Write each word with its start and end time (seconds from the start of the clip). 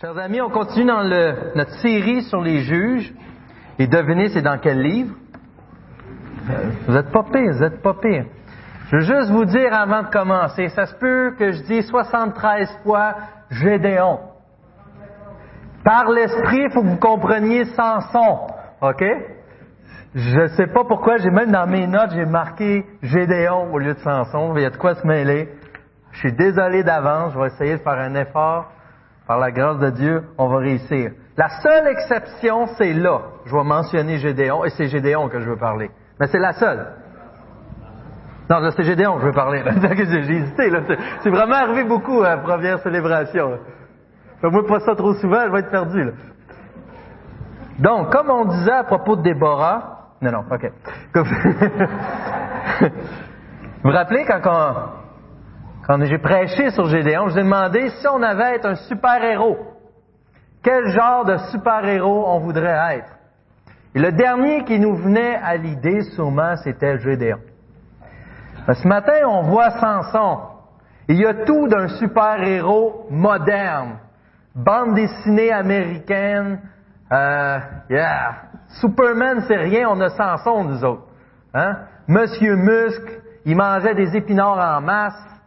Chers 0.00 0.16
amis, 0.16 0.40
on 0.40 0.48
continue 0.48 0.86
dans 0.86 1.04
notre 1.04 1.74
série 1.82 2.22
sur 2.22 2.40
les 2.40 2.60
juges. 2.60 3.12
Et 3.78 3.86
devinez, 3.86 4.30
c'est 4.30 4.40
dans 4.40 4.56
quel 4.56 4.80
livre? 4.80 5.14
Vous 6.88 6.96
êtes 6.96 7.12
pas 7.12 7.22
pire, 7.24 7.52
vous 7.52 7.62
êtes 7.62 7.82
pas 7.82 7.92
pire. 7.92 8.24
Je 8.86 8.96
veux 8.96 9.02
juste 9.02 9.30
vous 9.30 9.44
dire 9.44 9.74
avant 9.74 10.04
de 10.04 10.08
commencer, 10.08 10.70
ça 10.70 10.86
se 10.86 10.94
peut 10.94 11.34
que 11.38 11.52
je 11.52 11.62
dise 11.64 11.86
73 11.90 12.78
fois 12.82 13.14
Gédéon. 13.50 14.20
Par 15.84 16.08
l'esprit, 16.08 16.62
il 16.62 16.70
faut 16.72 16.80
que 16.80 16.88
vous 16.88 16.96
compreniez 16.96 17.66
Samson. 17.66 18.46
OK? 18.80 19.04
Je 20.14 20.46
sais 20.56 20.68
pas 20.68 20.84
pourquoi, 20.84 21.18
j'ai 21.18 21.30
même 21.30 21.52
dans 21.52 21.66
mes 21.66 21.86
notes, 21.86 22.12
j'ai 22.14 22.24
marqué 22.24 22.86
Gédéon 23.02 23.70
au 23.70 23.78
lieu 23.78 23.92
de 23.92 23.98
Samson. 23.98 24.54
Il 24.56 24.62
y 24.62 24.64
a 24.64 24.70
de 24.70 24.78
quoi 24.78 24.94
se 24.94 25.06
mêler. 25.06 25.50
Je 26.12 26.20
suis 26.20 26.32
désolé 26.32 26.84
d'avance, 26.84 27.34
je 27.34 27.38
vais 27.38 27.48
essayer 27.48 27.76
de 27.76 27.82
faire 27.82 27.98
un 27.98 28.14
effort. 28.14 28.72
Par 29.30 29.38
la 29.38 29.52
grâce 29.52 29.78
de 29.78 29.90
Dieu, 29.90 30.24
on 30.38 30.48
va 30.48 30.56
réussir. 30.58 31.12
La 31.36 31.48
seule 31.62 31.86
exception, 31.86 32.66
c'est 32.76 32.92
là. 32.92 33.20
Je 33.46 33.54
vais 33.54 33.62
mentionner 33.62 34.18
Gédéon, 34.18 34.64
et 34.64 34.70
c'est 34.70 34.88
Gédéon 34.88 35.28
que 35.28 35.38
je 35.38 35.48
veux 35.48 35.56
parler. 35.56 35.88
Mais 36.18 36.26
c'est 36.26 36.40
la 36.40 36.52
seule. 36.52 36.84
Non, 38.50 38.56
c'est 38.76 38.82
Gédéon 38.82 39.14
que 39.14 39.20
je 39.20 39.26
veux 39.26 39.32
parler. 39.32 39.62
J'ai 39.96 40.34
hésité. 40.34 40.72
C'est- 41.22 41.30
vraiment 41.30 41.54
arrivé 41.54 41.84
beaucoup 41.84 42.20
à 42.22 42.30
la 42.30 42.38
première 42.38 42.80
célébration. 42.80 43.56
Fais-moi 44.40 44.66
pas 44.66 44.80
ça 44.80 44.96
trop 44.96 45.14
souvent, 45.14 45.46
je 45.46 45.52
vais 45.52 45.60
être 45.60 45.70
perdu. 45.70 46.02
Là. 46.06 46.12
Donc, 47.78 48.10
comme 48.10 48.30
on 48.30 48.46
disait 48.46 48.72
à 48.72 48.82
propos 48.82 49.14
de 49.14 49.22
Déborah, 49.22 50.08
non, 50.22 50.32
non, 50.32 50.44
ok. 50.50 50.72
Vous 52.80 53.90
vous 53.90 53.90
rappelez 53.90 54.24
quand 54.24 54.40
on, 54.44 54.99
j'ai 56.02 56.18
prêché 56.18 56.70
sur 56.70 56.86
Gédéon, 56.86 57.28
je 57.28 57.32
vous 57.32 57.38
ai 57.38 57.42
demandé 57.42 57.88
si 57.88 58.06
on 58.06 58.22
avait 58.22 58.56
être 58.56 58.66
un 58.66 58.74
super-héros, 58.74 59.58
quel 60.62 60.88
genre 60.90 61.24
de 61.24 61.36
super-héros 61.50 62.24
on 62.26 62.38
voudrait 62.40 62.96
être? 62.96 63.12
Et 63.94 63.98
le 63.98 64.12
dernier 64.12 64.64
qui 64.64 64.78
nous 64.78 64.94
venait 64.94 65.36
à 65.36 65.56
l'idée, 65.56 66.02
sûrement, 66.14 66.54
c'était 66.56 66.98
Gédéon. 66.98 67.38
Ce 68.72 68.86
matin, 68.86 69.26
on 69.26 69.42
voit 69.42 69.70
Samson. 69.70 70.38
Il 71.08 71.16
y 71.16 71.26
a 71.26 71.34
tout 71.44 71.66
d'un 71.66 71.88
super-héros 71.88 73.06
moderne. 73.10 73.98
Bande 74.54 74.94
dessinée 74.94 75.50
américaine. 75.50 76.60
Euh. 77.10 77.58
Superman, 78.80 79.42
c'est 79.48 79.56
rien, 79.56 79.88
on 79.88 80.00
a 80.00 80.10
Samson, 80.10 80.64
nous 80.64 80.84
autres. 80.84 81.06
Hein? 81.54 81.78
Monsieur 82.06 82.54
Muscle, 82.54 83.22
il 83.44 83.56
mangeait 83.56 83.94
des 83.94 84.16
épinards 84.16 84.76
en 84.76 84.80
masse. 84.80 85.39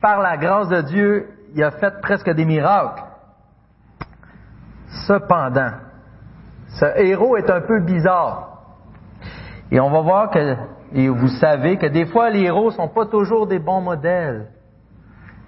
Par 0.00 0.20
la 0.20 0.36
grâce 0.36 0.68
de 0.68 0.80
Dieu, 0.82 1.28
il 1.54 1.62
a 1.62 1.72
fait 1.72 2.00
presque 2.00 2.30
des 2.30 2.44
miracles. 2.44 3.02
Cependant, 5.06 5.72
ce 6.68 6.84
héros 6.98 7.36
est 7.36 7.50
un 7.50 7.60
peu 7.60 7.80
bizarre. 7.80 8.48
Et 9.70 9.80
on 9.80 9.90
va 9.90 10.00
voir 10.00 10.30
que, 10.30 10.56
et 10.92 11.08
vous 11.08 11.28
savez 11.28 11.76
que 11.76 11.86
des 11.86 12.06
fois 12.06 12.30
les 12.30 12.42
héros 12.42 12.70
sont 12.70 12.88
pas 12.88 13.06
toujours 13.06 13.46
des 13.46 13.58
bons 13.58 13.80
modèles. 13.80 14.48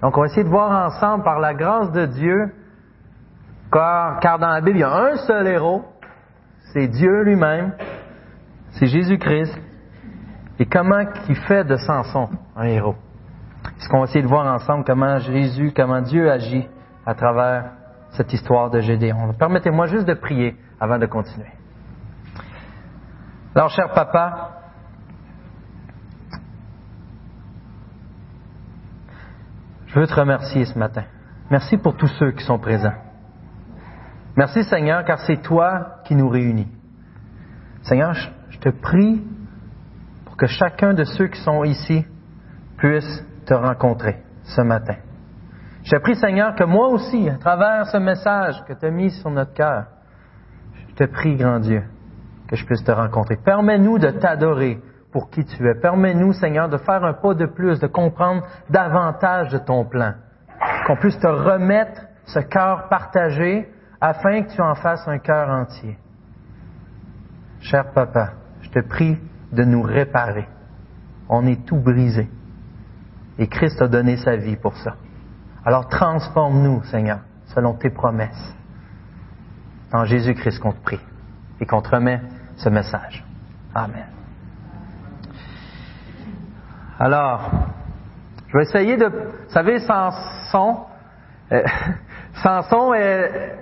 Donc 0.02 0.16
on 0.16 0.20
va 0.22 0.26
essayer 0.26 0.44
de 0.44 0.48
voir 0.48 0.86
ensemble 0.86 1.24
par 1.24 1.40
la 1.40 1.54
grâce 1.54 1.92
de 1.92 2.06
Dieu, 2.06 2.52
car, 3.72 4.18
car 4.20 4.38
dans 4.38 4.48
la 4.48 4.60
Bible 4.60 4.78
il 4.78 4.80
y 4.80 4.84
a 4.84 4.92
un 4.92 5.16
seul 5.16 5.46
héros, 5.46 5.84
c'est 6.72 6.88
Dieu 6.88 7.22
lui-même, 7.22 7.72
c'est 8.72 8.86
Jésus-Christ. 8.86 9.58
Et 10.58 10.66
comment 10.66 11.04
il 11.28 11.36
fait 11.36 11.64
de 11.64 11.76
Samson 11.76 12.28
un 12.56 12.64
héros? 12.64 12.96
C'est 13.62 13.84
ce 13.84 13.88
qu'on 13.88 13.98
va 13.98 14.04
essayer 14.04 14.22
de 14.22 14.28
voir 14.28 14.46
ensemble 14.46 14.84
comment 14.84 15.18
Jésus, 15.18 15.72
comment 15.74 16.00
Dieu 16.00 16.30
agit 16.30 16.68
à 17.06 17.14
travers 17.14 17.72
cette 18.10 18.32
histoire 18.32 18.70
de 18.70 18.80
Gédéon. 18.80 19.32
Permettez-moi 19.38 19.86
juste 19.86 20.06
de 20.06 20.14
prier 20.14 20.56
avant 20.80 20.98
de 20.98 21.06
continuer. 21.06 21.50
Alors, 23.54 23.70
cher 23.70 23.92
papa, 23.92 24.50
je 29.86 29.98
veux 29.98 30.06
te 30.06 30.14
remercier 30.14 30.64
ce 30.64 30.78
matin. 30.78 31.04
Merci 31.50 31.76
pour 31.76 31.96
tous 31.96 32.06
ceux 32.18 32.30
qui 32.32 32.44
sont 32.44 32.58
présents. 32.58 32.94
Merci 34.36 34.62
Seigneur, 34.64 35.04
car 35.04 35.18
c'est 35.20 35.42
toi 35.42 35.96
qui 36.04 36.14
nous 36.14 36.28
réunis. 36.28 36.68
Seigneur, 37.82 38.14
je 38.50 38.58
te 38.58 38.68
prie 38.68 39.22
pour 40.24 40.36
que 40.36 40.46
chacun 40.46 40.94
de 40.94 41.04
ceux 41.04 41.26
qui 41.26 41.40
sont 41.40 41.64
ici 41.64 42.06
puisse 42.76 43.24
te 43.50 43.54
rencontrer 43.54 44.16
ce 44.44 44.60
matin. 44.60 44.94
Je 45.82 45.90
te 45.90 46.00
prie, 46.00 46.14
Seigneur, 46.14 46.54
que 46.54 46.62
moi 46.62 46.86
aussi, 46.86 47.28
à 47.28 47.34
travers 47.34 47.86
ce 47.86 47.96
message 47.96 48.62
que 48.64 48.74
tu 48.74 48.86
as 48.86 48.90
mis 48.92 49.10
sur 49.10 49.28
notre 49.28 49.52
cœur, 49.54 49.86
je 50.88 50.94
te 50.94 51.04
prie, 51.10 51.34
grand 51.34 51.58
Dieu, 51.58 51.82
que 52.46 52.54
je 52.54 52.64
puisse 52.64 52.84
te 52.84 52.92
rencontrer. 52.92 53.36
Permets-nous 53.44 53.98
de 53.98 54.10
t'adorer 54.10 54.80
pour 55.10 55.30
qui 55.30 55.44
tu 55.44 55.68
es. 55.68 55.74
Permets-nous, 55.74 56.32
Seigneur, 56.34 56.68
de 56.68 56.76
faire 56.76 57.02
un 57.02 57.14
pas 57.14 57.34
de 57.34 57.46
plus, 57.46 57.80
de 57.80 57.88
comprendre 57.88 58.44
davantage 58.68 59.48
de 59.48 59.58
ton 59.58 59.84
plan. 59.84 60.12
Qu'on 60.86 60.96
puisse 60.96 61.18
te 61.18 61.26
remettre 61.26 62.02
ce 62.26 62.38
cœur 62.38 62.88
partagé 62.88 63.68
afin 64.00 64.42
que 64.42 64.52
tu 64.52 64.60
en 64.60 64.76
fasses 64.76 65.08
un 65.08 65.18
cœur 65.18 65.48
entier. 65.48 65.98
Cher 67.62 67.90
Papa, 67.90 68.34
je 68.60 68.70
te 68.70 68.78
prie 68.78 69.18
de 69.50 69.64
nous 69.64 69.82
réparer. 69.82 70.46
On 71.28 71.44
est 71.48 71.66
tout 71.66 71.80
brisé. 71.80 72.28
Et 73.40 73.48
Christ 73.48 73.80
a 73.80 73.88
donné 73.88 74.18
sa 74.18 74.36
vie 74.36 74.56
pour 74.56 74.76
ça. 74.76 74.96
Alors 75.64 75.88
transforme-nous, 75.88 76.84
Seigneur, 76.84 77.20
selon 77.46 77.72
tes 77.72 77.88
promesses. 77.88 78.54
En 79.92 80.04
Jésus-Christ 80.04 80.60
qu'on 80.60 80.72
te 80.72 80.82
prie 80.82 81.00
et 81.58 81.66
qu'on 81.66 81.80
te 81.80 81.88
remet 81.88 82.20
ce 82.56 82.68
message. 82.68 83.24
Amen. 83.74 84.06
Alors, 86.98 87.50
je 88.48 88.58
vais 88.58 88.62
essayer 88.64 88.98
de... 88.98 89.06
Vous 89.06 89.50
savez, 89.52 89.80
Samson, 89.80 90.84
euh, 91.50 91.62
Samson 92.42 92.92
est, 92.92 93.56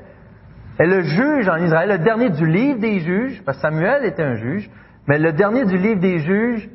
est 0.81 0.87
le 0.87 1.03
juge 1.03 1.49
en 1.49 1.57
Israël, 1.57 1.89
le 1.89 1.99
dernier 1.99 2.31
du 2.31 2.47
livre 2.47 2.81
des 2.81 2.99
juges, 2.99 3.43
parce 3.45 3.59
que 3.59 3.63
Samuel 3.63 4.05
était 4.05 4.25
un 4.25 4.35
juge, 4.35 4.69
mais 5.07 5.19
le 5.19 5.33
dernier 5.33 5.65
du 5.67 5.79
livre 5.79 6.01
des 6.01 6.19
juges 6.19 6.69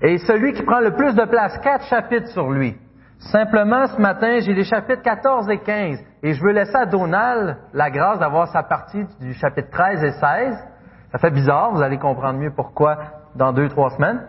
est 0.00 0.18
celui 0.18 0.52
qui 0.52 0.62
prend 0.62 0.80
le 0.80 0.92
plus 0.92 1.14
de 1.14 1.24
place, 1.24 1.58
quatre 1.58 1.84
chapitres 1.86 2.28
sur 2.28 2.50
lui. 2.50 2.76
Simplement, 3.18 3.86
ce 3.88 4.00
matin, 4.00 4.38
j'ai 4.40 4.54
les 4.54 4.64
chapitres 4.64 5.02
14 5.02 5.50
et 5.50 5.58
15, 5.58 5.98
et 6.22 6.34
je 6.34 6.42
veux 6.42 6.52
laisser 6.52 6.76
à 6.76 6.86
Donald 6.86 7.56
la 7.72 7.90
grâce 7.90 8.18
d'avoir 8.20 8.46
sa 8.48 8.62
partie 8.62 9.04
du 9.20 9.34
chapitre 9.34 9.70
13 9.70 10.04
et 10.04 10.12
16. 10.12 10.64
Ça 11.10 11.18
fait 11.18 11.30
bizarre, 11.30 11.72
vous 11.72 11.82
allez 11.82 11.98
comprendre 11.98 12.38
mieux 12.38 12.52
pourquoi 12.54 12.96
dans 13.34 13.52
deux, 13.52 13.68
trois 13.68 13.90
semaines. 13.90 14.20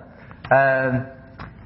Euh, 0.52 0.91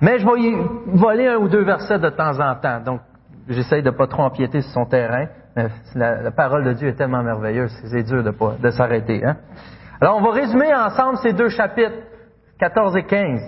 mais 0.02 0.20
je 0.20 0.26
vais 0.26 0.42
y 0.42 0.98
voler 0.98 1.28
un 1.28 1.38
ou 1.38 1.48
deux 1.48 1.64
versets 1.64 2.00
de 2.00 2.10
temps 2.10 2.38
en 2.40 2.56
temps, 2.56 2.82
donc 2.82 3.00
j'essaye 3.48 3.84
de 3.84 3.92
pas 3.92 4.08
trop 4.08 4.24
empiéter 4.24 4.62
sur 4.62 4.72
son 4.72 4.86
terrain. 4.86 5.28
Mais 5.56 5.68
la, 5.96 6.32
parole 6.32 6.64
de 6.66 6.74
Dieu 6.74 6.90
est 6.90 6.96
tellement 6.96 7.22
merveilleuse, 7.24 7.72
c'est- 7.86 8.04
dur 8.04 8.24
de, 8.24 8.34
de 8.62 8.70
s'arrêter. 8.72 9.24
Hein? 9.24 9.38
Alors, 10.02 10.18
on 10.18 10.22
va 10.22 10.32
résumer 10.32 10.74
ensemble 10.74 11.18
ces 11.20 11.32
deux 11.32 11.50
chapitres, 11.50 11.96
14 12.60 12.98
et 12.98 13.04
15. 13.04 13.40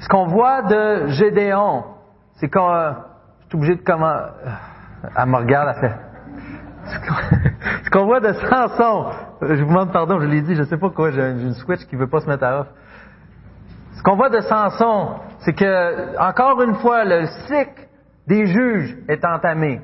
Ce 0.00 0.08
qu'on 0.08 0.26
voit 0.26 0.62
de 0.62 1.08
Gédéon, 1.08 1.84
c'est 2.36 2.48
qu'on... 2.48 2.70
euh, 2.72 2.92
je 3.42 3.46
suis 3.48 3.56
obligé 3.58 3.76
de 3.76 3.82
comment... 3.84 4.06
euh, 4.06 4.28
Elle 5.16 5.26
me 5.26 5.36
regarde, 5.36 5.76
elle. 5.82 5.98
Ce 7.84 7.90
qu'on- 7.90 8.06
voit 8.06 8.20
de 8.20 8.32
Samson, 8.32 9.06
euh, 9.42 9.56
je 9.56 9.62
vous 9.62 9.68
demande 9.68 9.92
pardon, 9.92 10.18
je 10.20 10.26
l'ai 10.26 10.40
dit, 10.40 10.54
je 10.54 10.62
sais 10.62 10.78
pas 10.78 10.88
quoi, 10.90 11.10
j'ai 11.10 11.20
j'ai 11.38 11.46
une 11.46 11.54
switch 11.54 11.84
qui 11.86 11.96
veut 11.96 12.06
pas 12.06 12.20
se 12.20 12.26
mettre 12.26 12.44
à 12.44 12.60
off. 12.60 12.66
Ce 13.92 14.02
qu'on 14.02 14.16
voit 14.16 14.30
de 14.30 14.40
Samson, 14.40 15.16
c'est 15.40 15.52
que, 15.52 16.18
encore 16.18 16.62
une 16.62 16.76
fois, 16.76 17.04
le 17.04 17.26
cycle 17.46 17.88
des 18.26 18.46
juges 18.46 18.96
est 19.08 19.24
entamé. 19.24 19.80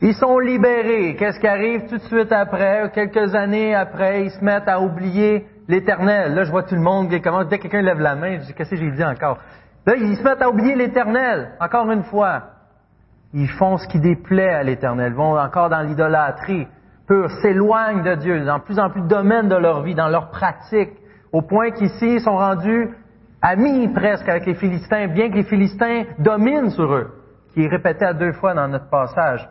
Ils 0.00 0.14
sont 0.14 0.38
libérés. 0.38 1.16
Qu'est-ce 1.18 1.38
qui 1.40 1.46
arrive 1.46 1.88
tout 1.88 1.96
de 1.98 2.02
suite 2.04 2.32
après, 2.32 2.90
quelques 2.94 3.34
années 3.34 3.74
après, 3.74 4.24
ils 4.24 4.30
se 4.30 4.42
mettent 4.44 4.68
à 4.68 4.80
oublier 4.80 5.46
l'éternel. 5.68 6.34
Là, 6.34 6.44
je 6.44 6.50
vois 6.50 6.62
tout 6.62 6.74
le 6.74 6.80
monde 6.80 7.08
qui 7.08 7.20
commence, 7.20 7.48
dès 7.48 7.58
que 7.58 7.62
quelqu'un 7.62 7.82
lève 7.82 8.00
la 8.00 8.14
main, 8.14 8.38
je 8.38 8.46
dis, 8.46 8.54
qu'est-ce 8.54 8.70
que 8.70 8.76
j'ai 8.76 8.90
dit 8.90 9.04
encore? 9.04 9.38
Là, 9.86 9.94
ils 9.96 10.16
se 10.16 10.22
mettent 10.22 10.42
à 10.42 10.48
oublier 10.48 10.74
l'éternel, 10.74 11.52
encore 11.60 11.90
une 11.90 12.04
fois. 12.04 12.42
Ils 13.34 13.48
font 13.48 13.78
ce 13.78 13.88
qui 13.88 13.98
déplaît 13.98 14.54
à 14.54 14.62
l'éternel, 14.62 15.14
vont 15.14 15.38
encore 15.38 15.70
dans 15.70 15.80
l'idolâtrie 15.80 16.66
pure, 17.06 17.30
s'éloignent 17.42 18.02
de 18.02 18.14
Dieu, 18.16 18.44
dans 18.44 18.60
plus 18.60 18.78
en 18.78 18.90
plus 18.90 19.02
de 19.02 19.08
domaines 19.08 19.48
de 19.48 19.56
leur 19.56 19.82
vie, 19.82 19.94
dans 19.94 20.08
leur 20.08 20.30
pratique, 20.30 20.92
au 21.32 21.42
point 21.42 21.70
qu'ici, 21.70 22.14
ils 22.14 22.20
sont 22.20 22.36
rendus 22.36 22.90
amis 23.40 23.88
presque 23.88 24.28
avec 24.28 24.46
les 24.46 24.54
Philistins, 24.54 25.08
bien 25.08 25.30
que 25.30 25.36
les 25.36 25.44
Philistins 25.44 26.04
dominent 26.18 26.70
sur 26.70 26.92
eux, 26.92 27.10
qui 27.52 27.64
est 27.64 27.68
répété 27.68 28.04
à 28.04 28.12
deux 28.12 28.32
fois 28.32 28.54
dans 28.54 28.68
notre 28.68 28.88
passage. 28.88 29.48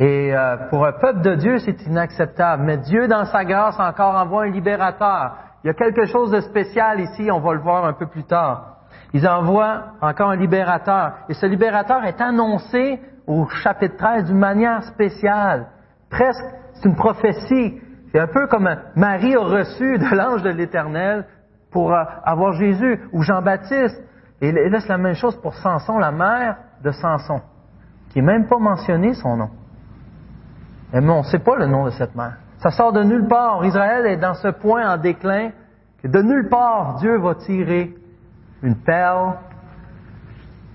Et 0.00 0.34
euh, 0.34 0.56
pour 0.70 0.86
un 0.86 0.92
peuple 0.92 1.20
de 1.20 1.34
Dieu, 1.34 1.58
c'est 1.58 1.86
inacceptable. 1.86 2.62
Mais 2.64 2.78
Dieu, 2.78 3.06
dans 3.06 3.26
sa 3.26 3.44
grâce, 3.44 3.78
encore 3.78 4.14
envoie 4.14 4.44
un 4.44 4.50
libérateur. 4.50 5.36
Il 5.62 5.66
y 5.66 5.70
a 5.70 5.74
quelque 5.74 6.06
chose 6.06 6.30
de 6.30 6.40
spécial 6.40 7.00
ici, 7.00 7.30
on 7.30 7.40
va 7.40 7.52
le 7.52 7.60
voir 7.60 7.84
un 7.84 7.92
peu 7.92 8.06
plus 8.06 8.24
tard. 8.24 8.78
Ils 9.12 9.28
envoient 9.28 9.82
encore 10.00 10.30
un 10.30 10.36
libérateur. 10.36 11.12
Et 11.28 11.34
ce 11.34 11.44
libérateur 11.44 12.02
est 12.04 12.18
annoncé 12.18 12.98
au 13.26 13.46
chapitre 13.62 13.98
13 13.98 14.24
d'une 14.24 14.38
manière 14.38 14.82
spéciale. 14.84 15.66
Presque, 16.08 16.46
c'est 16.72 16.88
une 16.88 16.96
prophétie. 16.96 17.78
C'est 18.10 18.20
un 18.20 18.26
peu 18.26 18.46
comme 18.46 18.74
Marie 18.96 19.36
a 19.36 19.40
reçu 19.40 19.98
de 19.98 20.16
l'ange 20.16 20.42
de 20.42 20.48
l'Éternel 20.50 21.26
pour 21.70 21.92
euh, 21.92 22.02
avoir 22.24 22.52
Jésus, 22.54 23.00
ou 23.12 23.22
Jean-Baptiste. 23.22 24.02
Et 24.40 24.50
là, 24.50 24.80
c'est 24.80 24.88
la 24.88 24.98
même 24.98 25.14
chose 25.14 25.36
pour 25.42 25.54
Samson, 25.56 25.98
la 25.98 26.10
mère 26.10 26.56
de 26.82 26.90
Samson, 26.90 27.42
qui 28.08 28.20
n'est 28.20 28.26
même 28.26 28.48
pas 28.48 28.58
mentionné 28.58 29.12
son 29.12 29.36
nom. 29.36 29.50
Mais 30.92 31.08
on 31.08 31.18
ne 31.18 31.24
sait 31.24 31.38
pas 31.38 31.56
le 31.56 31.66
nom 31.66 31.84
de 31.84 31.90
cette 31.90 32.14
mère. 32.14 32.36
Ça 32.58 32.70
sort 32.70 32.92
de 32.92 33.02
nulle 33.02 33.26
part. 33.26 33.64
Israël 33.64 34.06
est 34.06 34.16
dans 34.16 34.34
ce 34.34 34.48
point 34.48 34.92
en 34.92 34.96
déclin 34.96 35.50
que 36.02 36.08
de 36.08 36.20
nulle 36.20 36.48
part 36.48 36.96
Dieu 36.96 37.18
va 37.18 37.34
tirer 37.36 37.94
une 38.62 38.76
perle. 38.76 39.34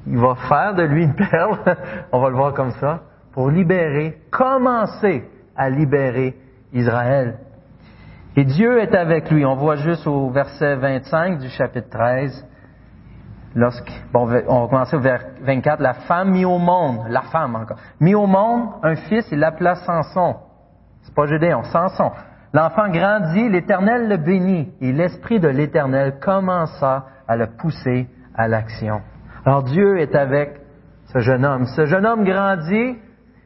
Il 0.08 0.18
va 0.18 0.36
faire 0.36 0.76
de 0.76 0.84
lui 0.84 1.04
une 1.04 1.16
perle, 1.16 1.58
on 2.12 2.20
va 2.20 2.30
le 2.30 2.36
voir 2.36 2.54
comme 2.54 2.72
ça, 2.72 3.02
pour 3.34 3.50
libérer, 3.50 4.20
commencer 4.30 5.28
à 5.56 5.70
libérer 5.70 6.38
Israël. 6.74 7.40
Et 8.36 8.44
Dieu 8.44 8.80
est 8.80 8.94
avec 8.94 9.32
lui. 9.32 9.46
On 9.46 9.56
voit 9.56 9.78
juste 9.78 10.06
au 10.08 10.30
verset 10.30 10.76
25 10.76 11.40
du 11.40 11.50
chapitre 11.50 11.90
13. 11.90 12.46
Lorsque, 13.56 13.90
bon, 14.12 14.28
on 14.48 14.62
va 14.66 14.68
commencer 14.68 14.98
au 14.98 15.00
verset 15.00 15.32
24. 15.42 15.82
La 15.82 15.94
femme 15.94 16.32
mit 16.32 16.44
au 16.44 16.58
monde, 16.58 17.06
la 17.10 17.22
femme 17.22 17.56
encore, 17.56 17.78
mit 18.02 18.14
au 18.14 18.28
monde 18.28 18.70
un 18.84 18.96
fils, 18.96 19.26
il 19.32 19.40
l'appela 19.40 19.76
Samson. 19.76 20.36
C'est 21.04 21.16
pas 21.16 21.26
Gédéon, 21.26 21.64
Samson. 21.64 22.12
L'enfant 22.54 22.90
grandit, 22.90 23.50
l'Éternel 23.50 24.10
le 24.10 24.18
bénit, 24.18 24.74
et 24.82 24.92
l'Esprit 24.92 25.40
de 25.40 25.48
l'Éternel 25.48 26.20
commença 26.20 27.06
à 27.28 27.36
le 27.38 27.48
pousser 27.58 28.08
à 28.36 28.48
l'action. 28.48 29.02
Alors 29.46 29.64
Dieu 29.64 30.00
est 30.00 30.16
avec 30.16 30.60
ce 31.14 31.20
jeune 31.20 31.46
homme. 31.46 31.66
Ce 31.66 31.86
jeune 31.86 32.06
homme 32.06 32.26
grandit, 32.26 32.98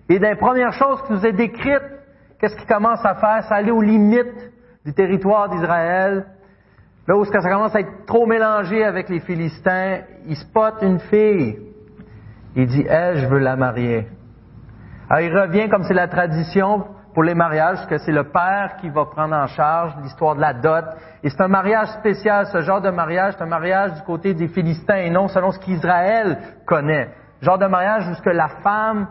et 0.09 0.19
des 0.19 0.35
premières 0.35 0.73
choses 0.73 1.03
qui 1.03 1.13
nous 1.13 1.25
est 1.25 1.33
décrites, 1.33 1.83
qu'est-ce 2.39 2.55
qu'il 2.55 2.67
commence 2.67 3.05
à 3.05 3.15
faire? 3.15 3.43
C'est 3.47 3.53
aller 3.53 3.71
aux 3.71 3.81
limites 3.81 4.51
du 4.85 4.93
territoire 4.93 5.49
d'Israël. 5.49 6.25
Là 7.09 7.17
où 7.17 7.25
ça 7.25 7.39
commence 7.39 7.75
à 7.75 7.79
être 7.79 8.05
trop 8.05 8.27
mélangé 8.27 8.85
avec 8.85 9.09
les 9.09 9.19
Philistins, 9.19 10.01
il 10.27 10.35
spot 10.35 10.75
une 10.83 10.99
fille. 10.99 11.57
Il 12.55 12.67
dit, 12.67 12.85
elle, 12.87 13.17
je 13.17 13.25
veux 13.25 13.39
la 13.39 13.55
marier. 13.55 14.07
Alors 15.09 15.21
il 15.21 15.35
revient 15.35 15.69
comme 15.69 15.81
c'est 15.81 15.95
la 15.95 16.07
tradition 16.07 16.85
pour 17.15 17.23
les 17.23 17.33
mariages, 17.33 17.87
que 17.87 17.97
c'est 17.97 18.11
le 18.11 18.25
père 18.25 18.75
qui 18.79 18.89
va 18.89 19.05
prendre 19.05 19.33
en 19.33 19.47
charge 19.47 19.95
l'histoire 20.03 20.35
de 20.35 20.41
la 20.41 20.53
dot. 20.53 20.85
Et 21.23 21.31
c'est 21.31 21.41
un 21.41 21.47
mariage 21.47 21.87
spécial, 21.93 22.45
ce 22.45 22.61
genre 22.61 22.79
de 22.79 22.91
mariage, 22.91 23.33
c'est 23.35 23.43
un 23.43 23.47
mariage 23.47 23.95
du 23.95 24.03
côté 24.03 24.35
des 24.35 24.47
Philistins 24.47 24.97
et 24.97 25.09
non 25.09 25.29
selon 25.29 25.49
ce 25.49 25.57
qu'Israël 25.57 26.37
connaît. 26.67 27.09
Genre 27.41 27.57
de 27.57 27.65
mariage 27.65 28.05
où 28.07 28.29
la 28.29 28.49
femme 28.61 29.07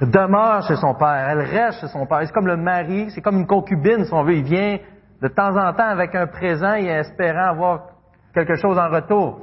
demeure 0.00 0.66
chez 0.66 0.74
son 0.74 0.94
père, 0.94 1.28
elle 1.30 1.42
reste 1.42 1.80
chez 1.80 1.86
son 1.86 2.06
père. 2.06 2.22
C'est 2.24 2.32
comme 2.32 2.48
le 2.48 2.56
mari, 2.56 3.08
c'est 3.10 3.20
comme 3.20 3.36
une 3.36 3.46
concubine, 3.46 4.04
si 4.04 4.12
on 4.12 4.24
veut. 4.24 4.34
Il 4.34 4.42
vient 4.42 4.78
de 5.22 5.28
temps 5.28 5.56
en 5.56 5.72
temps 5.72 5.88
avec 5.88 6.14
un 6.14 6.26
présent 6.26 6.74
et 6.74 6.86
espérant 6.86 7.50
avoir 7.50 7.80
quelque 8.34 8.56
chose 8.56 8.78
en 8.78 8.88
retour. 8.88 9.40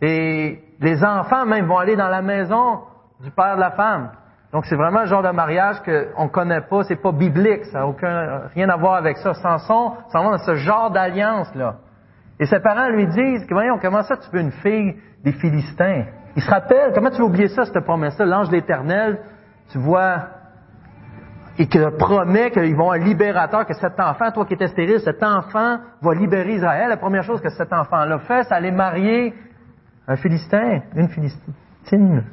Et 0.00 0.60
les 0.80 1.04
enfants 1.04 1.46
même 1.46 1.66
vont 1.66 1.78
aller 1.78 1.96
dans 1.96 2.08
la 2.08 2.22
maison 2.22 2.80
du 3.20 3.30
père 3.30 3.56
de 3.56 3.60
la 3.60 3.70
femme. 3.70 4.10
Donc 4.52 4.66
c'est 4.66 4.76
vraiment 4.76 5.00
un 5.00 5.06
genre 5.06 5.22
de 5.22 5.30
mariage 5.30 5.76
qu'on 5.82 6.24
ne 6.24 6.28
connaît 6.28 6.60
pas, 6.62 6.82
c'est 6.84 7.00
pas 7.00 7.12
biblique, 7.12 7.64
ça 7.66 7.80
n'a 7.80 7.86
aucun, 7.86 8.42
rien 8.54 8.68
à 8.68 8.76
voir 8.76 8.94
avec 8.94 9.16
ça. 9.18 9.32
Samson, 9.34 9.92
Samson 10.08 10.30
dans 10.30 10.38
ce 10.38 10.56
genre 10.56 10.90
d'alliance-là. 10.90 11.76
Et 12.40 12.46
ses 12.46 12.60
parents 12.60 12.88
lui 12.88 13.06
disent, 13.06 13.46
voyons, 13.50 13.78
comment 13.80 14.02
ça 14.02 14.16
tu 14.16 14.28
veux 14.32 14.40
une 14.40 14.50
fille 14.50 14.96
des 15.24 15.32
Philistins? 15.32 16.04
Il 16.34 16.42
se 16.42 16.50
rappelle, 16.50 16.92
comment 16.94 17.10
tu 17.10 17.18
veux 17.18 17.24
oublier 17.24 17.48
ça, 17.48 17.64
cette 17.64 17.84
promesse-là? 17.84 18.26
L'ange 18.26 18.48
de 18.48 18.54
l'Éternel 18.54 19.20
tu 19.72 19.78
vois, 19.78 20.28
et 21.58 21.68
que 21.68 21.96
promet 21.96 22.50
qu'ils 22.50 22.74
vont 22.74 22.92
un 22.92 22.98
libérateur, 22.98 23.66
que 23.66 23.74
cet 23.74 23.98
enfant, 24.00 24.30
toi 24.30 24.46
qui 24.46 24.54
étais 24.54 24.68
stérile, 24.68 25.00
cet 25.00 25.22
enfant 25.22 25.78
va 26.00 26.14
libérer 26.14 26.54
Israël. 26.54 26.88
La 26.88 26.96
première 26.96 27.24
chose 27.24 27.40
que 27.40 27.50
cet 27.50 27.72
enfant-là 27.72 28.18
fait, 28.20 28.44
c'est 28.44 28.54
aller 28.54 28.70
marier 28.70 29.34
un 30.08 30.16
Philistin, 30.16 30.80
une 30.94 31.08
Philistine. 31.08 32.24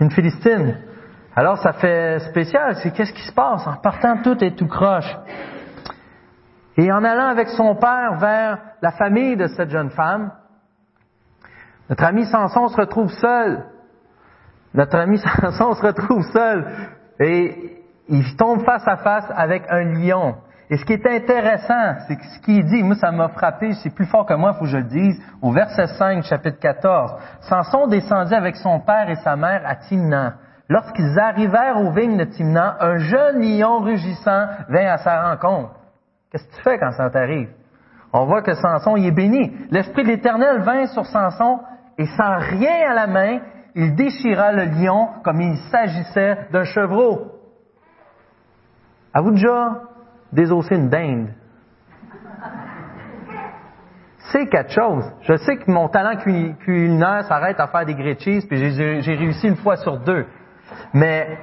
Une 0.00 0.10
Philistine. 0.10 0.78
Alors 1.34 1.56
ça 1.58 1.72
fait 1.72 2.18
spécial, 2.18 2.76
c'est 2.76 2.90
qu'est-ce 2.90 3.12
qui 3.12 3.26
se 3.26 3.32
passe? 3.32 3.66
En 3.66 3.76
partant, 3.76 4.18
tout 4.22 4.42
est 4.44 4.56
tout 4.56 4.68
croche. 4.68 5.16
Et 6.76 6.92
en 6.92 7.04
allant 7.04 7.28
avec 7.28 7.48
son 7.48 7.74
père 7.76 8.18
vers 8.18 8.58
la 8.82 8.92
famille 8.92 9.36
de 9.36 9.46
cette 9.46 9.70
jeune 9.70 9.90
femme, 9.90 10.32
notre 11.88 12.04
ami 12.04 12.26
Samson 12.26 12.68
se 12.68 12.76
retrouve 12.76 13.10
seul 13.10 13.64
notre 14.74 14.96
ami 14.96 15.18
Samson 15.40 15.74
se 15.74 15.82
retrouve 15.82 16.22
seul 16.32 16.66
et 17.20 17.81
il 18.08 18.36
tombe 18.36 18.64
face 18.64 18.86
à 18.86 18.96
face 18.96 19.26
avec 19.34 19.64
un 19.70 19.84
lion. 19.84 20.36
Et 20.70 20.78
ce 20.78 20.84
qui 20.84 20.94
est 20.94 21.06
intéressant, 21.06 21.96
c'est 22.06 22.16
que 22.16 22.24
ce 22.24 22.40
qu'il 22.40 22.64
dit, 22.64 22.82
moi 22.82 22.94
ça 22.94 23.12
m'a 23.12 23.28
frappé, 23.28 23.74
c'est 23.74 23.94
plus 23.94 24.06
fort 24.06 24.24
que 24.24 24.34
moi, 24.34 24.52
il 24.54 24.58
faut 24.58 24.64
que 24.64 24.70
je 24.70 24.78
le 24.78 24.84
dise, 24.84 25.22
au 25.42 25.52
verset 25.52 25.86
5, 25.86 26.24
chapitre 26.24 26.58
14. 26.58 27.14
Samson 27.42 27.88
descendit 27.88 28.34
avec 28.34 28.56
son 28.56 28.80
père 28.80 29.10
et 29.10 29.16
sa 29.16 29.36
mère 29.36 29.62
à 29.66 29.76
Timna. 29.76 30.34
Lorsqu'ils 30.68 31.18
arrivèrent 31.18 31.78
aux 31.78 31.90
vignes 31.90 32.16
de 32.16 32.24
Timna, 32.24 32.76
un 32.80 32.96
jeune 32.98 33.40
lion 33.40 33.80
rugissant 33.80 34.46
vint 34.68 34.86
à 34.90 34.96
sa 34.96 35.28
rencontre. 35.28 35.72
Qu'est-ce 36.30 36.46
que 36.46 36.56
tu 36.56 36.62
fais 36.62 36.78
quand 36.78 36.92
ça 36.92 37.10
t'arrive? 37.10 37.50
On 38.14 38.24
voit 38.24 38.40
que 38.40 38.54
Samson 38.54 38.96
y 38.96 39.08
est 39.08 39.12
béni. 39.12 39.52
L'Esprit 39.70 40.04
de 40.04 40.08
l'Éternel 40.08 40.62
vint 40.62 40.86
sur 40.86 41.04
Samson 41.04 41.60
et 41.98 42.06
sans 42.06 42.38
rien 42.38 42.90
à 42.90 42.94
la 42.94 43.06
main, 43.06 43.40
il 43.74 43.94
déchira 43.94 44.52
le 44.52 44.64
lion 44.64 45.08
comme 45.22 45.40
il 45.40 45.56
s'agissait 45.70 46.46
d'un 46.50 46.64
chevreau. 46.64 47.31
Avez-vous 49.14 49.32
déjà 49.32 49.82
désossé 50.32 50.74
une 50.74 50.88
dinde? 50.88 51.28
C'est 54.32 54.46
quelque 54.46 54.70
chose. 54.72 55.04
Je 55.22 55.36
sais 55.36 55.56
que 55.56 55.70
mon 55.70 55.88
talent 55.88 56.16
culinaire 56.16 57.24
s'arrête 57.24 57.60
à 57.60 57.66
faire 57.66 57.84
des 57.84 57.94
grilled 57.94 58.20
cheese, 58.20 58.46
puis 58.46 58.56
j'ai 58.70 59.14
réussi 59.14 59.48
une 59.48 59.56
fois 59.56 59.76
sur 59.76 59.98
deux. 59.98 60.26
Mais 60.94 61.38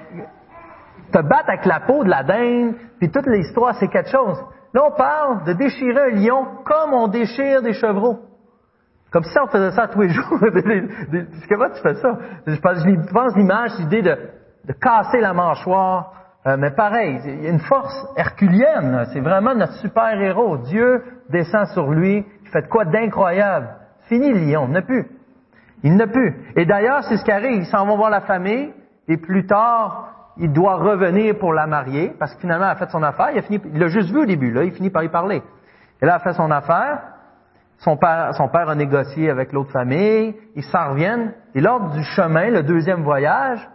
te 1.12 1.22
battre 1.22 1.50
avec 1.50 1.66
la 1.66 1.82
peau 1.82 2.04
de 2.04 2.10
la 2.10 2.24
dinde, 2.24 2.76
puis 2.98 3.12
toute 3.12 3.28
l'histoire, 3.28 3.76
c'est 3.76 3.88
quelque 3.88 4.10
chose. 4.10 4.44
Là, 4.74 4.84
on 4.86 4.96
parle 4.96 5.44
de 5.46 5.54
déchirer 5.54 6.12
un 6.12 6.16
lion 6.16 6.46
comme 6.66 6.94
on 6.94 7.08
déchire 7.08 7.62
des 7.62 7.74
chevreaux. 7.74 8.20
Comme 9.12 9.24
si 9.24 9.38
on 9.40 9.48
faisait 9.48 9.72
ça 9.72 9.88
tous 9.88 10.02
les 10.02 10.10
jours. 10.14 10.40
Comment 11.50 11.70
tu 11.70 11.82
fais 11.82 11.96
ça? 11.96 12.18
Je 12.46 12.60
pense, 12.60 13.36
l'image, 13.36 13.72
l'idée 13.80 14.04
de, 14.04 14.16
de 14.66 14.74
casser 14.74 15.20
la 15.20 15.34
mâchoire. 15.34 16.14
Euh, 16.48 16.56
mais 16.58 16.72
pareil, 16.72 17.20
il 17.26 17.44
y 17.44 17.48
a 17.48 17.50
une 17.50 17.60
force 17.60 18.08
herculienne. 18.16 19.06
C'est 19.14 19.20
vraiment 19.20 19.54
notre 19.54 19.74
super-héros. 19.74 20.58
Dieu 20.60 21.04
descend 21.30 21.68
sur 21.68 21.92
lui. 21.92 22.26
Il 22.44 22.50
fait 22.50 22.68
quoi 22.68 22.86
d'incroyable? 22.86 23.70
Fini 24.08 24.32
lion, 24.32 24.66
il 24.68 24.74
n'a 24.74 24.82
plus. 24.82 25.08
Il 25.84 25.96
n'a 25.96 26.08
plus. 26.08 26.36
Et 26.56 26.66
d'ailleurs, 26.66 27.04
c'est 27.04 27.18
ce 27.18 27.24
qui 27.24 27.32
arrive. 27.32 27.58
Ils 27.58 27.66
s'en 27.66 27.86
vont 27.86 27.98
voir 27.98 28.10
la 28.10 28.22
famille. 28.22 28.74
Et 29.08 29.18
plus 29.18 29.46
tard, 29.46 30.34
il 30.38 30.52
doit 30.54 30.76
revenir 30.76 31.38
pour 31.38 31.54
la 31.54 31.68
marier. 31.68 32.14
Parce 32.18 32.34
que 32.36 32.42
finalement, 32.42 32.66
elle 32.66 32.72
a 32.72 32.76
fait 32.76 32.90
son 32.90 33.04
affaire. 33.04 33.30
Il 33.34 33.40
a 33.40 33.42
fini, 33.42 33.62
il 33.74 33.80
l'a 33.80 33.88
juste 33.88 34.12
vu 34.12 34.20
au 34.20 34.26
début. 34.26 34.52
Là, 34.52 34.64
il 34.64 34.72
finit 34.72 34.90
par 34.90 35.04
y 35.04 35.10
parler. 35.10 35.44
Et 36.02 36.06
là, 36.06 36.14
elle 36.14 36.22
a 36.22 36.32
fait 36.32 36.34
son 36.34 36.50
affaire. 36.52 37.02
Son 37.80 37.96
père, 37.96 38.34
son 38.36 38.50
père 38.50 38.70
a 38.70 38.76
négocié 38.76 39.30
avec 39.30 39.54
l'autre 39.54 39.72
famille, 39.72 40.36
ils 40.56 40.64
s'en 40.64 40.90
reviennent, 40.90 41.34
et 41.56 41.62
lors 41.62 41.92
du 41.92 42.04
chemin, 42.04 42.50
le 42.50 42.62
deuxième 42.62 43.04
voyage, 43.04 43.66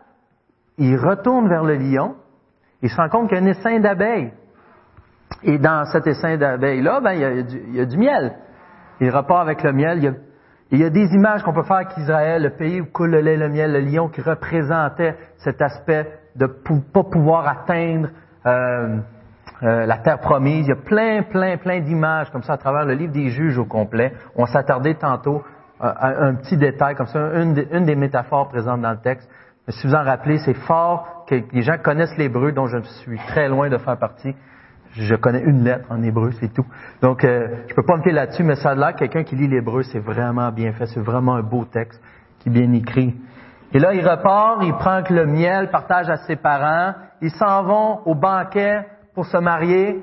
il 0.76 0.96
retourne 0.96 1.48
vers 1.48 1.64
le 1.64 1.76
lion, 1.76 2.14
il 2.84 2.90
se 2.90 2.96
rend 2.96 3.08
compte 3.08 3.28
qu'il 3.30 3.38
y 3.38 3.40
a 3.40 3.42
un 3.42 3.46
essaim 3.46 3.80
d'abeilles. 3.80 4.30
Et 5.42 5.56
dans 5.56 5.86
cet 5.86 6.06
essaim 6.06 6.36
d'abeilles-là, 6.36 7.00
ben, 7.00 7.12
il, 7.12 7.74
y 7.76 7.80
a 7.80 7.86
du, 7.86 7.96
miel. 7.96 8.34
Il 9.00 9.08
repart 9.08 9.40
avec 9.40 9.62
le 9.62 9.72
miel. 9.72 10.14
Il 10.70 10.78
y 10.78 10.84
a, 10.84 10.90
des 10.90 11.14
images 11.14 11.42
qu'on 11.42 11.54
peut 11.54 11.62
faire 11.62 11.76
avec 11.76 11.96
Israël, 11.96 12.42
le 12.42 12.50
pays 12.50 12.82
où 12.82 12.84
coule 12.84 13.12
le 13.12 13.20
lait, 13.22 13.38
le 13.38 13.48
miel, 13.48 13.72
le 13.72 13.80
lion 13.80 14.10
qui 14.10 14.20
représentait 14.20 15.16
cet 15.38 15.62
aspect 15.62 16.06
de 16.36 16.44
ne 16.44 16.80
pas 16.80 17.04
pouvoir 17.04 17.48
atteindre 17.48 18.10
euh, 18.44 18.98
euh, 19.62 19.86
la 19.86 19.96
terre 19.96 20.18
promise. 20.18 20.66
Il 20.66 20.68
y 20.68 20.72
a 20.72 20.76
plein, 20.76 21.22
plein, 21.22 21.56
plein 21.56 21.80
d'images 21.80 22.30
comme 22.32 22.42
ça 22.42 22.52
à 22.52 22.58
travers 22.58 22.84
le 22.84 22.92
livre 22.92 23.14
des 23.14 23.30
juges 23.30 23.56
au 23.56 23.64
complet. 23.64 24.12
On 24.36 24.44
s'attardait 24.44 24.96
tantôt 24.96 25.42
euh, 25.80 25.90
à 25.96 26.26
un 26.26 26.34
petit 26.34 26.58
détail 26.58 26.96
comme 26.96 27.06
ça, 27.06 27.30
une, 27.34 27.54
des 27.54 27.96
métaphores 27.96 28.48
présentes 28.48 28.82
dans 28.82 28.92
le 28.92 29.00
texte. 29.00 29.26
Mais 29.66 29.72
si 29.72 29.86
vous 29.86 29.94
en 29.94 30.04
rappelez, 30.04 30.38
c'est 30.38 30.54
fort 30.54 31.24
que 31.26 31.36
les 31.52 31.62
gens 31.62 31.78
connaissent 31.82 32.16
l'hébreu, 32.18 32.52
dont 32.52 32.66
je 32.66 32.78
suis 32.82 33.18
très 33.28 33.48
loin 33.48 33.68
de 33.70 33.78
faire 33.78 33.98
partie. 33.98 34.34
Je 34.92 35.14
connais 35.16 35.40
une 35.40 35.64
lettre 35.64 35.86
en 35.90 36.02
hébreu, 36.02 36.30
c'est 36.38 36.52
tout. 36.52 36.66
Donc, 37.02 37.24
euh, 37.24 37.48
je 37.68 37.74
peux 37.74 37.82
pas 37.82 37.96
me 37.96 38.02
fier 38.02 38.12
là-dessus, 38.12 38.44
mais 38.44 38.54
ça 38.56 38.70
a 38.70 38.74
l'air 38.74 38.94
quelqu'un 38.94 39.24
qui 39.24 39.34
lit 39.34 39.48
l'hébreu, 39.48 39.82
c'est 39.82 39.98
vraiment 39.98 40.52
bien 40.52 40.72
fait, 40.72 40.86
c'est 40.86 41.00
vraiment 41.00 41.34
un 41.34 41.42
beau 41.42 41.64
texte 41.64 42.00
qui 42.38 42.48
est 42.48 42.52
bien 42.52 42.72
écrit. 42.72 43.14
Et 43.72 43.80
là, 43.80 43.92
il 43.92 44.06
repart, 44.06 44.62
il 44.62 44.72
prend 44.74 45.02
que 45.02 45.12
le 45.12 45.26
miel, 45.26 45.70
partage 45.70 46.08
à 46.08 46.18
ses 46.18 46.36
parents, 46.36 46.94
ils 47.20 47.32
s'en 47.32 47.64
vont 47.64 48.00
au 48.04 48.14
banquet 48.14 48.86
pour 49.14 49.26
se 49.26 49.38
marier. 49.38 50.00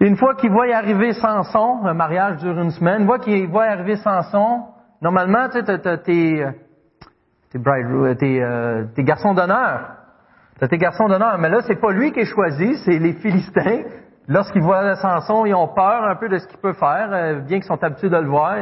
Une 0.00 0.16
fois 0.16 0.34
qu'il 0.36 0.50
voit 0.50 0.68
y 0.68 0.72
arriver 0.72 1.12
Samson, 1.12 1.84
un 1.84 1.92
mariage 1.92 2.38
dure 2.38 2.58
une 2.58 2.70
semaine, 2.70 3.02
une 3.02 3.06
fois 3.06 3.18
qu'il 3.18 3.48
voit 3.48 3.66
y 3.66 3.68
arriver 3.68 3.96
Samson, 3.96 4.62
normalement, 5.02 5.48
tu 5.50 5.60
sais, 5.60 6.44
tes, 7.50 7.58
bride, 7.58 8.18
tes, 8.18 8.42
euh, 8.42 8.84
tes 8.94 9.04
garçons 9.04 9.34
d'honneur. 9.34 9.96
T'as 10.58 10.68
tes 10.68 10.78
garçons 10.78 11.08
d'honneur. 11.08 11.38
Mais 11.38 11.48
là, 11.48 11.60
c'est 11.66 11.80
pas 11.80 11.92
lui 11.92 12.12
qui 12.12 12.20
est 12.20 12.24
choisi, 12.24 12.76
c'est 12.84 12.98
les 12.98 13.14
Philistins. 13.14 13.82
Lorsqu'ils 14.26 14.62
voient 14.62 14.94
Samson, 14.96 15.46
ils 15.46 15.54
ont 15.54 15.68
peur 15.68 16.04
un 16.04 16.16
peu 16.16 16.28
de 16.28 16.38
ce 16.38 16.46
qu'il 16.46 16.58
peut 16.58 16.74
faire, 16.74 17.08
euh, 17.12 17.40
bien 17.40 17.58
qu'ils 17.58 17.66
sont 17.66 17.82
habitués 17.82 18.10
de 18.10 18.16
le 18.16 18.28
voir. 18.28 18.56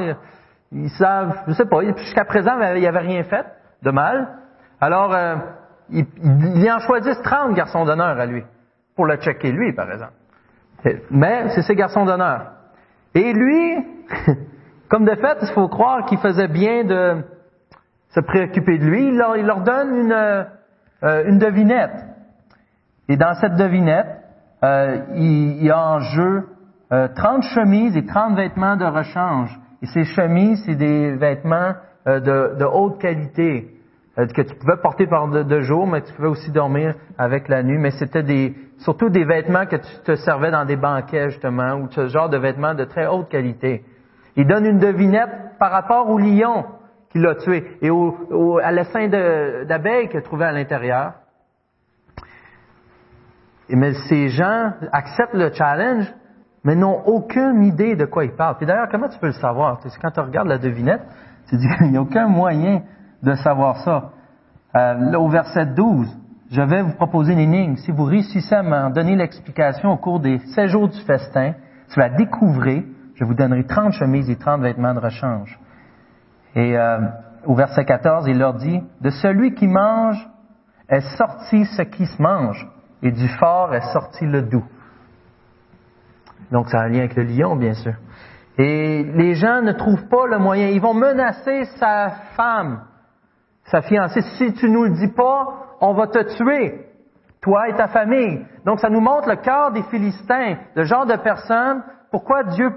Ils 0.72 0.90
savent, 0.90 1.42
je 1.48 1.52
sais 1.54 1.64
pas, 1.64 1.82
jusqu'à 1.96 2.24
présent, 2.24 2.60
il 2.60 2.80
n'y 2.80 2.86
avait 2.86 2.98
rien 3.00 3.24
fait 3.24 3.46
de 3.82 3.90
mal. 3.90 4.28
Alors, 4.80 5.14
euh, 5.14 5.36
ils 5.90 6.70
en 6.70 6.78
choisissent 6.80 7.22
30 7.22 7.54
garçons 7.54 7.84
d'honneur 7.84 8.18
à 8.18 8.26
lui, 8.26 8.44
pour 8.94 9.06
le 9.06 9.16
checker 9.16 9.50
lui, 9.50 9.72
par 9.72 9.90
exemple. 9.90 10.12
Mais 11.10 11.48
c'est 11.54 11.62
ses 11.62 11.74
garçons 11.74 12.04
d'honneur. 12.04 12.52
Et 13.14 13.32
lui, 13.32 13.76
comme 14.88 15.04
de 15.04 15.14
fait, 15.14 15.38
il 15.42 15.48
faut 15.54 15.68
croire 15.68 16.04
qu'il 16.04 16.18
faisait 16.18 16.48
bien 16.48 16.84
de 16.84 17.24
se 18.16 18.20
préoccuper 18.20 18.78
de 18.78 18.84
lui. 18.84 19.08
Il 19.08 19.16
leur, 19.16 19.60
donne 19.60 19.94
une, 19.94 20.12
euh, 20.12 21.24
une 21.28 21.38
devinette. 21.38 22.04
Et 23.08 23.16
dans 23.16 23.34
cette 23.34 23.56
devinette, 23.56 24.08
euh, 24.64 24.98
il, 25.14 25.62
y 25.62 25.70
a 25.70 25.78
en 25.78 26.00
jeu 26.00 26.44
euh, 26.92 27.08
30 27.14 27.42
chemises 27.42 27.96
et 27.96 28.06
30 28.06 28.36
vêtements 28.36 28.76
de 28.76 28.86
rechange. 28.86 29.50
Et 29.82 29.86
ces 29.86 30.04
chemises, 30.04 30.62
c'est 30.64 30.76
des 30.76 31.14
vêtements 31.16 31.74
euh, 32.08 32.20
de, 32.20 32.64
haute 32.64 32.98
qualité 32.98 33.68
euh, 34.18 34.26
que 34.26 34.40
tu 34.40 34.54
pouvais 34.54 34.78
porter 34.78 35.06
par 35.06 35.28
de, 35.28 35.42
de, 35.42 35.60
jour, 35.60 35.86
mais 35.86 36.00
tu 36.00 36.12
pouvais 36.14 36.28
aussi 36.28 36.50
dormir 36.50 36.94
avec 37.18 37.48
la 37.48 37.62
nuit. 37.62 37.78
Mais 37.78 37.90
c'était 37.90 38.22
des, 38.22 38.54
surtout 38.78 39.10
des 39.10 39.24
vêtements 39.24 39.66
que 39.66 39.76
tu 39.76 40.02
te 40.04 40.16
servais 40.16 40.50
dans 40.50 40.64
des 40.64 40.76
banquets 40.76 41.28
justement, 41.30 41.74
ou 41.74 41.88
ce 41.90 42.08
genre 42.08 42.30
de 42.30 42.38
vêtements 42.38 42.74
de 42.74 42.84
très 42.84 43.06
haute 43.06 43.28
qualité. 43.28 43.84
Il 44.36 44.46
donne 44.46 44.64
une 44.64 44.78
devinette 44.78 45.58
par 45.58 45.70
rapport 45.70 46.08
au 46.08 46.18
lion 46.18 46.64
qui 47.10 47.18
l'a 47.18 47.34
tué 47.36 47.78
et 47.82 47.90
au, 47.90 48.58
à 48.62 48.72
l'essaim 48.72 49.08
d'abeilles 49.08 50.08
qu'il 50.08 50.18
a 50.18 50.22
trouvé 50.22 50.44
à 50.44 50.52
l'intérieur. 50.52 51.14
Mais 53.68 53.94
ces 54.08 54.28
gens 54.28 54.72
acceptent 54.92 55.34
le 55.34 55.52
challenge, 55.52 56.12
mais 56.64 56.76
n'ont 56.76 57.02
aucune 57.06 57.62
idée 57.64 57.96
de 57.96 58.04
quoi 58.04 58.24
ils 58.24 58.34
parlent. 58.34 58.56
Puis 58.56 58.66
d'ailleurs, 58.66 58.88
comment 58.90 59.08
tu 59.08 59.18
peux 59.18 59.26
le 59.26 59.32
savoir? 59.32 59.80
Quand 60.00 60.10
tu 60.10 60.20
regardes 60.20 60.48
la 60.48 60.58
devinette, 60.58 61.02
tu 61.48 61.56
dis 61.56 61.66
qu'il 61.78 61.90
n'y 61.90 61.96
a 61.96 62.02
aucun 62.02 62.28
moyen 62.28 62.82
de 63.22 63.34
savoir 63.34 63.78
ça. 63.78 64.10
Euh, 64.76 64.94
là, 65.10 65.20
au 65.20 65.28
verset 65.28 65.66
12, 65.66 66.06
je 66.50 66.62
vais 66.62 66.82
vous 66.82 66.94
proposer 66.94 67.32
une 67.32 67.40
énigme. 67.40 67.76
Si 67.76 67.90
vous 67.90 68.04
réussissez 68.04 68.54
à 68.54 68.62
m'en 68.62 68.90
donner 68.90 69.16
l'explication 69.16 69.90
au 69.90 69.96
cours 69.96 70.20
des 70.20 70.38
16 70.38 70.70
jours 70.70 70.88
du 70.88 71.00
festin, 71.00 71.54
tu 71.92 71.98
la 71.98 72.10
découvrez, 72.10 72.84
je 73.14 73.24
vous 73.24 73.34
donnerai 73.34 73.64
30 73.64 73.92
chemises 73.92 74.30
et 74.30 74.36
30 74.36 74.60
vêtements 74.60 74.94
de 74.94 75.00
rechange. 75.00 75.58
Et 76.56 76.76
euh, 76.76 76.98
au 77.44 77.54
verset 77.54 77.84
14, 77.84 78.26
il 78.26 78.38
leur 78.38 78.54
dit, 78.54 78.82
de 79.00 79.10
celui 79.10 79.54
qui 79.54 79.68
mange 79.68 80.18
est 80.88 81.16
sorti 81.16 81.66
ce 81.66 81.82
qui 81.82 82.06
se 82.06 82.20
mange, 82.20 82.66
et 83.02 83.12
du 83.12 83.28
fort 83.28 83.74
est 83.74 83.92
sorti 83.92 84.24
le 84.24 84.42
doux. 84.42 84.64
Donc 86.50 86.68
ça 86.68 86.80
a 86.80 86.84
un 86.84 86.88
lien 86.88 87.00
avec 87.00 87.14
le 87.14 87.24
lion, 87.24 87.56
bien 87.56 87.74
sûr. 87.74 87.94
Et 88.58 89.02
les 89.02 89.34
gens 89.34 89.60
ne 89.60 89.72
trouvent 89.72 90.08
pas 90.08 90.26
le 90.26 90.38
moyen. 90.38 90.68
Ils 90.68 90.80
vont 90.80 90.94
menacer 90.94 91.66
sa 91.78 92.10
femme, 92.36 92.84
sa 93.64 93.82
fiancée. 93.82 94.22
Si 94.38 94.54
tu 94.54 94.70
nous 94.70 94.84
le 94.84 94.90
dis 94.90 95.12
pas, 95.12 95.76
on 95.80 95.92
va 95.92 96.06
te 96.06 96.36
tuer, 96.36 96.86
toi 97.42 97.68
et 97.68 97.74
ta 97.74 97.88
famille. 97.88 98.46
Donc 98.64 98.80
ça 98.80 98.88
nous 98.88 99.00
montre 99.00 99.28
le 99.28 99.36
cœur 99.36 99.72
des 99.72 99.82
Philistins, 99.84 100.56
le 100.74 100.84
genre 100.84 101.04
de 101.04 101.16
personnes. 101.16 101.82
Pourquoi 102.10 102.44
Dieu 102.44 102.72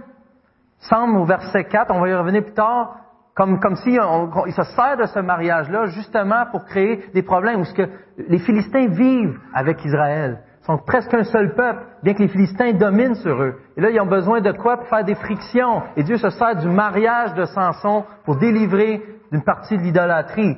semble 0.80 1.18
au 1.18 1.26
verset 1.26 1.64
4, 1.66 1.92
on 1.92 2.02
va 2.02 2.10
y 2.10 2.14
revenir 2.14 2.44
plus 2.44 2.54
tard, 2.54 2.98
comme, 3.40 3.58
comme 3.62 3.78
si 3.78 3.98
on, 4.02 4.30
se 4.52 4.64
sert 4.76 4.98
de 4.98 5.06
ce 5.06 5.20
mariage-là 5.20 5.86
justement 5.86 6.46
pour 6.52 6.66
créer 6.66 7.06
des 7.14 7.22
problèmes 7.24 7.62
où 7.62 7.64
ce 7.64 7.74
que 7.74 7.90
les 8.18 8.40
Philistins 8.40 8.88
vivent 8.88 9.40
avec 9.54 9.86
Israël. 9.86 10.42
Ils 10.62 10.66
sont 10.66 10.78
presque 10.80 11.14
un 11.14 11.24
seul 11.24 11.56
peuple, 11.56 11.80
bien 12.04 12.16
que 12.16 12.22
les 12.22 12.28
Philistins 12.28 12.74
dominent 12.74 13.16
sur 13.16 13.42
eux. 13.42 13.56
Et 13.78 13.82
là, 13.82 13.92
ils 13.92 14.02
ont 14.02 14.08
besoin 14.08 14.42
de 14.42 14.52
quoi? 14.52 14.76
Pour 14.76 14.88
faire 14.88 15.06
des 15.06 15.16
frictions. 15.16 15.84
Et 15.96 16.04
Dieu 16.04 16.18
se 16.18 16.30
sert 16.32 16.58
du 16.58 16.68
mariage 16.68 17.34
de 17.36 17.46
Samson 17.46 18.04
pour 18.26 18.36
délivrer 18.36 19.02
d'une 19.32 19.44
partie 19.44 19.78
de 19.78 19.84
l'idolâtrie. 19.84 20.58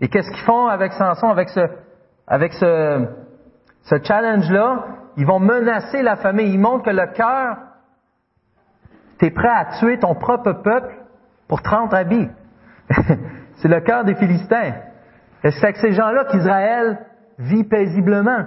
Et 0.00 0.06
qu'est-ce 0.06 0.30
qu'ils 0.30 0.46
font 0.46 0.68
avec 0.68 0.92
Samson, 0.92 1.30
avec 1.30 1.48
ce, 2.52 3.08
ce, 3.82 3.96
challenge-là? 4.04 4.84
Ils 5.16 5.26
vont 5.26 5.40
menacer 5.40 6.00
la 6.00 6.14
famille. 6.14 6.54
Ils 6.54 6.60
montrent 6.60 6.84
que 6.84 6.90
le 6.90 7.08
cœur, 7.12 7.56
t'es 9.18 9.32
prêt 9.32 9.48
à 9.48 9.80
tuer 9.80 9.98
ton 9.98 10.14
propre 10.14 10.52
peuple 10.52 10.99
pour 11.50 11.62
30 11.62 11.92
habits. 11.92 12.28
c'est 13.56 13.66
le 13.66 13.80
cœur 13.80 14.04
des 14.04 14.14
Philistins. 14.14 14.72
C'est 15.42 15.64
avec 15.64 15.78
ces 15.78 15.90
gens-là 15.90 16.26
qu'Israël 16.26 16.98
vit 17.40 17.64
paisiblement 17.64 18.44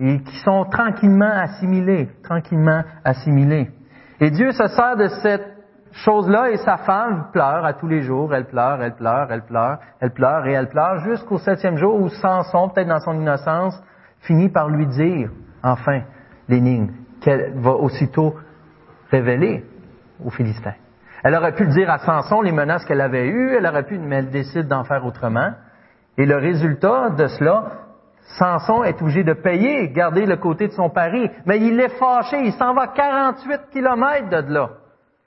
et 0.00 0.18
qui 0.18 0.36
sont 0.38 0.64
tranquillement 0.64 1.30
assimilés, 1.30 2.08
tranquillement 2.24 2.82
assimilés. 3.04 3.70
Et 4.18 4.32
Dieu 4.32 4.50
se 4.50 4.66
sert 4.66 4.96
de 4.96 5.06
cette 5.22 5.46
chose-là 5.92 6.50
et 6.50 6.56
sa 6.56 6.78
femme 6.78 7.28
pleure 7.32 7.64
à 7.64 7.74
tous 7.74 7.86
les 7.86 8.02
jours, 8.02 8.34
elle 8.34 8.46
pleure, 8.46 8.82
elle 8.82 8.96
pleure, 8.96 9.28
elle 9.30 9.42
pleure, 9.42 9.78
elle 10.00 10.10
pleure 10.10 10.46
et 10.48 10.52
elle 10.52 10.68
pleure 10.68 10.98
jusqu'au 11.04 11.38
septième 11.38 11.76
jour 11.76 11.94
où 11.94 12.08
Samson, 12.08 12.70
peut-être 12.70 12.88
dans 12.88 12.98
son 12.98 13.14
innocence, 13.14 13.80
finit 14.22 14.48
par 14.48 14.68
lui 14.68 14.88
dire, 14.88 15.30
enfin, 15.62 16.00
l'énigme 16.48 16.88
qu'elle 17.20 17.52
va 17.54 17.74
aussitôt 17.74 18.34
révéler 19.12 19.64
aux 20.24 20.30
Philistins. 20.30 20.74
Elle 21.26 21.34
aurait 21.34 21.56
pu 21.56 21.66
dire 21.66 21.90
à 21.90 21.98
Samson 21.98 22.40
les 22.40 22.52
menaces 22.52 22.84
qu'elle 22.84 23.00
avait 23.00 23.26
eues, 23.26 23.56
elle 23.58 23.66
aurait 23.66 23.82
pu, 23.82 23.98
mais 23.98 24.18
elle 24.18 24.30
décide 24.30 24.68
d'en 24.68 24.84
faire 24.84 25.04
autrement. 25.04 25.54
Et 26.16 26.24
le 26.24 26.36
résultat 26.36 27.10
de 27.10 27.26
cela, 27.26 27.64
Samson 28.38 28.84
est 28.84 29.02
obligé 29.02 29.24
de 29.24 29.32
payer, 29.32 29.88
garder 29.88 30.24
le 30.24 30.36
côté 30.36 30.68
de 30.68 30.72
son 30.72 30.88
pari. 30.88 31.28
Mais 31.44 31.58
il 31.58 31.80
est 31.80 31.98
fâché, 31.98 32.42
il 32.44 32.52
s'en 32.52 32.74
va 32.74 32.86
48 32.86 33.70
kilomètres 33.72 34.28
de 34.28 34.54
là. 34.54 34.68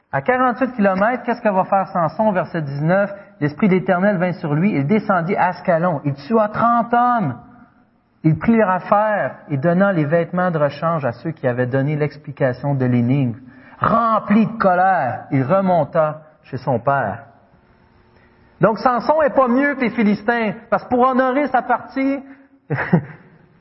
À 0.09 0.21
48 0.21 0.71
kilomètres, 0.71 1.23
qu'est-ce 1.25 1.41
que 1.41 1.53
va 1.53 1.65
faire 1.65 1.87
Samson, 1.89 2.31
verset 2.31 2.61
19? 2.61 3.11
L'Esprit 3.41 3.67
d'Éternel 3.67 4.19
vint 4.19 4.31
sur 4.31 4.53
lui, 4.53 4.71
il 4.73 4.87
descendit 4.87 5.35
à 5.35 5.47
Ascalon, 5.47 5.99
il 6.05 6.13
tua 6.13 6.47
30 6.47 6.93
hommes. 6.93 7.35
Il 8.23 8.39
prit 8.39 8.55
leur 8.55 8.69
affaire 8.69 9.39
et 9.49 9.57
donna 9.57 9.91
les 9.91 10.05
vêtements 10.05 10.49
de 10.49 10.59
rechange 10.59 11.03
à 11.03 11.11
ceux 11.11 11.31
qui 11.31 11.45
avaient 11.45 11.67
donné 11.67 11.97
l'explication 11.97 12.73
de 12.73 12.85
l'énigme. 12.85 13.35
Rempli 13.79 14.45
de 14.45 14.57
colère, 14.57 15.27
il 15.31 15.43
remonta 15.43 16.21
chez 16.43 16.57
son 16.57 16.79
père. 16.79 17.25
Donc 18.59 18.77
Samson 18.79 19.21
est 19.21 19.33
pas 19.33 19.47
mieux 19.47 19.75
que 19.75 19.81
les 19.81 19.89
Philistins, 19.91 20.53
parce 20.69 20.83
que 20.83 20.89
pour 20.89 20.99
honorer 20.99 21.47
sa 21.47 21.61
partie 21.61 22.19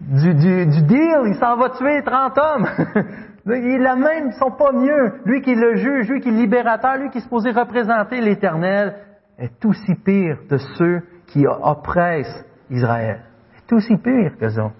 du, 0.00 0.34
deal, 0.34 1.22
il 1.26 1.36
s'en 1.38 1.56
va 1.56 1.70
tuer 1.70 2.02
30 2.02 2.38
hommes. 2.38 2.66
Il 3.50 3.80
la 3.80 3.96
même, 3.96 4.26
ils 4.26 4.34
sont 4.34 4.50
pas 4.50 4.72
mieux. 4.72 5.22
Lui 5.24 5.40
qui 5.40 5.52
est 5.52 5.54
le 5.54 5.76
juge, 5.76 6.10
lui 6.10 6.20
qui 6.20 6.28
est 6.28 6.32
le 6.32 6.36
libérateur, 6.36 6.96
lui 6.98 7.08
qui 7.08 7.16
est 7.16 7.22
supposé 7.22 7.50
représenter 7.50 8.20
l'Éternel, 8.20 8.96
est 9.38 9.64
aussi 9.64 9.94
pire 9.94 10.36
de 10.50 10.58
ceux 10.58 11.00
qui 11.28 11.46
oppressent 11.46 12.44
Israël. 12.68 13.22
Est 13.56 13.72
aussi 13.72 13.96
pire 13.96 14.32
que 14.38 14.50
ça. 14.50 14.70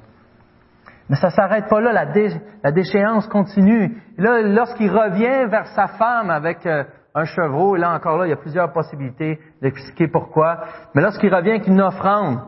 Mais 1.09 1.17
ça 1.17 1.31
s'arrête 1.31 1.69
pas 1.69 1.81
là, 1.81 1.93
la, 1.93 2.07
la 2.63 2.73
déchéance 2.73 3.27
continue. 3.29 4.03
Là, 4.19 4.43
lorsqu'il 4.43 4.91
revient 4.91 5.49
vers 5.51 5.67
sa 5.69 5.87
femme 5.87 6.31
avec 6.31 6.67
euh, 6.67 6.85
un 7.15 7.25
chevreau, 7.25 7.77
et 7.77 7.79
là 7.79 7.95
encore 7.95 8.19
là, 8.19 8.27
il 8.27 8.31
y 8.31 8.33
a 8.33 8.37
plusieurs 8.37 8.73
possibilités 8.73 9.39
d'expliquer 9.63 10.09
pourquoi. 10.09 10.61
Mais 10.95 11.03
lorsqu'il 11.03 11.35
revient 11.35 11.51
avec 11.51 11.67
une 11.67 11.81
offrande, 11.81 12.41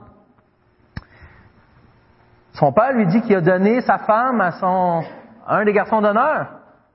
son 2.52 2.72
père 2.72 2.92
lui 2.92 3.06
dit 3.06 3.22
qu'il 3.22 3.36
a 3.36 3.40
donné 3.40 3.80
sa 3.80 3.98
femme 3.98 4.40
à 4.40 4.50
son 4.52 5.02
un 5.46 5.64
des 5.64 5.72
garçons 5.72 6.00
d'honneur 6.00 6.48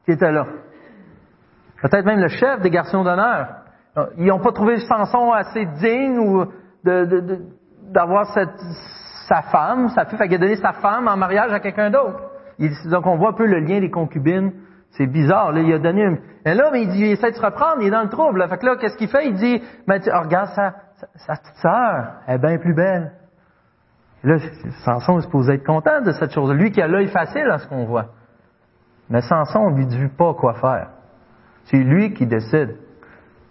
qui 0.06 0.12
était 0.12 0.32
là. 0.32 0.46
Peut-être 1.82 2.06
même 2.06 2.20
le 2.20 2.28
chef 2.28 2.62
des 2.62 2.70
garçons 2.70 3.04
d'honneur. 3.04 3.48
Ils 4.18 4.28
n'ont 4.28 4.40
pas 4.40 4.52
trouvé 4.52 4.78
Samson 4.78 5.32
assez 5.32 5.66
digne 5.66 6.20
ou 6.20 6.46
d'avoir 7.92 8.28
sa 9.28 9.42
femme, 9.42 9.90
sa 9.90 10.06
fait 10.06 10.28
qu'il 10.28 10.36
a 10.36 10.38
donné 10.38 10.56
sa 10.56 10.74
femme 10.74 11.08
en 11.08 11.18
mariage 11.18 11.52
à 11.52 11.60
quelqu'un 11.60 11.90
d'autre. 11.90 12.20
Donc 12.90 13.06
on 13.06 13.18
voit 13.18 13.30
un 13.30 13.34
peu 13.34 13.46
le 13.46 13.60
lien 13.60 13.80
des 13.80 13.90
concubines. 13.90 14.52
C'est 14.92 15.08
bizarre. 15.08 15.52
Là, 15.52 15.60
il 15.60 15.74
a 15.74 15.80
donné 15.80 16.06
un... 16.06 16.18
Et 16.46 16.54
là, 16.54 16.72
il, 16.76 16.88
dit, 16.90 17.00
il 17.00 17.12
essaie 17.12 17.32
de 17.32 17.36
se 17.36 17.42
reprendre, 17.42 17.82
il 17.82 17.88
est 17.88 17.92
dans 17.92 18.04
le 18.04 18.10
trouble. 18.10 18.48
Fait 18.48 18.58
que 18.58 18.66
là, 18.66 18.76
qu'est-ce 18.78 18.96
qu'il 18.98 19.10
fait? 19.10 19.28
Il 19.28 19.36
dit, 19.36 19.62
mais 19.88 20.00
tu, 20.00 20.10
regarde, 20.10 20.50
sa, 20.50 20.74
sa, 21.16 21.36
petite 21.36 21.56
sœur, 21.56 22.14
elle 22.28 22.36
est 22.36 22.40
bien 22.40 22.58
plus 22.58 22.74
belle. 22.74 23.12
Là, 24.24 24.38
Samson 24.86 25.20
est 25.20 25.24
supposé 25.24 25.56
être 25.56 25.66
content 25.66 26.02
de 26.02 26.12
cette 26.14 26.32
chose. 26.32 26.54
Lui 26.54 26.72
qui 26.72 26.82
a 26.82 26.88
l'œil 26.88 27.08
facile 27.08 27.50
à 27.52 27.58
ce 27.58 27.68
qu'on 27.68 27.86
voit. 27.86 28.08
Mais 29.10 29.22
Samson, 29.22 29.60
on 29.60 29.70
lui 29.72 29.86
dit 29.86 30.08
pas 30.18 30.34
quoi 30.34 30.54
faire. 30.54 30.90
C'est 31.66 31.78
lui 31.78 32.14
qui 32.14 32.26
décide. 32.26 32.78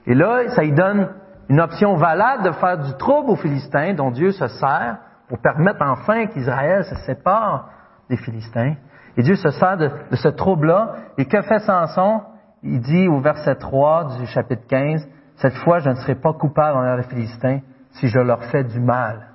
Et 0.06 0.14
là, 0.14 0.48
ça 0.48 0.62
lui 0.62 0.72
donne 0.72 1.10
une 1.48 1.60
option 1.60 1.96
valable 1.96 2.44
de 2.44 2.52
faire 2.52 2.78
du 2.78 2.94
trouble 2.94 3.30
aux 3.30 3.36
Philistins, 3.36 3.92
dont 3.92 4.10
Dieu 4.10 4.30
se 4.30 4.46
sert 4.46 4.98
pour 5.34 5.42
permettre 5.42 5.82
enfin 5.82 6.26
qu'Israël 6.26 6.84
se 6.84 6.94
sépare 7.06 7.68
des 8.08 8.16
Philistins. 8.16 8.76
Et 9.16 9.22
Dieu 9.24 9.34
se 9.34 9.50
sert 9.50 9.76
de, 9.76 9.90
ce 10.12 10.28
trouble-là. 10.28 10.94
Et 11.18 11.24
que 11.24 11.42
fait 11.42 11.58
Samson? 11.58 12.22
Il 12.62 12.80
dit 12.80 13.08
au 13.08 13.18
verset 13.18 13.56
3 13.56 14.18
du 14.18 14.26
chapitre 14.26 14.62
15, 14.68 15.04
Cette 15.34 15.56
fois, 15.56 15.80
je 15.80 15.90
ne 15.90 15.96
serai 15.96 16.14
pas 16.14 16.34
coupable 16.34 16.78
envers 16.78 16.98
les 16.98 17.02
Philistins. 17.02 17.58
si 17.94 18.06
je 18.06 18.20
leur 18.20 18.44
fais 18.44 18.62
du 18.62 18.78
mal. 18.78 19.26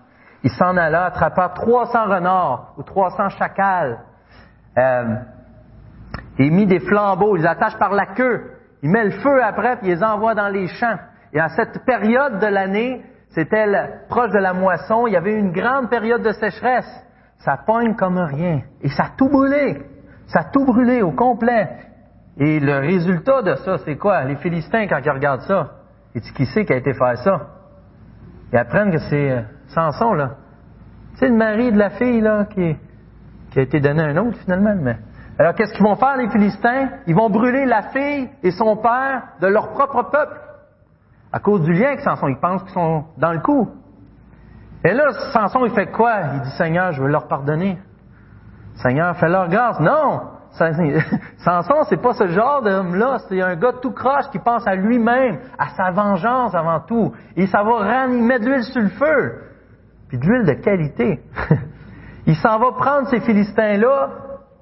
Il 0.43 0.51
s'en 0.51 0.77
alla, 0.77 1.03
attrapa 1.03 1.49
300 1.49 2.05
renards 2.05 2.75
ou 2.77 2.83
300 2.83 3.27
chacals. 3.31 3.99
Euh, 4.77 5.15
il 6.37 6.53
mit 6.53 6.65
des 6.65 6.79
flambeaux, 6.79 7.35
il 7.35 7.41
les 7.41 7.47
attache 7.47 7.77
par 7.77 7.91
la 7.91 8.05
queue. 8.05 8.53
Il 8.83 8.89
met 8.89 9.03
le 9.03 9.11
feu 9.11 9.43
après, 9.43 9.75
puis 9.75 9.89
les 9.89 10.01
envoie 10.01 10.33
dans 10.33 10.47
les 10.47 10.67
champs. 10.67 10.97
Et 11.33 11.41
à 11.41 11.49
cette 11.49 11.83
période 11.83 12.39
de 12.39 12.47
l'année, 12.47 13.03
c'était 13.29 13.65
proche 14.09 14.31
de 14.31 14.39
la 14.39 14.53
moisson, 14.53 15.05
il 15.07 15.13
y 15.13 15.17
avait 15.17 15.33
une 15.33 15.51
grande 15.51 15.89
période 15.89 16.23
de 16.23 16.31
sécheresse. 16.31 16.89
Ça 17.37 17.57
pogne 17.65 17.95
comme 17.95 18.17
rien. 18.17 18.61
Et 18.81 18.89
ça 18.89 19.03
a 19.03 19.09
tout 19.17 19.29
brûlé. 19.29 19.81
Ça 20.27 20.41
a 20.41 20.43
tout 20.45 20.65
brûlé 20.65 21.01
au 21.01 21.11
complet. 21.11 21.69
Et 22.37 22.59
le 22.59 22.79
résultat 22.79 23.41
de 23.41 23.55
ça, 23.55 23.77
c'est 23.85 23.97
quoi? 23.97 24.23
Les 24.23 24.35
Philistins, 24.37 24.87
quand 24.87 24.99
ils 25.03 25.11
regardent 25.11 25.41
ça, 25.41 25.71
et 26.15 26.21
qui 26.21 26.45
sait 26.45 26.65
qui 26.65 26.73
a 26.73 26.77
été 26.77 26.93
faire 26.93 27.17
ça? 27.17 27.47
Ils 28.51 28.57
apprennent 28.57 28.91
que 28.91 28.97
c'est 28.97 29.31
euh, 29.31 29.41
Samson, 29.67 30.13
là. 30.13 30.31
C'est 31.15 31.27
le 31.27 31.35
mari 31.35 31.71
de 31.71 31.77
la 31.77 31.91
fille, 31.91 32.21
là, 32.21 32.45
qui, 32.45 32.77
qui 33.51 33.59
a 33.59 33.61
été 33.61 33.79
donné 33.79 34.03
à 34.03 34.07
un 34.07 34.17
autre, 34.17 34.37
finalement. 34.39 34.75
Mais... 34.81 34.97
Alors, 35.37 35.53
qu'est-ce 35.53 35.73
qu'ils 35.73 35.85
vont 35.85 35.95
faire, 35.95 36.17
les 36.17 36.29
Philistins? 36.29 36.89
Ils 37.07 37.15
vont 37.15 37.29
brûler 37.29 37.65
la 37.65 37.83
fille 37.83 38.29
et 38.41 38.51
son 38.51 38.77
père 38.77 39.23
de 39.41 39.47
leur 39.47 39.69
propre 39.71 40.09
peuple. 40.09 40.39
À 41.31 41.39
cause 41.39 41.61
du 41.61 41.73
lien 41.73 41.87
avec 41.87 42.01
Samson. 42.01 42.27
Ils 42.27 42.39
pensent 42.39 42.63
qu'ils 42.63 42.73
sont 42.73 43.05
dans 43.17 43.33
le 43.33 43.39
coup. 43.39 43.69
Et 44.83 44.93
là, 44.93 45.11
Samson, 45.33 45.65
il 45.65 45.71
fait 45.71 45.91
quoi? 45.91 46.21
Il 46.33 46.41
dit, 46.41 46.51
Seigneur, 46.51 46.91
je 46.93 47.01
veux 47.01 47.09
leur 47.09 47.27
pardonner. 47.27 47.77
Seigneur, 48.75 49.15
fais-leur 49.17 49.49
grâce. 49.49 49.79
Non! 49.79 50.21
Samson, 51.37 51.83
c'est 51.87 52.01
pas 52.01 52.13
ce 52.13 52.27
genre 52.27 52.61
d'homme-là. 52.61 53.19
C'est 53.27 53.41
un 53.41 53.55
gars 53.55 53.73
tout 53.81 53.91
croche 53.91 54.29
qui 54.31 54.39
pense 54.39 54.67
à 54.67 54.75
lui-même, 54.75 55.39
à 55.57 55.69
sa 55.69 55.91
vengeance 55.91 56.55
avant 56.55 56.79
tout. 56.81 57.13
Et 57.35 57.47
ça 57.47 57.63
va 57.63 58.07
met 58.07 58.39
de 58.39 58.45
l'huile 58.45 58.63
sur 58.63 58.81
le 58.81 58.89
feu. 58.89 59.43
Puis 60.07 60.17
de 60.17 60.25
l'huile 60.25 60.45
de 60.45 60.53
qualité. 60.53 61.21
il 62.25 62.35
s'en 62.35 62.57
va 62.57 62.71
prendre 62.71 63.07
ces 63.09 63.19
Philistins-là, 63.19 64.09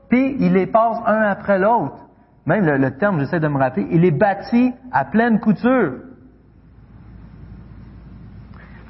puis 0.10 0.36
il 0.40 0.54
les 0.54 0.68
passe 0.68 0.98
un 1.06 1.22
après 1.22 1.58
l'autre. 1.58 1.98
Même 2.46 2.66
le, 2.66 2.78
le 2.78 2.98
terme, 2.98 3.20
j'essaie 3.20 3.40
de 3.40 3.48
me 3.48 3.58
rappeler, 3.58 3.88
il 3.90 4.02
les 4.02 4.12
bâtit 4.12 4.74
à 4.92 5.06
pleine 5.06 5.40
couture. 5.40 5.94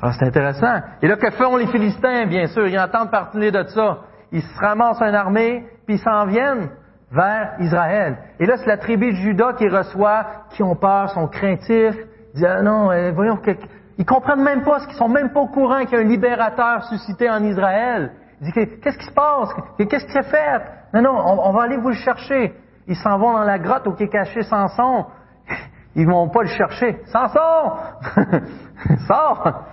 Alors 0.01 0.13
c'est 0.13 0.25
intéressant. 0.25 0.81
Et 1.01 1.07
là, 1.07 1.15
que 1.15 1.31
font 1.31 1.57
les 1.57 1.67
Philistins, 1.67 2.25
bien 2.27 2.47
sûr? 2.47 2.67
Ils 2.67 2.79
entendent 2.79 3.11
parler 3.11 3.51
de 3.51 3.63
ça. 3.67 3.99
Ils 4.31 4.41
se 4.41 4.59
ramassent 4.59 5.01
une 5.01 5.15
armée, 5.15 5.65
puis 5.85 5.95
ils 5.95 5.99
s'en 5.99 6.25
viennent 6.25 6.69
vers 7.11 7.53
Israël. 7.59 8.17
Et 8.39 8.45
là, 8.45 8.57
c'est 8.57 8.67
la 8.67 8.77
tribu 8.77 9.11
de 9.11 9.17
Judas 9.17 9.53
qui 9.53 9.67
reçoit, 9.67 10.25
qui 10.51 10.61
ont 10.61 10.75
peur, 10.75 11.09
sont 11.09 11.27
craintifs. 11.27 11.95
Ils 12.33 12.35
disent, 12.35 12.47
ah 12.47 12.61
non, 12.61 12.91
euh, 12.91 13.11
voyons, 13.11 13.37
que... 13.37 13.51
ils 13.97 14.05
comprennent 14.05 14.43
même 14.43 14.63
pas, 14.63 14.81
qu'ils 14.81 14.97
sont 14.97 15.09
même 15.09 15.31
pas 15.31 15.39
au 15.39 15.47
courant 15.47 15.79
qu'il 15.85 15.97
y 15.97 16.01
a 16.01 16.05
un 16.05 16.07
libérateur 16.07 16.83
suscité 16.83 17.29
en 17.29 17.43
Israël. 17.43 18.11
Ils 18.41 18.51
disent, 18.51 18.79
qu'est-ce 18.83 18.97
qui 18.97 19.05
se 19.05 19.13
passe? 19.13 19.49
Qu'est-ce 19.77 20.05
qui 20.05 20.11
s'est 20.11 20.23
fait? 20.23 20.61
Non, 20.93 21.01
non, 21.01 21.41
on, 21.43 21.51
va 21.53 21.63
aller 21.63 21.77
vous 21.77 21.89
le 21.89 21.95
chercher. 21.95 22.53
Ils 22.87 22.95
s'en 22.95 23.17
vont 23.17 23.33
dans 23.33 23.43
la 23.43 23.57
grotte 23.57 23.87
où 23.87 23.95
est 23.97 24.07
caché 24.09 24.43
Samson. 24.43 25.05
Ils 25.95 26.07
vont 26.07 26.29
pas 26.29 26.43
le 26.43 26.49
chercher. 26.49 26.99
Samson! 27.07 27.71
Sors! 29.07 29.63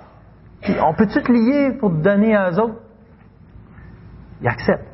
On 0.80 0.94
peut-tu 0.94 1.22
te 1.22 1.30
lier 1.30 1.72
pour 1.78 1.90
te 1.90 1.96
donner 1.96 2.34
à 2.34 2.50
eux 2.50 2.58
autres? 2.58 2.80
Il 4.40 4.48
accepte. 4.48 4.86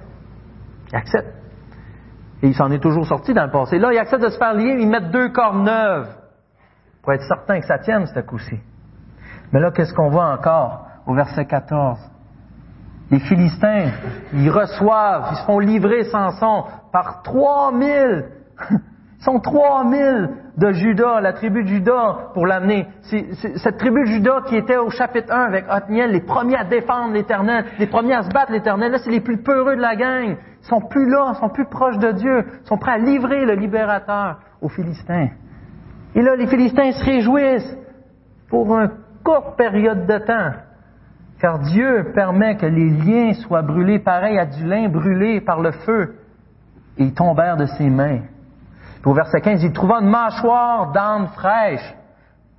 Il 0.93 0.97
accepte. 0.97 1.35
Et 2.43 2.49
il 2.49 2.55
s'en 2.55 2.71
est 2.71 2.79
toujours 2.79 3.07
sorti 3.07 3.35
dans 3.35 3.45
le 3.45 3.51
passé. 3.51 3.79
Là, 3.79 3.93
il 3.93 3.99
accepte 3.99 4.23
de 4.23 4.29
se 4.29 4.39
faire 4.39 4.55
lier, 4.55 4.77
ils 4.81 4.89
mettent 4.89 5.11
deux 5.11 5.29
cornes 5.31 5.65
neuves 5.65 6.09
pour 7.03 7.13
être 7.13 7.25
certain 7.25 7.61
que 7.61 7.67
ça 7.67 7.79
tienne, 7.79 8.07
ce 8.07 8.21
coup-ci. 8.21 8.59
Mais 9.53 9.61
là, 9.61 9.71
qu'est-ce 9.71 9.95
qu'on 9.95 10.11
voit 10.11 10.33
encore 10.33 10.87
au 11.07 11.15
verset 11.15 11.47
14? 11.47 11.99
Les 13.11 13.21
Philistins, 13.21 13.91
ils 14.33 14.51
reçoivent, 14.51 15.29
ils 15.33 15.37
se 15.37 15.45
font 15.45 15.59
livrer 15.59 16.05
Samson 16.05 16.65
par 16.93 17.23
3000 17.23 18.41
ils 18.71 18.79
sont 19.21 19.39
3000 19.39 20.31
de 20.57 20.73
Judas, 20.73 21.21
la 21.21 21.33
tribu 21.35 21.63
de 21.63 21.69
Judas, 21.69 22.31
pour 22.35 22.47
l'amener. 22.47 22.87
cette 23.03 23.77
tribu 23.77 24.01
de 24.03 24.07
Judas 24.07 24.43
qui 24.47 24.57
était 24.57 24.79
au 24.79 24.91
chapitre 24.91 25.33
1 25.33 25.43
avec 25.43 25.67
Othniel, 25.71 26.13
les 26.13 26.23
premiers 26.23 26.57
à 26.57 26.65
défendre 26.65 27.13
l'Éternel, 27.13 27.67
les 27.79 27.87
premiers 27.87 28.15
à 28.15 28.23
se 28.23 28.31
battre 28.31 28.53
l'Éternel. 28.53 28.93
Là, 28.93 28.99
c'est 28.99 29.11
les 29.11 29.21
plus 29.21 29.43
peureux 29.43 29.77
de 29.77 29.81
la 29.81 29.95
gang. 29.95 30.37
Ils 30.63 30.67
sont 30.67 30.81
plus 30.81 31.09
là, 31.09 31.33
ils 31.35 31.39
sont 31.39 31.51
plus 31.51 31.67
proches 31.67 31.99
de 31.99 32.13
Dieu. 32.13 32.45
Ils 32.63 32.67
sont 32.67 32.79
prêts 32.79 32.93
à 32.93 32.99
livrer 32.99 33.45
le 33.45 33.55
libérateur 33.55 34.39
aux 34.63 34.69
Philistins. 34.69 35.29
Et 36.15 36.23
là, 36.23 36.35
les 36.37 36.47
Philistins 36.47 36.93
se 36.93 37.05
réjouissent 37.05 37.77
pour 38.49 38.75
une 38.75 38.91
courte 39.23 39.57
période 39.57 40.07
de 40.07 40.19
temps. 40.19 40.53
Car 41.41 41.59
Dieu 41.59 42.13
permet 42.15 42.57
que 42.57 42.67
les 42.67 42.91
liens 42.91 43.35
soient 43.35 43.63
brûlés 43.63 43.99
pareil 43.99 44.39
à 44.39 44.47
du 44.47 44.65
lin 44.65 44.89
brûlé 44.89 45.41
par 45.41 45.61
le 45.61 45.73
feu. 45.73 46.17
Et 46.99 47.05
ils 47.05 47.15
tombèrent 47.15 47.57
de 47.57 47.67
ses 47.67 47.89
mains 47.89 48.21
au 49.05 49.15
verset 49.15 49.41
15, 49.41 49.63
il 49.63 49.73
trouva 49.73 50.01
une 50.01 50.11
mâchoire 50.11 50.93
d'âne 50.93 51.29
fraîche, 51.29 51.95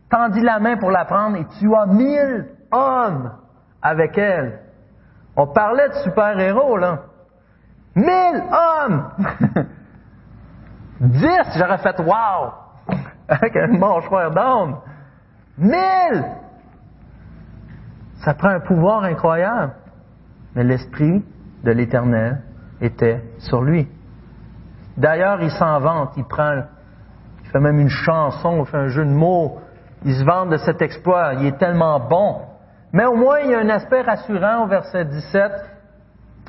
tendit 0.10 0.42
la 0.42 0.60
main 0.60 0.78
pour 0.78 0.92
la 0.92 1.06
prendre 1.06 1.38
et 1.38 1.46
tua 1.60 1.86
mille 1.86 2.48
hommes 2.72 3.32
avec 3.82 4.18
elle. 4.18 4.60
On 5.36 5.48
parlait 5.48 5.90
de 5.90 5.94
super-héros, 6.04 6.78
là. 6.78 7.00
Mille 7.96 8.44
hommes! 8.52 9.12
Dix, 11.00 11.58
j'aurais 11.58 11.78
fait 11.80 12.00
wow! 12.00 12.54
Avec 13.28 13.56
mâchoire 13.72 14.32
d'âne. 14.32 14.76
Mille! 15.58 16.26
Ça 18.24 18.34
prend 18.34 18.50
un 18.50 18.60
pouvoir 18.60 19.04
incroyable. 19.04 19.74
Mais 20.56 20.64
l'Esprit 20.64 21.24
de 21.64 21.72
l'Éternel 21.72 22.42
était 22.82 23.24
sur 23.40 23.62
lui. 23.62 23.88
D'ailleurs, 25.02 25.42
il 25.42 25.50
s'en 25.50 25.80
vante, 25.80 26.12
il 26.16 26.26
prend, 26.26 26.62
il 27.44 27.50
fait 27.50 27.60
même 27.60 27.80
une 27.80 27.90
chanson, 27.90 28.60
il 28.60 28.66
fait 28.68 28.78
un 28.78 28.90
jeu 28.90 29.04
de 29.04 29.10
mots, 29.10 29.58
il 30.06 30.14
se 30.14 30.24
vante 30.24 30.50
de 30.50 30.58
cet 30.58 30.80
exploit, 30.84 31.34
il 31.34 31.48
est 31.48 31.58
tellement 31.58 32.00
bon. 32.00 32.42
Mais 32.94 33.06
au 33.06 33.16
moins, 33.16 33.40
il 33.40 33.50
y 33.50 33.56
a 33.56 33.60
un 33.62 33.70
aspect 33.70 34.02
rassurant 34.02 34.64
au 34.64 34.68
verset 34.68 35.06
17, 35.06 35.52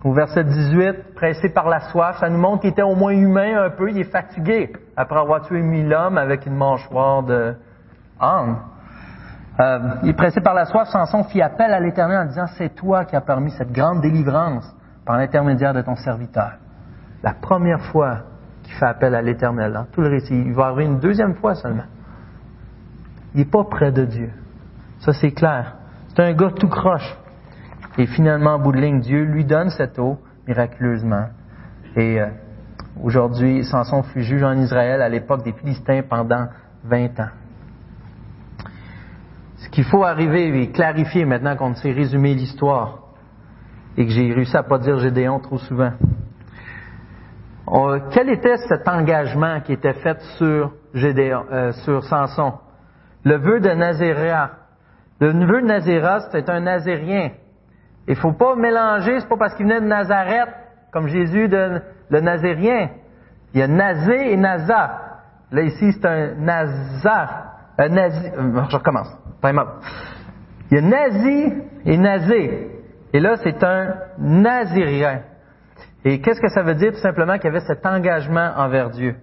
au 0.04 0.12
verset 0.12 0.44
18, 0.44 1.14
pressé 1.14 1.48
par 1.48 1.66
la 1.66 1.80
soif, 1.80 2.18
ça 2.20 2.28
nous 2.28 2.36
montre 2.36 2.60
qu'il 2.60 2.70
était 2.70 2.82
au 2.82 2.94
moins 2.94 3.12
humain 3.12 3.64
un 3.64 3.70
peu, 3.70 3.88
il 3.88 3.98
est 3.98 4.10
fatigué 4.10 4.70
après 4.98 5.18
avoir 5.18 5.46
tué 5.46 5.62
mille 5.62 5.94
hommes 5.94 6.18
avec 6.18 6.44
une 6.44 6.56
mâchoire 6.56 7.22
de 7.22 7.54
âne. 8.20 8.56
Euh, 9.60 9.78
il 10.02 10.10
est 10.10 10.16
pressé 10.16 10.42
par 10.42 10.52
la 10.52 10.66
soif, 10.66 10.88
Samson 10.88 11.24
fit 11.24 11.40
appel 11.40 11.72
à 11.72 11.80
l'Éternel 11.80 12.18
en 12.18 12.26
disant, 12.26 12.46
c'est 12.58 12.74
toi 12.74 13.06
qui 13.06 13.16
as 13.16 13.22
permis 13.22 13.50
cette 13.52 13.72
grande 13.72 14.02
délivrance 14.02 14.70
par 15.06 15.16
l'intermédiaire 15.16 15.72
de 15.72 15.80
ton 15.80 15.96
serviteur. 15.96 16.52
La 17.22 17.32
première 17.32 17.80
fois 17.86 18.18
qui 18.62 18.72
fait 18.72 18.86
appel 18.86 19.14
à 19.14 19.22
l'Éternel. 19.22 19.72
Dans 19.72 19.84
tout 19.84 20.00
le 20.00 20.08
récit, 20.08 20.34
il 20.34 20.52
va 20.52 20.66
arriver 20.66 20.84
une 20.84 21.00
deuxième 21.00 21.34
fois 21.34 21.54
seulement. 21.54 21.84
Il 23.34 23.40
n'est 23.40 23.46
pas 23.46 23.64
près 23.64 23.92
de 23.92 24.04
Dieu. 24.04 24.30
Ça, 25.00 25.12
c'est 25.12 25.32
clair. 25.32 25.76
C'est 26.08 26.22
un 26.22 26.32
gars 26.32 26.50
tout 26.50 26.68
croche. 26.68 27.16
Et 27.98 28.06
finalement, 28.06 28.54
en 28.54 28.58
bout 28.58 28.72
de 28.72 28.78
ligne, 28.78 29.00
Dieu 29.00 29.24
lui 29.24 29.44
donne 29.44 29.70
cette 29.70 29.98
eau 29.98 30.18
miraculeusement. 30.46 31.26
Et 31.96 32.20
euh, 32.20 32.28
aujourd'hui, 33.02 33.64
Samson 33.64 34.02
fut 34.02 34.22
juge 34.22 34.42
en 34.42 34.54
Israël 34.54 35.02
à 35.02 35.08
l'époque 35.08 35.44
des 35.44 35.52
Philistins 35.52 36.02
pendant 36.08 36.46
20 36.84 37.20
ans. 37.20 37.30
Ce 39.56 39.68
qu'il 39.68 39.84
faut 39.84 40.04
arriver 40.04 40.62
et 40.62 40.70
clarifier 40.70 41.24
maintenant 41.24 41.56
qu'on 41.56 41.74
sait 41.74 41.92
résumer 41.92 42.34
l'histoire 42.34 42.98
et 43.96 44.06
que 44.06 44.10
j'ai 44.10 44.32
réussi 44.32 44.56
à 44.56 44.62
pas 44.62 44.78
dire 44.78 44.98
Gédéon 44.98 45.38
trop 45.38 45.58
souvent, 45.58 45.92
quel 48.10 48.30
était 48.30 48.56
cet 48.68 48.86
engagement 48.88 49.60
qui 49.60 49.72
était 49.72 49.94
fait 49.94 50.20
sur, 50.36 50.72
euh, 50.94 51.72
sur 51.72 52.02
Samson? 52.04 52.54
Le 53.24 53.36
vœu 53.36 53.60
de 53.60 53.70
Nazéria. 53.70 54.50
Le 55.20 55.28
vœu 55.46 55.62
de 55.62 55.66
Nazéra, 55.66 56.20
c'était 56.20 56.50
un 56.50 56.60
Nazérien. 56.60 57.30
Il 58.08 58.16
faut 58.16 58.32
pas 58.32 58.56
mélanger, 58.56 59.20
c'est 59.20 59.28
pas 59.28 59.36
parce 59.36 59.54
qu'il 59.54 59.66
venait 59.66 59.80
de 59.80 59.86
Nazareth, 59.86 60.48
comme 60.92 61.06
Jésus, 61.06 61.48
de, 61.48 61.80
le 62.10 62.20
Nazérien. 62.20 62.90
Il 63.54 63.60
y 63.60 63.62
a 63.62 63.68
Nazé 63.68 64.32
et 64.32 64.36
Naza. 64.36 64.98
Là, 65.52 65.62
ici, 65.62 65.92
c'est 65.92 66.06
un 66.06 66.34
Naza. 66.34 67.28
Un 67.78 67.88
nazi, 67.88 68.28
euh, 68.36 68.62
je 68.68 68.76
recommence. 68.76 69.08
Il 69.44 70.76
y 70.76 70.78
a 70.78 70.82
Nazi 70.82 71.52
et 71.84 71.96
Nazé. 71.96 72.70
Et 73.12 73.20
là, 73.20 73.36
c'est 73.36 73.62
un 73.62 73.94
Nazérien. 74.18 75.20
Et 76.04 76.20
qu'est-ce 76.20 76.40
que 76.40 76.48
ça 76.48 76.62
veut 76.62 76.74
dire? 76.74 76.92
Tout 76.92 76.98
simplement 76.98 77.34
qu'il 77.34 77.44
y 77.44 77.48
avait 77.48 77.60
cet 77.66 77.84
engagement 77.86 78.52
envers 78.56 78.90
Dieu? 78.90 79.14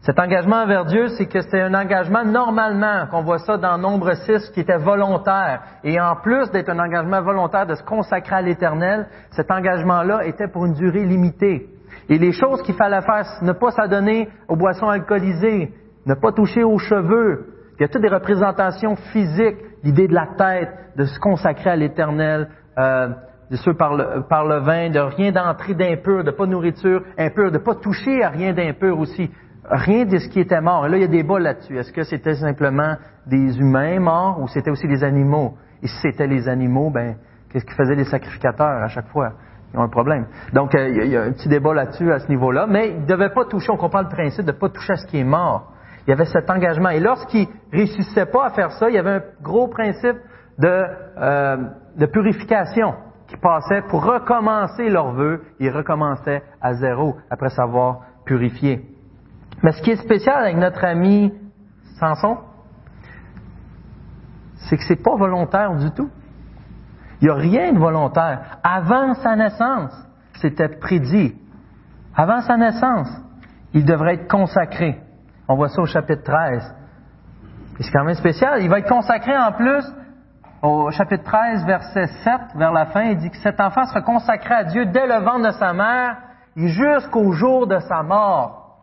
Cet 0.00 0.18
engagement 0.18 0.56
envers 0.56 0.84
Dieu, 0.84 1.08
c'est 1.08 1.26
que 1.26 1.40
c'est 1.40 1.60
un 1.60 1.72
engagement 1.72 2.24
normalement, 2.24 3.06
qu'on 3.10 3.22
voit 3.22 3.38
ça 3.38 3.56
dans 3.56 3.78
Nombre 3.78 4.12
6, 4.14 4.50
qui 4.50 4.60
était 4.60 4.76
volontaire. 4.76 5.62
Et 5.82 5.98
en 5.98 6.16
plus 6.16 6.50
d'être 6.50 6.68
un 6.68 6.78
engagement 6.78 7.22
volontaire 7.22 7.66
de 7.66 7.74
se 7.74 7.82
consacrer 7.82 8.36
à 8.36 8.42
l'Éternel, 8.42 9.06
cet 9.30 9.50
engagement-là 9.50 10.26
était 10.26 10.48
pour 10.48 10.66
une 10.66 10.74
durée 10.74 11.04
limitée. 11.04 11.68
Et 12.10 12.18
les 12.18 12.32
choses 12.32 12.62
qu'il 12.62 12.74
fallait 12.74 13.00
faire, 13.00 13.24
ne 13.40 13.52
pas 13.52 13.70
s'adonner 13.70 14.28
aux 14.48 14.56
boissons 14.56 14.88
alcoolisées, 14.88 15.72
ne 16.04 16.14
pas 16.14 16.32
toucher 16.32 16.64
aux 16.64 16.78
cheveux, 16.78 17.46
Il 17.76 17.82
y 17.82 17.84
a 17.84 17.88
toutes 17.88 18.02
des 18.02 18.08
représentations 18.08 18.94
physiques, 19.12 19.56
l'idée 19.82 20.06
de 20.06 20.14
la 20.14 20.28
tête, 20.38 20.70
de 20.96 21.04
se 21.04 21.18
consacrer 21.18 21.70
à 21.70 21.76
l'éternel, 21.76 22.48
euh, 22.78 23.08
de 23.50 23.56
ceux 23.56 23.74
par 23.74 23.94
le, 23.94 24.58
vin, 24.60 24.90
de 24.90 24.98
rien 24.98 25.32
d'entrer 25.32 25.74
d'impur, 25.74 26.24
de 26.24 26.30
pas 26.30 26.46
de 26.46 26.50
nourriture 26.50 27.02
impure, 27.18 27.52
de 27.52 27.58
pas 27.58 27.74
toucher 27.74 28.22
à 28.22 28.30
rien 28.30 28.52
d'impur 28.52 28.98
aussi. 28.98 29.30
Rien 29.64 30.04
de 30.04 30.18
ce 30.18 30.28
qui 30.28 30.40
était 30.40 30.60
mort. 30.60 30.86
Et 30.86 30.90
là, 30.90 30.96
il 30.96 31.00
y 31.00 31.04
a 31.04 31.08
des 31.08 31.22
bas 31.22 31.38
là-dessus. 31.38 31.78
Est-ce 31.78 31.92
que 31.92 32.02
c'était 32.02 32.34
simplement 32.34 32.96
des 33.26 33.58
humains 33.58 33.98
morts 33.98 34.40
ou 34.40 34.48
c'était 34.48 34.70
aussi 34.70 34.86
des 34.86 35.02
animaux? 35.02 35.54
Et 35.82 35.86
si 35.86 35.96
c'était 36.02 36.26
les 36.26 36.48
animaux, 36.48 36.90
ben, 36.90 37.16
qu'est-ce 37.50 37.64
qu'ils 37.64 37.74
faisaient 37.74 37.94
les 37.94 38.04
sacrificateurs 38.04 38.82
à 38.82 38.88
chaque 38.88 39.08
fois? 39.08 39.32
Ils 39.72 39.78
ont 39.78 39.82
un 39.82 39.88
problème. 39.88 40.26
Donc, 40.52 40.74
euh, 40.74 40.88
il 40.88 41.10
y 41.10 41.16
a 41.16 41.22
un 41.22 41.32
petit 41.32 41.48
débat 41.48 41.74
là-dessus 41.74 42.12
à 42.12 42.18
ce 42.18 42.28
niveau-là, 42.28 42.66
mais 42.68 42.90
ils 42.90 43.00
ne 43.00 43.06
devaient 43.06 43.32
pas 43.32 43.44
toucher, 43.46 43.70
on 43.72 43.76
comprend 43.76 44.02
le 44.02 44.08
principe 44.08 44.44
de 44.44 44.52
ne 44.52 44.56
pas 44.56 44.68
toucher 44.68 44.92
à 44.92 44.96
ce 44.96 45.06
qui 45.06 45.18
est 45.18 45.24
mort. 45.24 45.72
Il 46.06 46.10
y 46.10 46.12
avait 46.12 46.26
cet 46.26 46.50
engagement. 46.50 46.90
Et 46.90 47.00
lorsqu'ils 47.00 47.48
réussissaient 47.72 48.26
pas 48.26 48.46
à 48.46 48.50
faire 48.50 48.70
ça, 48.72 48.88
il 48.90 48.94
y 48.94 48.98
avait 48.98 49.10
un 49.10 49.22
gros 49.42 49.68
principe 49.68 50.16
de, 50.58 50.84
euh, 51.18 51.56
de 51.96 52.06
purification 52.06 52.94
qui 53.28 53.36
passait 53.36 53.82
pour 53.82 54.04
recommencer 54.04 54.88
leur 54.88 55.12
vœu. 55.12 55.42
Ils 55.60 55.70
recommençaient 55.70 56.42
à 56.60 56.74
zéro 56.74 57.16
après 57.30 57.50
s'avoir 57.50 58.00
purifié. 58.24 58.84
Mais 59.62 59.72
ce 59.72 59.82
qui 59.82 59.90
est 59.90 59.96
spécial 59.96 60.42
avec 60.42 60.56
notre 60.56 60.84
ami 60.84 61.32
Samson, 61.98 62.38
c'est 64.56 64.76
que 64.76 64.84
c'est 64.84 65.02
pas 65.02 65.16
volontaire 65.16 65.74
du 65.76 65.90
tout. 65.90 66.10
Il 67.20 67.24
n'y 67.24 67.30
a 67.30 67.34
rien 67.34 67.72
de 67.72 67.78
volontaire. 67.78 68.58
Avant 68.62 69.14
sa 69.14 69.36
naissance, 69.36 69.92
c'était 70.40 70.68
prédit. 70.68 71.34
Avant 72.14 72.40
sa 72.42 72.56
naissance, 72.56 73.08
il 73.72 73.84
devrait 73.84 74.14
être 74.14 74.28
consacré. 74.28 75.00
On 75.48 75.56
voit 75.56 75.68
ça 75.68 75.80
au 75.82 75.86
chapitre 75.86 76.22
13. 76.22 76.74
C'est 77.80 77.90
quand 77.90 78.04
même 78.04 78.14
spécial. 78.14 78.62
Il 78.62 78.68
va 78.68 78.78
être 78.78 78.88
consacré 78.88 79.36
en 79.36 79.52
plus 79.52 79.84
au 80.64 80.90
chapitre 80.90 81.24
13, 81.24 81.66
verset 81.66 82.06
7, 82.06 82.32
vers 82.56 82.72
la 82.72 82.86
fin. 82.86 83.02
Il 83.02 83.18
dit 83.18 83.30
que 83.30 83.36
cet 83.36 83.60
enfant 83.60 83.84
sera 83.84 84.00
consacré 84.00 84.54
à 84.54 84.64
Dieu 84.64 84.86
dès 84.86 85.06
le 85.06 85.22
ventre 85.22 85.46
de 85.46 85.50
sa 85.52 85.74
mère 85.74 86.16
et 86.56 86.68
jusqu'au 86.68 87.32
jour 87.32 87.66
de 87.66 87.78
sa 87.80 88.02
mort. 88.02 88.78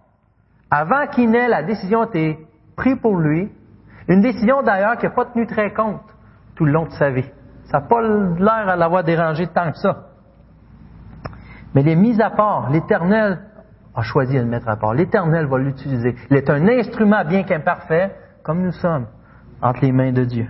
Avant 0.69 1.07
qu'il 1.07 1.31
n'ait, 1.31 1.47
la 1.47 1.63
décision 1.63 2.03
été 2.03 2.37
prise 2.75 2.99
pour 3.01 3.17
lui. 3.17 3.51
Une 4.07 4.21
décision 4.21 4.61
d'ailleurs 4.61 4.97
qui 4.97 5.05
n'a 5.05 5.11
pas 5.11 5.25
tenu 5.25 5.47
très 5.47 5.73
compte 5.73 6.01
tout 6.55 6.65
le 6.65 6.71
long 6.71 6.85
de 6.85 6.91
sa 6.91 7.09
vie. 7.09 7.29
Ça 7.65 7.79
n'a 7.79 7.87
pas 7.87 8.01
l'air 8.01 8.69
à 8.69 8.75
l'avoir 8.75 9.03
dérangé 9.03 9.47
tant 9.47 9.71
que 9.71 9.77
ça. 9.77 10.05
Mais 11.73 11.81
les 11.81 11.95
mises 11.95 12.21
à 12.21 12.29
part, 12.29 12.69
l'Éternel 12.69 13.39
a 13.95 14.01
choisi 14.03 14.35
de 14.35 14.41
le 14.41 14.45
mettre 14.45 14.69
à 14.69 14.75
part. 14.75 14.93
L'Éternel 14.93 15.47
va 15.47 15.57
l'utiliser. 15.57 16.15
Il 16.29 16.37
est 16.37 16.49
un 16.49 16.67
instrument 16.67 17.25
bien 17.25 17.43
qu'imparfait, 17.43 18.15
comme 18.43 18.61
nous 18.61 18.71
sommes, 18.71 19.07
entre 19.61 19.81
les 19.81 19.91
mains 19.91 20.11
de 20.11 20.25
Dieu. 20.25 20.47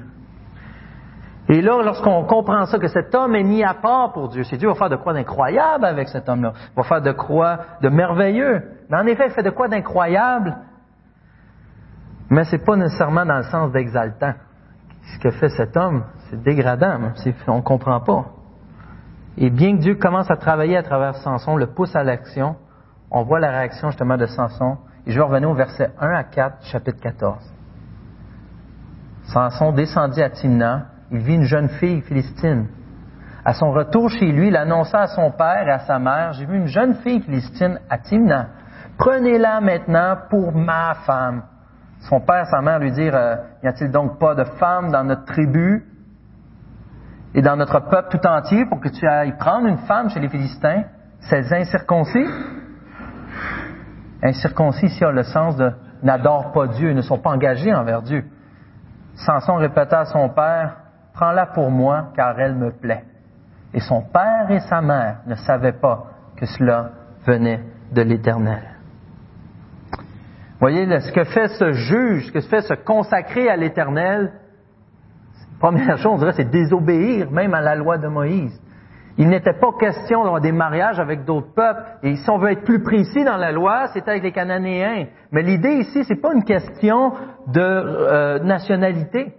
Et 1.49 1.61
là, 1.61 1.81
lorsqu'on 1.83 2.23
comprend 2.23 2.65
ça, 2.65 2.79
que 2.79 2.87
cet 2.87 3.13
homme 3.13 3.35
est 3.35 3.43
mis 3.43 3.63
à 3.63 3.73
part 3.73 4.13
pour 4.13 4.29
Dieu, 4.29 4.43
c'est 4.43 4.57
Dieu 4.57 4.69
va 4.69 4.75
faire 4.75 4.89
de 4.89 4.95
quoi 4.95 5.13
d'incroyable 5.13 5.85
avec 5.85 6.07
cet 6.07 6.29
homme-là. 6.29 6.53
Va 6.75 6.83
faire 6.83 7.01
de 7.01 7.11
quoi 7.11 7.59
de 7.81 7.89
merveilleux. 7.89 8.61
Mais 8.89 8.97
en 8.97 9.05
effet, 9.07 9.25
il 9.27 9.31
fait 9.31 9.43
de 9.43 9.49
quoi 9.49 9.67
d'incroyable, 9.67 10.55
mais 12.31 12.45
c'est 12.45 12.63
pas 12.63 12.77
nécessairement 12.77 13.25
dans 13.25 13.37
le 13.37 13.43
sens 13.43 13.71
d'exaltant. 13.73 14.33
Ce 15.03 15.19
que 15.19 15.31
fait 15.31 15.49
cet 15.49 15.75
homme, 15.75 16.05
c'est 16.29 16.41
dégradant. 16.41 17.11
On 17.47 17.57
ne 17.57 17.61
comprend 17.61 17.99
pas. 17.99 18.25
Et 19.37 19.49
bien 19.49 19.75
que 19.75 19.81
Dieu 19.81 19.95
commence 19.95 20.31
à 20.31 20.37
travailler 20.37 20.77
à 20.77 20.83
travers 20.83 21.15
Samson, 21.15 21.57
le 21.57 21.67
pousse 21.67 21.93
à 21.95 22.03
l'action, 22.03 22.55
on 23.09 23.23
voit 23.23 23.41
la 23.41 23.51
réaction 23.51 23.89
justement 23.89 24.15
de 24.15 24.27
Samson. 24.27 24.77
Et 25.05 25.11
je 25.11 25.19
vais 25.19 25.25
revenir 25.25 25.49
au 25.49 25.55
verset 25.55 25.91
1 25.99 26.09
à 26.09 26.23
4, 26.23 26.65
chapitre 26.67 27.01
14. 27.01 27.53
Samson 29.23 29.73
descendit 29.73 30.21
à 30.21 30.29
Timna. 30.29 30.90
Il 31.11 31.19
vit 31.19 31.35
une 31.35 31.43
jeune 31.43 31.69
fille 31.69 32.01
philistine. 32.01 32.67
À 33.43 33.53
son 33.53 33.71
retour 33.71 34.09
chez 34.09 34.31
lui, 34.31 34.47
il 34.47 34.55
annonça 34.55 35.01
à 35.01 35.07
son 35.07 35.31
père 35.31 35.67
et 35.67 35.71
à 35.71 35.79
sa 35.79 35.99
mère, 35.99 36.33
j'ai 36.33 36.45
vu 36.45 36.57
une 36.57 36.67
jeune 36.67 36.95
fille 36.95 37.21
philistine 37.21 37.79
à 37.89 37.97
Timna. 37.97 38.47
Prenez-la 38.97 39.61
maintenant 39.61 40.15
pour 40.29 40.53
ma 40.53 40.93
femme. 41.05 41.43
Son 42.01 42.19
père 42.19 42.41
et 42.41 42.45
sa 42.45 42.61
mère 42.61 42.79
lui 42.79 42.91
dirent, 42.91 43.15
euh, 43.15 43.35
n'y 43.63 43.69
a-t-il 43.69 43.91
donc 43.91 44.19
pas 44.19 44.35
de 44.35 44.43
femme 44.43 44.91
dans 44.91 45.03
notre 45.03 45.25
tribu 45.25 45.85
et 47.33 47.41
dans 47.41 47.55
notre 47.55 47.79
peuple 47.79 48.17
tout 48.17 48.27
entier 48.27 48.65
pour 48.65 48.79
que 48.79 48.89
tu 48.89 49.07
ailles 49.07 49.35
prendre 49.37 49.67
une 49.67 49.79
femme 49.79 50.09
chez 50.09 50.19
les 50.19 50.29
Philistins, 50.29 50.83
ces 51.19 51.53
incirconcis? 51.53 52.27
Incirconcis 54.23 54.85
ici 54.85 55.03
a 55.03 55.11
le 55.11 55.23
sens 55.23 55.55
de 55.57 55.71
n'adorent 56.03 56.51
pas 56.51 56.67
Dieu, 56.67 56.93
ne 56.93 57.01
sont 57.01 57.19
pas 57.19 57.31
engagés 57.31 57.73
envers 57.73 58.01
Dieu. 58.01 58.23
Samson 59.15 59.55
répéta 59.55 60.01
à 60.01 60.05
son 60.05 60.29
père, 60.29 60.77
Prends-la 61.21 61.45
pour 61.45 61.69
moi, 61.69 62.05
car 62.15 62.39
elle 62.39 62.55
me 62.55 62.71
plaît. 62.71 63.03
Et 63.75 63.79
son 63.79 64.01
père 64.01 64.49
et 64.49 64.59
sa 64.61 64.81
mère 64.81 65.17
ne 65.27 65.35
savaient 65.35 65.79
pas 65.79 66.07
que 66.35 66.47
cela 66.47 66.93
venait 67.27 67.59
de 67.91 68.01
l'Éternel. 68.01 68.63
Voyez, 70.59 70.87
ce 70.99 71.11
que 71.11 71.23
fait 71.25 71.47
ce 71.49 71.73
juge, 71.73 72.25
ce 72.25 72.31
que 72.31 72.41
fait 72.41 72.61
se 72.61 72.73
consacrer 72.73 73.49
à 73.49 73.55
l'Éternel, 73.55 74.31
première 75.59 75.99
chose, 75.99 76.27
c'est 76.35 76.49
désobéir 76.49 77.29
même 77.29 77.53
à 77.53 77.61
la 77.61 77.75
loi 77.75 77.99
de 77.99 78.07
Moïse. 78.07 78.59
Il 79.19 79.29
n'était 79.29 79.53
pas 79.53 79.73
question 79.79 80.23
d'avoir 80.23 80.41
des 80.41 80.51
mariages 80.51 80.99
avec 80.99 81.23
d'autres 81.23 81.53
peuples. 81.53 81.83
Et 82.01 82.15
si 82.15 82.29
on 82.31 82.39
veut 82.39 82.49
être 82.49 82.63
plus 82.63 82.81
précis 82.81 83.23
dans 83.23 83.37
la 83.37 83.51
loi, 83.51 83.89
c'est 83.93 84.07
avec 84.07 84.23
les 84.23 84.31
Cananéens. 84.31 85.05
Mais 85.31 85.43
l'idée 85.43 85.81
ici, 85.81 86.03
c'est 86.03 86.19
pas 86.19 86.33
une 86.33 86.45
question 86.45 87.13
de 87.45 87.61
euh, 87.61 88.39
nationalité. 88.39 89.35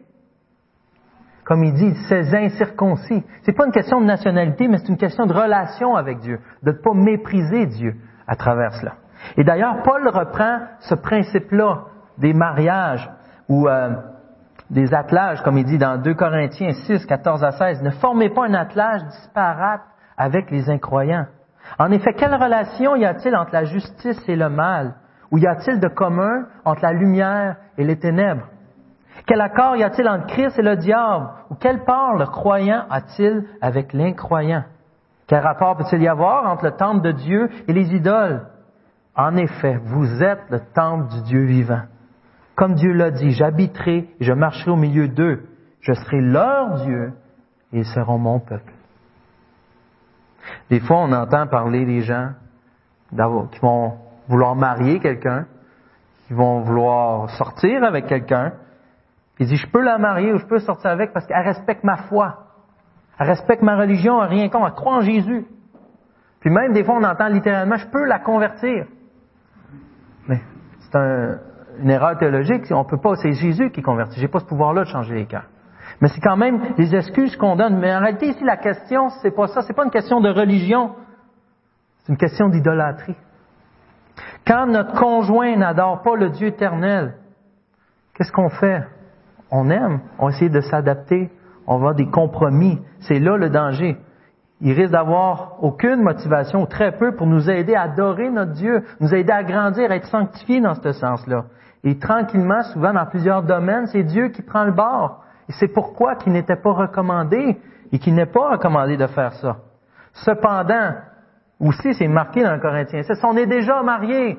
Comme 1.45 1.65
il 1.65 1.75
dit, 1.75 1.95
ces 2.09 2.35
incirconcis. 2.35 3.25
C'est 3.43 3.53
pas 3.53 3.67
une 3.67 3.73
question 3.73 4.01
de 4.01 4.07
nationalité, 4.07 4.69
mais 4.69 4.79
c'est 4.79 4.89
une 4.89 4.97
question 4.97 5.27
de 5.27 5.33
relation 5.33 5.97
avec 5.97 6.21
Dieu, 6.21 6.39
de 6.63 6.71
ne 6.71 6.77
pas 6.77 6.95
mépriser 6.95 7.67
Dieu 7.67 7.97
à 8.27 8.37
travers 8.37 8.73
cela. 8.75 8.95
Et 9.37 9.45
d'ailleurs, 9.45 9.83
Paul 9.83 10.07
reprend 10.09 10.61
ce 10.81 10.95
principe-là 10.95 11.85
des 12.19 12.33
mariages 12.33 13.09
ou 13.49 13.69
euh, 13.69 13.91
des 14.71 14.95
attelages, 14.95 15.43
comme 15.43 15.59
il 15.59 15.65
dit 15.65 15.79
dans 15.79 16.01
2 16.01 16.15
Corinthiens 16.15 16.73
6, 16.73 17.07
14 17.07 17.45
à 17.45 17.53
16. 17.53 17.83
Ne 17.83 17.91
formez 17.91 18.31
pas 18.31 18.47
un 18.47 18.55
attelage 18.55 19.05
disparate 19.05 19.83
avec 20.17 20.51
les 20.51 20.71
incroyants. 20.71 21.27
En 21.79 21.91
effet, 21.91 22.15
quelle 22.15 22.35
relation 22.35 22.97
y 22.97 23.05
a-t-il 23.05 23.37
entre 23.37 23.53
la 23.53 23.65
justice 23.65 24.23
et 24.29 24.37
le 24.37 24.49
mal? 24.49 24.95
Ou 25.31 25.39
y 25.39 25.47
a-t-il 25.47 25.81
de 25.81 25.89
commun 25.89 26.47
entre 26.65 26.83
la 26.83 26.93
lumière 26.93 27.57
et 27.79 27.85
les 27.85 27.99
ténèbres? 27.99 28.47
Quel 29.27 29.41
accord 29.41 29.77
y 29.77 29.85
a-t-il 29.85 30.09
entre 30.09 30.27
Christ 30.27 30.59
et 30.59 30.63
le 30.63 30.77
diable? 30.77 31.29
Ou 31.51 31.55
quelle 31.55 31.85
part 31.85 32.17
le 32.17 32.27
croyant 32.27 32.85
a-t-il 32.91 33.45
avec 33.61 33.93
l'incroyant? 33.93 34.65
Quel 35.27 35.41
rapport 35.41 35.77
peut-il 35.77 36.03
y 36.03 36.09
avoir 36.09 36.47
entre 36.51 36.65
le 36.65 36.73
temple 36.73 37.03
de 37.03 37.13
Dieu 37.13 37.49
et 37.69 37.73
les 37.73 37.95
idoles? 37.95 38.47
En 39.15 39.37
effet, 39.37 39.79
vous 39.85 40.23
êtes 40.23 40.43
le 40.51 40.61
temple 40.75 41.09
du 41.15 41.23
Dieu 41.23 41.45
vivant. 41.45 41.83
Comme 42.55 42.75
Dieu 42.75 42.93
l'a 42.93 43.11
dit, 43.11 43.31
j'habiterai 43.31 44.09
et 44.19 44.25
je 44.25 44.33
marcherai 44.33 44.71
au 44.71 44.77
milieu 44.77 45.09
d'eux. 45.09 45.45
Je 45.81 45.93
serai 45.93 46.21
leur 46.21 46.85
Dieu 46.85 47.13
et 47.73 47.79
ils 47.79 47.87
seront 47.87 48.19
mon 48.19 48.41
peuple. 48.41 48.73
Des 50.71 50.81
fois, 50.81 50.99
on 50.99 51.13
entend 51.13 51.47
parler 51.47 51.85
des 51.85 52.03
gens 52.03 52.31
qui 53.11 53.59
vont 53.61 53.99
vouloir 54.29 54.55
marier 54.57 54.99
quelqu'un, 55.01 55.47
qui 56.27 56.35
vont 56.35 56.61
vouloir 56.61 57.31
sortir 57.31 57.85
avec 57.85 58.07
quelqu'un. 58.07 58.53
Ils 59.39 59.47
disent, 59.47 59.61
je 59.61 59.71
peux 59.71 59.83
la 59.83 59.99
marier 59.99 60.33
ou 60.33 60.39
je 60.39 60.47
peux 60.47 60.59
sortir 60.59 60.91
avec 60.91 61.13
parce 61.13 61.27
qu'elle 61.27 61.45
respecte 61.45 61.85
ma 61.85 61.97
foi. 62.09 62.47
Elle 63.19 63.29
respecte 63.29 63.63
ma 63.63 63.77
religion, 63.77 64.23
elle 64.23 64.29
rien 64.29 64.49
contre, 64.49 64.67
elle 64.67 64.75
croit 64.75 64.97
en 64.97 65.01
Jésus. 65.01 65.47
Puis 66.41 66.51
même 66.51 66.73
des 66.73 66.85
fois, 66.85 66.97
on 66.97 67.05
entend 67.05 67.29
littéralement, 67.29 67.77
je 67.77 67.87
peux 67.89 68.05
la 68.05 68.19
convertir. 68.19 68.87
Mais 70.29 70.41
c'est 70.81 70.99
une 71.81 71.91
erreur 71.91 72.19
théologique. 72.19 72.65
On 72.71 72.85
peut 72.85 73.01
pas, 73.01 73.15
c'est 73.17 73.33
Jésus 73.33 73.71
qui 73.71 73.83
convertit. 73.83 74.21
J'ai 74.21 74.29
pas 74.29 74.41
ce 74.41 74.47
pouvoir-là 74.47 74.85
de 74.85 74.89
changer 74.89 75.15
les 75.15 75.27
cœurs. 75.27 75.47
Mais 76.01 76.09
c'est 76.09 76.21
quand 76.21 76.37
même 76.37 76.61
les 76.79 76.95
excuses 76.95 77.37
qu'on 77.37 77.57
donne. 77.57 77.79
Mais 77.79 77.95
en 77.95 78.01
réalité, 78.01 78.27
ici, 78.29 78.45
la 78.45 78.57
question, 78.57 79.09
c'est 79.23 79.31
pas 79.31 79.47
ça. 79.47 79.63
C'est 79.63 79.75
pas 79.75 79.85
une 79.85 79.91
question 79.91 80.21
de 80.21 80.29
religion. 80.29 80.97
C'est 81.99 82.13
une 82.13 82.19
question 82.19 82.49
d'idolâtrie. 82.49 83.17
Quand 84.47 84.67
notre 84.67 84.95
conjoint 84.99 85.57
n'adore 85.57 86.03
pas 86.03 86.17
le 86.17 86.31
Dieu 86.31 86.49
éternel, 86.49 87.15
qu'est-ce 88.15 88.33
qu'on 88.33 88.49
fait? 88.49 88.83
On 89.53 89.71
aime, 89.71 90.01
on 90.19 90.31
essaie 90.31 90.49
de 90.49 90.61
s'adapter, 90.61 91.31
on 91.69 91.79
va 91.79 91.95
des 91.95 92.11
compromis. 92.11 92.81
C'est 93.01 93.21
là 93.21 93.37
le 93.37 93.51
danger 93.51 93.97
il 94.63 94.73
risque 94.75 94.93
d'avoir 94.93 95.57
aucune 95.61 96.03
motivation, 96.03 96.63
ou 96.63 96.67
très 96.67 96.93
peu, 96.93 97.17
pour 97.17 97.27
nous 97.27 97.51
aider 97.51 97.75
à 97.75 97.83
adorer 97.83 98.31
notre 98.31 98.53
Dieu, 98.53 98.85
nous 99.01 99.13
aider 99.13 99.33
à 99.33 99.43
grandir, 99.43 99.91
à 99.91 99.97
être 99.97 100.07
sanctifiés 100.07 100.61
dans 100.61 100.75
ce 100.75 100.93
sens-là. 100.93 101.47
Et 101.83 101.99
tranquillement, 101.99 102.63
souvent 102.73 102.93
dans 102.93 103.07
plusieurs 103.07 103.43
domaines, 103.43 103.87
c'est 103.89 104.05
Dieu 104.05 104.29
qui 104.29 104.41
prend 104.41 104.65
le 104.65 104.71
bord. 104.71 105.25
Et 105.49 105.53
c'est 105.59 105.67
pourquoi 105.67 106.15
qu'il 106.15 106.33
n'était 106.33 106.57
pas 106.57 106.73
recommandé 106.73 107.59
et 107.91 107.99
qu'il 107.99 108.15
n'est 108.15 108.27
pas 108.27 108.53
recommandé 108.53 108.97
de 108.97 109.09
faire 109.09 109.33
ça. 109.33 109.57
Cependant, 110.13 110.93
aussi 111.59 111.93
c'est 111.95 112.07
marqué 112.07 112.45
dans 112.45 112.55
le 112.55 112.61
Corinthien, 112.61 113.03
c'est 113.03 113.25
on 113.25 113.37
est 113.37 113.47
déjà 113.47 113.83
marié. 113.83 114.39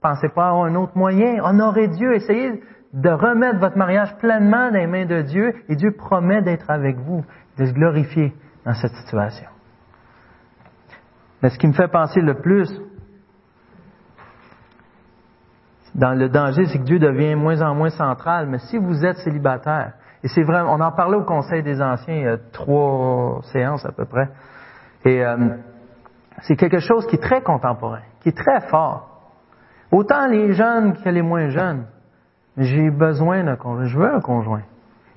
Pensez 0.00 0.28
pas 0.28 0.50
à 0.50 0.52
un 0.52 0.76
autre 0.76 0.92
moyen. 0.94 1.42
Honorez 1.42 1.88
Dieu, 1.88 2.14
essayez 2.14 2.62
de 2.96 3.10
remettre 3.10 3.58
votre 3.58 3.76
mariage 3.76 4.16
pleinement 4.16 4.70
dans 4.70 4.78
les 4.78 4.86
mains 4.86 5.04
de 5.04 5.20
Dieu 5.20 5.54
et 5.68 5.76
Dieu 5.76 5.92
promet 5.92 6.40
d'être 6.40 6.70
avec 6.70 6.96
vous, 6.96 7.22
de 7.58 7.66
se 7.66 7.72
glorifier 7.72 8.34
dans 8.64 8.72
cette 8.72 8.94
situation. 8.94 9.48
Mais 11.42 11.50
ce 11.50 11.58
qui 11.58 11.68
me 11.68 11.74
fait 11.74 11.88
penser 11.88 12.22
le 12.22 12.40
plus 12.40 12.68
dans 15.94 16.14
le 16.14 16.30
danger, 16.30 16.64
c'est 16.66 16.78
que 16.78 16.84
Dieu 16.84 16.98
devient 16.98 17.34
moins 17.34 17.60
en 17.60 17.74
moins 17.74 17.90
central. 17.90 18.46
Mais 18.48 18.58
si 18.58 18.78
vous 18.78 19.04
êtes 19.04 19.18
célibataire, 19.18 19.92
et 20.22 20.28
c'est 20.28 20.42
vrai, 20.42 20.62
on 20.62 20.80
en 20.80 20.92
parlait 20.92 21.16
au 21.16 21.24
Conseil 21.24 21.62
des 21.62 21.82
Anciens 21.82 22.14
il 22.14 22.22
y 22.22 22.26
a 22.26 22.38
trois 22.50 23.40
séances 23.52 23.84
à 23.84 23.92
peu 23.92 24.06
près, 24.06 24.28
et 25.04 25.22
euh, 25.22 25.56
c'est 26.40 26.56
quelque 26.56 26.80
chose 26.80 27.06
qui 27.06 27.16
est 27.16 27.22
très 27.22 27.42
contemporain, 27.42 28.02
qui 28.20 28.30
est 28.30 28.36
très 28.36 28.60
fort. 28.68 29.20
Autant 29.92 30.26
les 30.26 30.54
jeunes 30.54 30.94
que 30.94 31.08
les 31.10 31.22
moins 31.22 31.48
jeunes. 31.50 31.86
J'ai 32.56 32.90
besoin 32.90 33.44
d'un 33.44 33.56
conjoint. 33.56 33.84
Je 33.84 33.98
veux 33.98 34.14
un 34.14 34.20
conjoint. 34.20 34.62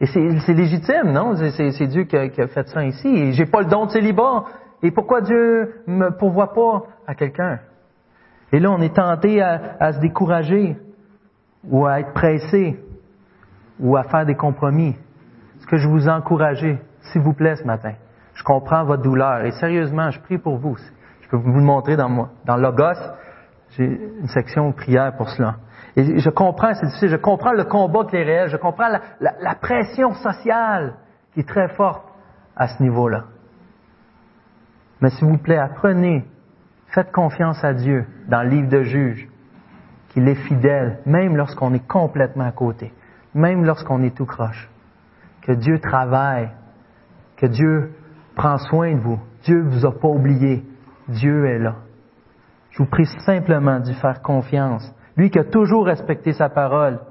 Et 0.01 0.05
c'est 0.05 0.53
légitime, 0.53 1.11
non? 1.11 1.35
C'est 1.35 1.87
Dieu 1.87 2.03
qui 2.03 2.15
a, 2.15 2.29
fait 2.29 2.67
ça 2.67 2.85
ici. 2.85 3.07
Et 3.07 3.31
j'ai 3.33 3.45
pas 3.45 3.61
le 3.61 3.67
don 3.67 3.85
de 3.85 3.91
célibat. 3.91 4.45
Et 4.81 4.91
pourquoi 4.91 5.21
Dieu 5.21 5.81
me 5.87 6.09
pourvoit 6.11 6.53
pas 6.53 6.83
à 7.05 7.15
quelqu'un? 7.15 7.59
Et 8.51 8.59
là, 8.59 8.71
on 8.71 8.81
est 8.81 8.95
tenté 8.95 9.41
à, 9.41 9.93
se 9.93 9.99
décourager, 9.99 10.77
ou 11.69 11.85
à 11.85 11.99
être 11.99 12.13
pressé, 12.13 12.79
ou 13.79 13.97
à 13.97 14.03
faire 14.03 14.25
des 14.25 14.35
compromis. 14.35 14.95
Ce 15.59 15.67
que 15.67 15.77
je 15.77 15.87
vous 15.87 16.07
encourage, 16.07 16.65
s'il 17.01 17.21
vous 17.21 17.33
plaît, 17.33 17.57
ce 17.57 17.65
matin? 17.65 17.93
Je 18.33 18.43
comprends 18.43 18.85
votre 18.85 19.03
douleur. 19.03 19.43
Et 19.45 19.51
sérieusement, 19.51 20.09
je 20.11 20.19
prie 20.21 20.37
pour 20.37 20.57
vous. 20.57 20.77
Je 21.21 21.27
peux 21.29 21.37
vous 21.37 21.51
le 21.51 21.61
montrer 21.61 21.97
dans 21.97 22.09
moi. 22.09 22.29
Dans 22.45 22.55
Logos, 22.55 22.99
j'ai 23.71 23.85
une 24.21 24.27
section 24.27 24.71
prière 24.71 25.15
pour 25.15 25.29
cela. 25.29 25.57
Et 25.95 26.19
je 26.19 26.29
comprends, 26.29 26.73
c'est 26.73 26.85
difficile, 26.85 27.09
je 27.09 27.15
comprends 27.17 27.53
le 27.53 27.65
combat 27.65 28.05
qui 28.05 28.15
est 28.15 28.23
réel, 28.23 28.49
je 28.49 28.57
comprends 28.57 28.89
la 29.19 29.55
pression 29.55 30.13
sociale 30.13 30.95
qui 31.33 31.41
est 31.41 31.47
très 31.47 31.69
forte 31.69 32.03
à 32.55 32.67
ce 32.67 32.81
niveau-là. 32.83 33.25
Mais 35.01 35.09
s'il 35.11 35.27
vous 35.27 35.37
plaît, 35.37 35.57
apprenez, 35.57 36.25
faites 36.87 37.11
confiance 37.11 37.63
à 37.63 37.73
Dieu 37.73 38.05
dans 38.27 38.43
le 38.43 38.49
livre 38.49 38.69
de 38.69 38.83
juge, 38.83 39.27
qu'il 40.09 40.27
est 40.27 40.47
fidèle, 40.47 40.99
même 41.05 41.37
lorsqu'on 41.37 41.73
est 41.73 41.87
complètement 41.87 42.45
à 42.45 42.51
côté, 42.51 42.91
même 43.33 43.63
lorsqu'on 43.63 44.03
est 44.03 44.15
tout 44.15 44.25
croche. 44.25 44.69
Que 45.41 45.53
Dieu 45.53 45.79
travaille, 45.79 46.49
que 47.37 47.45
Dieu 47.45 47.93
prend 48.35 48.57
soin 48.57 48.93
de 48.93 48.99
vous. 48.99 49.19
Dieu 49.43 49.63
ne 49.63 49.69
vous 49.69 49.85
a 49.85 49.91
pas 49.91 50.07
oublié. 50.07 50.65
Dieu 51.07 51.45
est 51.45 51.59
là. 51.59 51.75
Je 52.79 52.85
vous 52.85 52.89
prie 52.89 53.07
simplement 53.25 53.81
d'y 53.81 53.93
faire 53.93 54.21
confiance. 54.21 54.89
Lui 55.17 55.29
qui 55.29 55.37
a 55.37 55.43
toujours 55.43 55.85
respecté 55.85 56.31
sa 56.31 56.47
parole, 56.47 57.01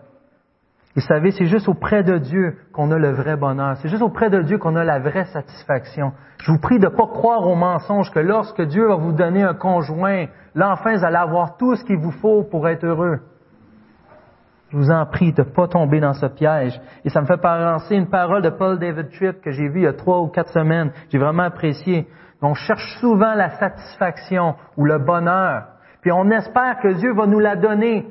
vous 0.94 1.02
savez, 1.02 1.31
c'est 1.31 1.44
juste 1.44 1.68
auprès 1.68 2.02
de 2.02 2.16
Dieu 2.16 2.57
qu'on 2.72 2.90
a 2.90 2.96
le 2.96 3.11
vrai 3.11 3.37
bonheur. 3.37 3.76
C'est 3.76 3.90
juste 3.90 4.00
auprès 4.00 4.31
de 4.31 4.40
Dieu 4.40 4.57
qu'on 4.57 4.76
a 4.76 4.85
la 4.85 4.98
vraie 4.98 5.26
satisfaction. 5.26 6.12
Je 6.38 6.52
vous 6.52 6.59
prie 6.59 6.78
de 6.78 6.87
ne 6.87 6.96
pas 6.96 7.07
croire 7.09 7.46
au 7.46 7.54
mensonge 7.54 8.11
que 8.11 8.18
lorsque 8.18 8.62
Dieu 8.62 8.88
va 8.88 8.94
vous 8.96 9.12
donner 9.12 9.42
un 9.42 9.52
conjoint, 9.52 10.24
là 10.54 10.70
enfin 10.72 10.96
vous 10.96 11.04
allez 11.04 11.16
avoir 11.16 11.59
tout 11.59 11.74
ce 11.74 11.85
qu'il 11.85 11.98
vous 11.98 12.12
faut 12.12 12.44
pour 12.44 12.66
être 12.66 12.87
heureux. 12.87 13.20
Je 14.70 14.76
vous 14.78 14.90
en 14.90 15.04
prie 15.04 15.35
de 15.35 15.42
ne 15.42 15.48
pas 15.48 15.68
tomber 15.68 16.00
dans 16.00 16.14
ce 16.14 16.26
piège. 16.26 16.81
Et 17.04 17.11
ça 17.11 17.20
me 17.20 17.26
fait 17.26 17.42
penser 17.42 17.94
une 17.94 18.09
parole 18.09 18.40
de 18.40 18.50
Paul 18.50 18.78
David 18.78 19.11
Tripp 19.11 19.42
que 19.42 19.50
j'ai 19.50 19.68
vue 19.68 19.81
il 19.81 19.85
y 19.85 19.87
a 19.87 19.92
trois 19.92 20.22
ou 20.22 20.28
quatre 20.28 20.50
semaines. 20.50 20.92
J'ai 21.11 21.18
vraiment 21.18 21.42
apprécié. 21.42 22.09
On 22.40 22.55
cherche 22.55 22.98
souvent 23.01 23.35
la 23.35 23.59
satisfaction 23.59 24.55
ou 24.77 24.85
le 24.85 24.98
bonheur. 24.98 25.66
Puis 26.01 26.12
on 26.12 26.31
espère 26.31 26.79
que 26.81 26.94
Dieu 26.94 27.12
va 27.14 27.27
nous 27.27 27.40
la 27.40 27.57
donner 27.57 28.07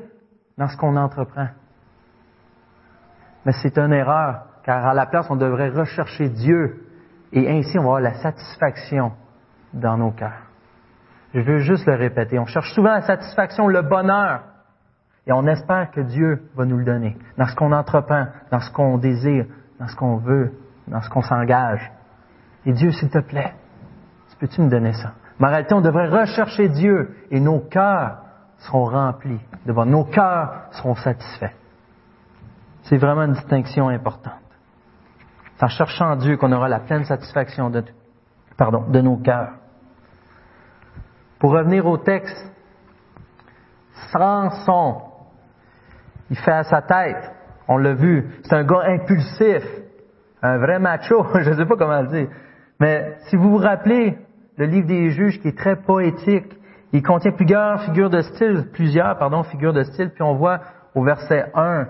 dans 0.57 0.67
ce 0.67 0.75
qu'on 0.77 0.97
entreprend. 0.97 1.47
Mais 3.45 3.53
c'est 3.61 3.77
une 3.77 3.93
erreur, 3.93 4.41
car 4.63 4.85
à 4.85 4.93
la 4.93 5.05
place, 5.05 5.27
on 5.29 5.37
devrait 5.37 5.69
rechercher 5.69 6.29
Dieu. 6.29 6.83
Et 7.31 7.49
ainsi, 7.49 7.77
on 7.79 7.83
va 7.83 7.87
avoir 7.87 8.01
la 8.01 8.15
satisfaction 8.15 9.13
dans 9.73 9.97
nos 9.97 10.11
cœurs. 10.11 10.43
Je 11.33 11.39
veux 11.39 11.59
juste 11.59 11.85
le 11.85 11.95
répéter. 11.95 12.39
On 12.39 12.45
cherche 12.45 12.73
souvent 12.73 12.93
la 12.93 13.01
satisfaction, 13.01 13.67
le 13.67 13.81
bonheur. 13.81 14.43
Et 15.25 15.31
on 15.31 15.45
espère 15.45 15.91
que 15.91 16.01
Dieu 16.01 16.49
va 16.55 16.65
nous 16.65 16.77
le 16.77 16.85
donner. 16.85 17.17
Dans 17.37 17.45
ce 17.45 17.55
qu'on 17.55 17.71
entreprend, 17.71 18.27
dans 18.51 18.59
ce 18.59 18.71
qu'on 18.71 18.97
désire, 18.97 19.45
dans 19.79 19.87
ce 19.87 19.95
qu'on 19.95 20.17
veut, 20.17 20.53
dans 20.87 21.01
ce 21.01 21.09
qu'on 21.09 21.21
s'engage. 21.21 21.91
Et 22.65 22.73
Dieu, 22.73 22.91
s'il 22.91 23.09
te 23.09 23.19
plaît, 23.19 23.53
peux-tu 24.39 24.61
me 24.61 24.69
donner 24.69 24.93
ça? 24.93 25.13
Mais 25.39 25.47
en 25.47 25.49
réalité, 25.49 25.73
on 25.73 25.81
devrait 25.81 26.09
rechercher 26.09 26.69
Dieu 26.69 27.15
et 27.31 27.39
nos 27.39 27.59
cœurs 27.59 28.17
seront 28.59 28.85
remplis 28.85 29.39
de 29.65 29.73
Nos 29.73 30.05
cœurs 30.05 30.63
seront 30.71 30.95
satisfaits. 30.95 31.53
C'est 32.83 32.97
vraiment 32.97 33.23
une 33.23 33.33
distinction 33.33 33.89
importante. 33.89 34.33
C'est 35.57 35.65
en 35.65 35.69
cherchant 35.69 36.15
Dieu 36.15 36.37
qu'on 36.37 36.51
aura 36.51 36.69
la 36.69 36.79
pleine 36.79 37.03
satisfaction 37.03 37.69
de, 37.69 37.83
pardon, 38.57 38.85
de 38.89 39.01
nos 39.01 39.17
cœurs. 39.17 39.53
Pour 41.39 41.51
revenir 41.51 41.85
au 41.85 41.97
texte, 41.97 42.51
Samson, 44.11 45.01
il 46.29 46.37
fait 46.37 46.51
à 46.51 46.63
sa 46.63 46.81
tête, 46.81 47.31
on 47.67 47.77
l'a 47.77 47.93
vu, 47.93 48.39
c'est 48.43 48.55
un 48.55 48.63
gars 48.63 48.83
impulsif, 48.85 49.63
un 50.41 50.57
vrai 50.57 50.79
macho, 50.79 51.25
je 51.41 51.49
ne 51.49 51.55
sais 51.55 51.65
pas 51.65 51.75
comment 51.75 52.01
le 52.01 52.07
dire. 52.07 52.29
Mais 52.79 53.17
si 53.27 53.35
vous 53.35 53.49
vous 53.49 53.57
rappelez 53.57 54.17
le 54.57 54.65
livre 54.65 54.87
des 54.87 55.11
juges 55.11 55.39
qui 55.39 55.49
est 55.49 55.57
très 55.57 55.75
poétique, 55.75 56.57
il 56.91 57.03
contient 57.03 57.31
plusieurs 57.31 57.81
figures 57.83 58.09
de 58.09 58.21
style, 58.21 58.65
plusieurs, 58.73 59.17
pardon, 59.17 59.43
figures 59.43 59.73
de 59.73 59.83
style, 59.83 60.09
puis 60.09 60.23
on 60.23 60.35
voit 60.35 60.59
au 60.95 61.03
verset 61.03 61.51
1, 61.53 61.87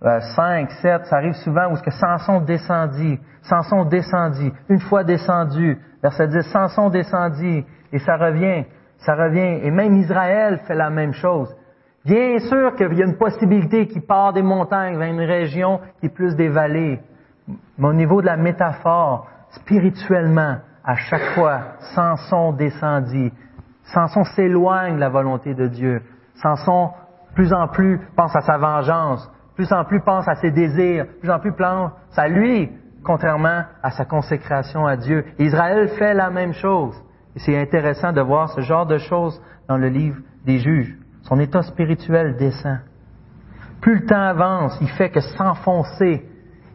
5, 0.00 0.04
euh, 0.04 0.74
7, 0.82 1.06
ça 1.06 1.16
arrive 1.16 1.34
souvent 1.34 1.70
où 1.72 1.76
ce 1.76 1.82
que 1.82 1.90
Samson 1.90 2.40
descendit, 2.40 3.18
Samson 3.42 3.84
descendit, 3.84 4.52
une 4.68 4.80
fois 4.80 5.04
descendu, 5.04 5.78
verset 6.02 6.28
10, 6.28 6.42
Samson 6.52 6.90
descendit, 6.90 7.64
et 7.92 7.98
ça 7.98 8.16
revient, 8.16 8.64
ça 8.98 9.14
revient, 9.14 9.60
et 9.64 9.70
même 9.70 9.96
Israël 9.96 10.60
fait 10.66 10.74
la 10.74 10.90
même 10.90 11.12
chose. 11.12 11.54
Bien 12.04 12.38
sûr 12.38 12.74
qu'il 12.74 12.94
y 12.94 13.02
a 13.02 13.06
une 13.06 13.18
possibilité 13.18 13.86
qui 13.86 14.00
part 14.00 14.32
des 14.32 14.42
montagnes 14.42 14.98
vers 14.98 15.08
une 15.12 15.20
région 15.20 15.80
qui 16.00 16.06
est 16.06 16.14
plus 16.14 16.34
des 16.36 16.48
vallées, 16.48 17.00
mais 17.76 17.88
au 17.88 17.92
niveau 17.92 18.20
de 18.20 18.26
la 18.26 18.36
métaphore, 18.36 19.28
spirituellement, 19.50 20.56
à 20.88 20.96
chaque 20.96 21.34
fois, 21.34 21.60
Samson 21.94 22.54
descendit, 22.54 23.30
Samson 23.92 24.24
s'éloigne 24.24 24.94
de 24.94 25.00
la 25.00 25.10
volonté 25.10 25.54
de 25.54 25.66
Dieu, 25.66 26.00
Samson 26.36 26.92
plus 27.34 27.52
en 27.52 27.68
plus 27.68 28.00
pense 28.16 28.34
à 28.34 28.40
sa 28.40 28.56
vengeance, 28.56 29.30
plus 29.54 29.70
en 29.70 29.84
plus 29.84 30.00
pense 30.00 30.26
à 30.26 30.36
ses 30.36 30.50
désirs, 30.50 31.04
plus 31.20 31.30
en 31.30 31.40
plus 31.40 31.52
pense 31.52 31.92
à 32.16 32.26
lui, 32.26 32.70
contrairement 33.04 33.64
à 33.82 33.90
sa 33.90 34.06
consécration 34.06 34.86
à 34.86 34.96
Dieu. 34.96 35.26
Israël 35.38 35.88
fait 35.98 36.14
la 36.14 36.30
même 36.30 36.54
chose. 36.54 36.96
C'est 37.36 37.60
intéressant 37.60 38.12
de 38.14 38.22
voir 38.22 38.48
ce 38.48 38.62
genre 38.62 38.86
de 38.86 38.96
choses 38.96 39.38
dans 39.68 39.76
le 39.76 39.88
livre 39.88 40.16
des 40.46 40.58
juges. 40.58 40.96
Son 41.24 41.38
état 41.38 41.60
spirituel 41.62 42.36
descend. 42.38 42.78
Plus 43.82 44.00
le 44.00 44.06
temps 44.06 44.22
avance, 44.22 44.78
il 44.80 44.88
fait 44.88 45.10
que 45.10 45.20
s'enfoncer. 45.20 46.26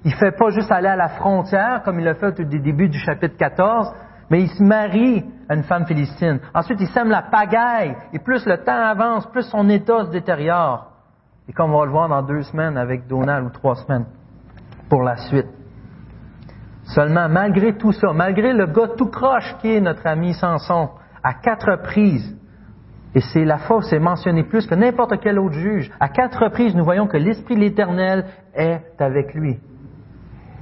Il 0.06 0.14
fait 0.16 0.32
pas 0.32 0.50
juste 0.50 0.72
aller 0.72 0.88
à 0.88 0.96
la 0.96 1.10
frontière, 1.10 1.82
comme 1.84 2.00
il 2.00 2.06
l'a 2.06 2.16
fait 2.16 2.40
au 2.40 2.44
début 2.44 2.90
du 2.90 3.00
chapitre 3.00 3.38
14, 3.38 3.94
mais 4.30 4.42
il 4.42 4.50
se 4.50 4.64
marie 4.64 5.24
à 5.48 5.56
une 5.56 5.64
femme 5.64 5.86
philistine. 5.86 6.40
Ensuite, 6.54 6.80
il 6.82 6.88
sème 6.88 7.10
la 7.10 7.22
pagaille. 7.22 7.96
Et 8.14 8.20
plus 8.20 8.46
le 8.46 8.58
temps 8.58 8.72
avance, 8.72 9.26
plus 9.28 9.44
son 9.44 9.70
état 9.70 10.06
se 10.06 10.12
détériore. 10.12 10.92
Et 11.48 11.54
comme 11.54 11.74
on 11.74 11.80
va 11.80 11.86
le 11.86 11.92
voir 11.92 12.10
dans 12.10 12.22
deux 12.22 12.42
semaines 12.44 12.78
avec 12.78 13.08
Donald 13.08 13.46
ou 13.46 13.50
trois 13.50 13.76
semaines 13.76 14.06
pour 14.90 15.04
la 15.04 15.18
suite. 15.18 15.48
Seulement, 16.84 17.30
malgré 17.30 17.78
tout 17.78 17.92
ça, 17.94 18.12
malgré 18.14 18.54
le 18.54 18.68
gars 18.68 18.90
tout 18.98 19.08
croche 19.08 19.56
qui 19.62 19.74
est 19.74 19.82
notre 19.82 20.06
ami 20.06 20.34
Samson, 20.34 20.90
à 21.24 21.34
quatre 21.36 21.72
reprises, 21.72 22.38
et 23.16 23.22
c'est 23.22 23.46
la 23.46 23.58
fois 23.60 23.82
c'est 23.84 24.00
mentionné 24.00 24.44
plus 24.44 24.68
que 24.68 24.76
n'importe 24.76 25.20
quel 25.22 25.40
autre 25.40 25.56
juge, 25.56 25.92
à 26.00 26.10
quatre 26.10 26.44
reprises, 26.44 26.76
nous 26.76 26.84
voyons 26.84 27.08
que 27.08 27.18
l'Esprit 27.18 27.56
de 27.56 27.62
l'Éternel 27.62 28.26
est 28.54 29.00
avec 29.00 29.34
lui, 29.34 29.60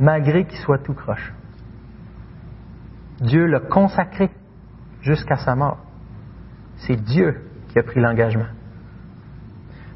malgré 0.01 0.45
qu'il 0.45 0.57
soit 0.57 0.79
tout 0.79 0.95
croche. 0.95 1.31
Dieu 3.21 3.45
l'a 3.45 3.59
consacré 3.59 4.31
jusqu'à 5.01 5.37
sa 5.37 5.55
mort. 5.55 5.77
C'est 6.77 6.95
Dieu 6.95 7.47
qui 7.69 7.77
a 7.77 7.83
pris 7.83 8.01
l'engagement. 8.01 8.49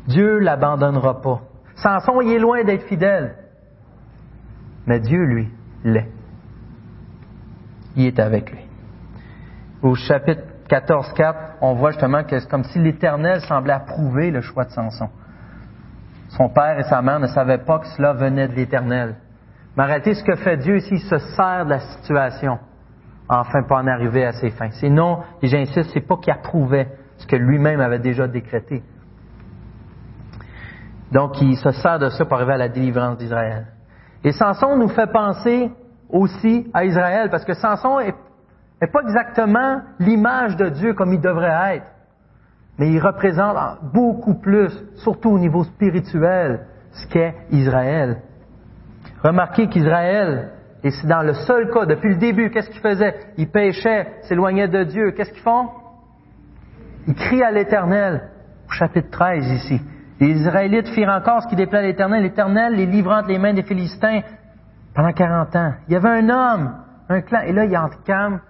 Dieu 0.08 0.38
l'abandonnera 0.38 1.22
pas. 1.22 1.42
Samson, 1.76 2.22
il 2.22 2.34
est 2.34 2.40
loin 2.40 2.64
d'être 2.64 2.84
fidèle. 2.84 3.36
Mais 4.86 5.00
Dieu, 5.00 5.24
lui, 5.24 5.52
l'est. 5.84 6.12
Il 7.96 8.06
est 8.06 8.20
avec 8.20 8.52
lui. 8.52 8.60
Au 9.82 9.96
chapitre 9.96 10.44
14, 10.70 11.14
4, 11.14 11.40
on 11.62 11.74
voit 11.74 11.92
justement 11.92 12.24
que 12.24 12.40
c'est 12.40 12.50
comme 12.50 12.64
si 12.66 12.78
l'Éternel 12.78 13.42
semblait 13.42 13.74
approuver 13.74 14.30
le 14.30 14.42
choix 14.42 14.66
de 14.66 14.72
Samson. 14.72 15.10
Son 16.30 16.50
père 16.50 16.78
et 16.78 16.84
sa 16.84 17.02
mère 17.02 17.20
ne 17.20 17.28
savaient 17.28 17.64
pas 17.66 17.80
que 17.80 17.88
cela 17.88 18.14
venait 18.14 18.48
de 18.48 18.54
l'Éternel. 18.54 19.16
Mais 19.78 19.84
réalité, 19.84 20.14
ce 20.14 20.24
que 20.24 20.36
fait 20.36 20.58
Dieu 20.58 20.78
ici, 20.78 20.96
il 20.96 21.02
se 21.02 21.18
sert 21.18 21.66
de 21.66 21.72
la 21.72 21.80
situation, 21.80 22.60
enfin 23.28 23.64
pas 23.64 23.78
en 23.78 23.88
arriver 23.88 24.26
à 24.26 24.32
ses 24.32 24.52
fins. 24.52 24.72
Sinon, 24.72 25.20
et 25.42 25.48
j'insiste, 25.48 25.92
c'est 25.94 26.08
pas 26.08 26.18
qu'il 26.18 26.32
approuvait 26.32 26.88
ce 27.18 27.28
que 27.28 27.36
lui-même 27.36 27.82
avait 27.82 28.00
déjà 28.00 28.28
décrété. 28.28 28.84
Donc, 31.12 31.42
il 31.42 31.58
se 31.58 31.72
sert 31.72 32.00
de 32.00 32.10
ça 32.10 32.26
pour 32.26 32.38
arriver 32.38 32.54
à 32.54 32.58
la 32.58 32.70
délivrance 32.70 33.18
d'Israël. 33.18 33.68
Et 34.24 34.32
Samson 34.32 34.76
nous 34.78 34.90
fait 34.90 35.12
penser 35.12 35.72
aussi 36.10 36.70
à 36.74 36.86
Israël, 36.86 37.30
parce 37.30 37.46
que 37.46 37.54
Samson 37.54 38.00
est, 38.00 38.16
pas 38.92 39.02
exactement 39.02 39.82
l'image 40.00 40.56
de 40.56 40.70
Dieu 40.70 40.94
comme 40.94 41.14
il 41.14 41.22
devrait 41.22 41.76
être, 41.76 41.86
mais 42.78 42.92
il 42.92 43.00
représente 43.00 43.58
beaucoup 43.94 44.36
plus, 44.36 44.72
surtout 44.96 45.32
au 45.32 45.40
niveau 45.40 45.64
spirituel, 45.64 46.66
ce 46.92 47.08
qu'est 47.08 47.36
Israël. 47.52 48.22
Remarquez 49.26 49.68
qu'Israël, 49.70 50.52
et 50.84 50.92
c'est 50.92 51.08
dans 51.08 51.24
le 51.24 51.34
seul 51.34 51.72
cas, 51.72 51.88
depuis 51.88 52.10
le 52.10 52.20
début, 52.20 52.52
qu'est-ce 52.52 52.70
qu'ils 52.70 52.82
faisaient 52.82 53.16
Ils 53.38 53.50
péchaient, 53.50 54.06
s'éloignaient 54.22 54.68
de 54.68 54.84
Dieu. 54.84 55.12
Qu'est-ce 55.12 55.32
qu'ils 55.32 55.42
font? 55.42 55.68
Ils 57.08 57.16
crient 57.16 57.42
à 57.42 57.50
l'Éternel, 57.50 58.30
au 58.68 58.72
chapitre 58.72 59.10
13 59.10 59.48
ici. 59.48 59.82
Les 60.20 60.28
Israélites 60.28 60.90
firent 60.90 61.10
encore 61.10 61.42
ce 61.42 61.48
qui 61.48 61.56
déplaît 61.56 61.80
à 61.80 61.82
l'Éternel. 61.82 62.22
L'Éternel 62.22 62.76
les 62.76 62.86
livrant 62.86 63.18
entre 63.18 63.30
les 63.30 63.40
mains 63.40 63.56
des 63.56 63.64
Philistins 63.64 64.22
pendant 64.94 65.12
40 65.12 65.56
ans. 65.56 65.74
Il 65.88 65.94
y 65.96 65.98
avait 65.98 66.08
un 66.08 66.30
homme, 66.30 66.76
un 67.10 67.22
clan, 67.22 67.42
et 67.48 67.52
là, 67.52 67.66
ils 67.66 67.80
calme. 68.06 68.42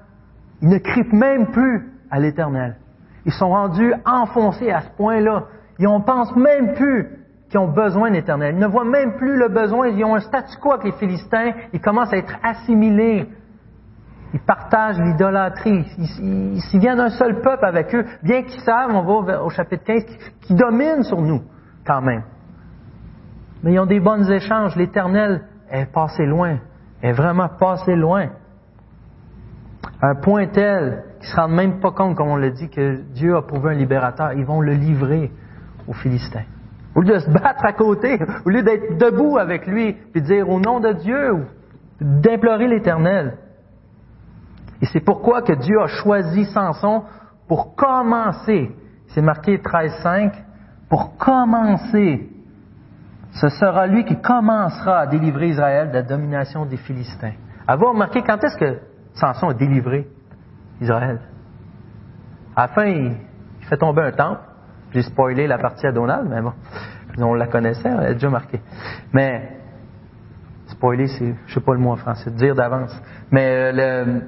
Ils 0.62 0.68
ne 0.68 0.78
crient 0.80 1.08
même 1.14 1.52
plus 1.54 1.90
à 2.12 2.20
l'Éternel. 2.20 2.76
Ils 3.26 3.32
sont 3.32 3.48
rendus 3.48 3.94
enfoncés 4.06 4.72
à 4.72 4.82
ce 4.82 4.90
point-là. 4.98 5.46
Ils 5.80 5.88
ne 5.88 6.04
pensent 6.04 6.36
même 6.36 6.74
plus 6.74 7.25
qu'ils 7.56 7.60
ont 7.62 7.72
besoin 7.72 8.12
d'Éternel. 8.12 8.56
Ils 8.56 8.60
ne 8.60 8.68
voient 8.68 8.86
même 8.86 9.16
plus 9.16 9.38
le 9.38 9.48
besoin. 9.48 9.88
Ils 9.88 10.04
ont 10.04 10.16
un 10.16 10.20
statu 10.20 10.58
quo 10.62 10.74
avec 10.74 10.86
les 10.86 10.92
Philistins. 10.94 11.52
Ils 11.72 11.80
commencent 11.80 12.14
à 12.14 12.18
être 12.18 12.36
assimilés. 12.44 13.30
Ils 14.34 14.40
partagent 14.42 15.00
l'idolâtrie. 15.00 15.86
Ils, 15.98 16.60
ils, 16.74 16.80
viennent 16.80 16.98
d'un 16.98 17.10
seul 17.10 17.40
peuple 17.42 17.66
avec 17.66 17.96
eux, 17.96 18.06
bien 18.22 18.44
qu'ils 18.44 18.60
savent, 18.62 18.92
on 18.92 19.22
va 19.24 19.42
au 19.44 19.50
chapitre 19.50 19.86
15, 19.86 20.04
qu'ils 20.42 20.58
dominent 20.58 21.04
sur 21.04 21.22
nous, 21.22 21.42
quand 21.86 22.02
même. 22.02 22.24
Mais 23.64 23.74
ils 23.74 23.80
ont 23.80 23.86
des 23.86 24.02
bons 24.02 24.30
échanges. 24.30 24.76
L'Éternel 24.76 25.44
est 25.72 25.86
passé 25.86 26.26
loin. 26.26 26.58
Est 27.02 27.14
vraiment 27.14 27.48
passé 27.48 27.96
loin. 27.96 28.28
un 30.02 30.16
point 30.16 30.48
tel 30.48 31.04
qu'ils 31.20 31.30
ne 31.30 31.32
se 31.32 31.36
rendent 31.38 31.54
même 31.54 31.80
pas 31.80 31.92
compte, 31.92 32.18
comme 32.18 32.28
on 32.28 32.36
l'a 32.36 32.50
dit, 32.50 32.70
que 32.70 33.02
Dieu 33.14 33.38
a 33.38 33.42
prouvé 33.44 33.72
un 33.72 33.76
libérateur. 33.76 34.34
Ils 34.34 34.46
vont 34.46 34.60
le 34.60 34.74
livrer 34.74 35.32
aux 35.88 35.94
Philistins. 35.94 36.44
Au 36.96 37.02
lieu 37.02 37.14
de 37.16 37.20
se 37.20 37.30
battre 37.30 37.66
à 37.66 37.74
côté, 37.74 38.18
au 38.46 38.50
lieu 38.50 38.64
d'être 38.64 38.98
debout 38.98 39.38
avec 39.38 39.68
lui, 39.68 39.94
puis 40.14 40.22
dire 40.22 40.50
au 40.50 40.60
nom 40.60 40.80
de 40.80 40.94
Dieu, 40.94 41.46
d'implorer 42.00 42.68
l'Éternel. 42.68 43.38
Et 44.82 44.86
c'est 44.86 45.02
pourquoi 45.02 45.42
que 45.42 45.54
Dieu 45.54 45.80
a 45.82 45.88
choisi 45.88 46.46
Samson 46.46 47.04
pour 47.48 47.76
commencer. 47.76 48.72
C'est 49.08 49.22
marqué 49.22 49.58
13.5. 49.58 50.34
Pour 50.90 51.18
commencer. 51.18 52.30
Ce 53.32 53.50
sera 53.50 53.88
lui 53.88 54.06
qui 54.06 54.20
commencera 54.22 55.00
à 55.00 55.08
délivrer 55.08 55.50
Israël 55.50 55.90
de 55.90 55.96
la 55.96 56.04
domination 56.04 56.66
des 56.66 56.78
Philistins. 56.78 57.34
Avez-vous 57.68 57.92
remarqué 57.92 58.22
quand 58.22 58.42
est-ce 58.44 58.58
que 58.58 58.80
Samson 59.14 59.50
a 59.50 59.54
délivré 59.54 60.08
Israël? 60.80 61.20
À 62.56 62.62
la 62.64 62.68
fin, 62.70 62.86
il 62.86 63.18
fait 63.68 63.78
tomber 63.78 64.04
un 64.04 64.12
temple. 64.12 64.42
J'ai 64.96 65.02
spoilé 65.02 65.46
la 65.46 65.58
partie 65.58 65.86
à 65.86 65.92
Donald, 65.92 66.26
mais 66.30 66.42
bon, 66.42 66.54
on 67.18 67.34
la 67.34 67.48
connaissait, 67.48 67.90
elle 67.90 68.12
est 68.12 68.14
déjà 68.14 68.30
marquée. 68.30 68.62
Mais, 69.12 69.58
spoiler, 70.68 71.08
c'est, 71.08 71.36
je 71.48 71.54
sais 71.54 71.60
pas 71.60 71.74
le 71.74 71.80
mot 71.80 71.92
en 71.92 71.98
français, 71.98 72.32
dire 72.32 72.56
d'avance. 72.56 72.98
Mais 73.30 73.74
le, 73.74 74.22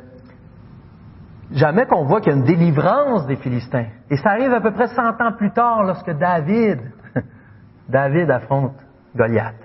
jamais 1.51 1.85
qu'on 1.85 2.03
voit 2.03 2.19
qu'il 2.19 2.33
y 2.33 2.35
a 2.35 2.37
une 2.37 2.43
délivrance 2.43 3.25
des 3.27 3.37
Philistins. 3.37 3.85
Et 4.09 4.17
ça 4.17 4.31
arrive 4.31 4.51
à 4.51 4.59
peu 4.59 4.71
près 4.71 4.87
100 4.87 5.21
ans 5.21 5.31
plus 5.37 5.51
tard 5.51 5.83
lorsque 5.83 6.11
David, 6.11 6.81
David 7.87 8.29
affronte 8.29 8.75
Goliath. 9.15 9.55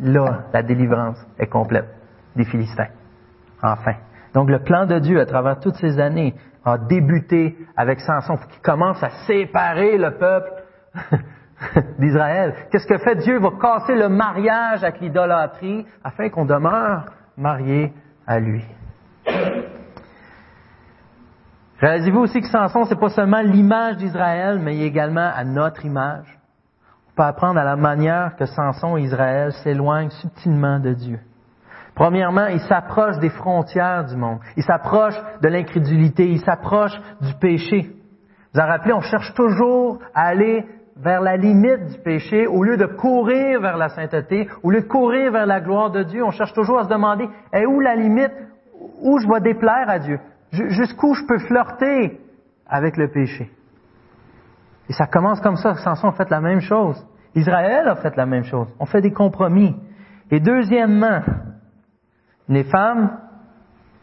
Là, 0.00 0.46
la 0.52 0.64
délivrance 0.64 1.24
est 1.38 1.46
complète 1.46 1.94
des 2.34 2.44
Philistins. 2.44 2.88
Enfin. 3.62 3.94
Donc 4.34 4.50
le 4.50 4.58
plan 4.64 4.84
de 4.84 4.98
Dieu 4.98 5.20
à 5.20 5.26
travers 5.26 5.60
toutes 5.60 5.76
ces 5.76 6.00
années 6.00 6.34
a 6.64 6.78
débuté 6.78 7.56
avec 7.76 8.00
Samson, 8.00 8.36
qui 8.36 8.60
commence 8.60 9.02
à 9.02 9.10
séparer 9.26 9.98
le 9.98 10.12
peuple 10.12 10.50
d'Israël. 11.98 12.54
Qu'est-ce 12.70 12.86
que 12.86 12.98
fait 12.98 13.16
Dieu? 13.16 13.36
Il 13.36 13.42
va 13.42 13.50
casser 13.60 13.94
le 13.94 14.08
mariage 14.08 14.82
avec 14.82 15.00
l'idolâtrie 15.00 15.86
afin 16.02 16.28
qu'on 16.30 16.44
demeure 16.44 17.06
marié 17.36 17.92
à 18.26 18.40
lui. 18.40 18.64
Réalisez-vous 21.80 22.20
aussi 22.20 22.40
que 22.40 22.48
Samson, 22.48 22.84
c'est 22.84 22.98
pas 22.98 23.10
seulement 23.10 23.42
l'image 23.42 23.96
d'Israël, 23.96 24.58
mais 24.58 24.78
également 24.80 25.30
à 25.34 25.44
notre 25.44 25.84
image. 25.84 26.38
On 27.08 27.16
peut 27.16 27.22
apprendre 27.22 27.60
à 27.60 27.64
la 27.64 27.76
manière 27.76 28.36
que 28.36 28.46
Samson 28.46 28.96
et 28.96 29.02
Israël 29.02 29.52
s'éloignent 29.52 30.10
subtilement 30.10 30.78
de 30.78 30.94
Dieu. 30.94 31.20
Premièrement, 31.94 32.46
il 32.46 32.60
s'approche 32.60 33.18
des 33.18 33.30
frontières 33.30 34.04
du 34.04 34.16
monde. 34.16 34.40
Il 34.56 34.64
s'approche 34.64 35.14
de 35.40 35.48
l'incrédulité. 35.48 36.28
Il 36.28 36.40
s'approche 36.40 37.00
du 37.20 37.34
péché. 37.34 37.92
Vous 38.54 38.60
vous 38.60 38.66
rappelez, 38.66 38.92
on 38.92 39.00
cherche 39.00 39.32
toujours 39.34 39.98
à 40.14 40.26
aller 40.26 40.64
vers 40.96 41.20
la 41.20 41.36
limite 41.36 41.86
du 41.86 41.98
péché 41.98 42.46
au 42.46 42.62
lieu 42.62 42.76
de 42.76 42.86
courir 42.86 43.60
vers 43.60 43.76
la 43.76 43.88
sainteté, 43.88 44.48
au 44.62 44.70
lieu 44.70 44.82
de 44.82 44.86
courir 44.86 45.32
vers 45.32 45.46
la 45.46 45.60
gloire 45.60 45.90
de 45.90 46.02
Dieu. 46.02 46.24
On 46.24 46.30
cherche 46.30 46.52
toujours 46.52 46.78
à 46.78 46.84
se 46.84 46.88
demander, 46.88 47.28
est 47.52 47.66
où 47.66 47.80
la 47.80 47.96
limite? 47.96 48.32
Où 49.02 49.18
je 49.18 49.26
vais 49.26 49.40
déplaire 49.40 49.88
à 49.88 49.98
Dieu? 49.98 50.18
Jusqu'où 50.52 51.14
je 51.14 51.24
peux 51.26 51.38
flirter 51.38 52.20
avec 52.66 52.96
le 52.96 53.08
péché? 53.08 53.50
Et 54.88 54.92
ça 54.92 55.06
commence 55.06 55.40
comme 55.40 55.56
ça. 55.56 55.74
Samson 55.74 56.08
a 56.08 56.12
fait 56.12 56.30
la 56.30 56.40
même 56.40 56.60
chose. 56.60 57.04
Israël 57.34 57.88
a 57.88 57.96
fait 57.96 58.16
la 58.16 58.26
même 58.26 58.44
chose. 58.44 58.68
On 58.78 58.86
fait 58.86 59.00
des 59.00 59.12
compromis. 59.12 59.74
Et 60.30 60.40
deuxièmement, 60.40 61.20
les 62.48 62.64
femmes, 62.64 63.18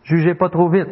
jugez 0.04 0.36
pas 0.36 0.50
trop 0.50 0.70
vite. 0.70 0.90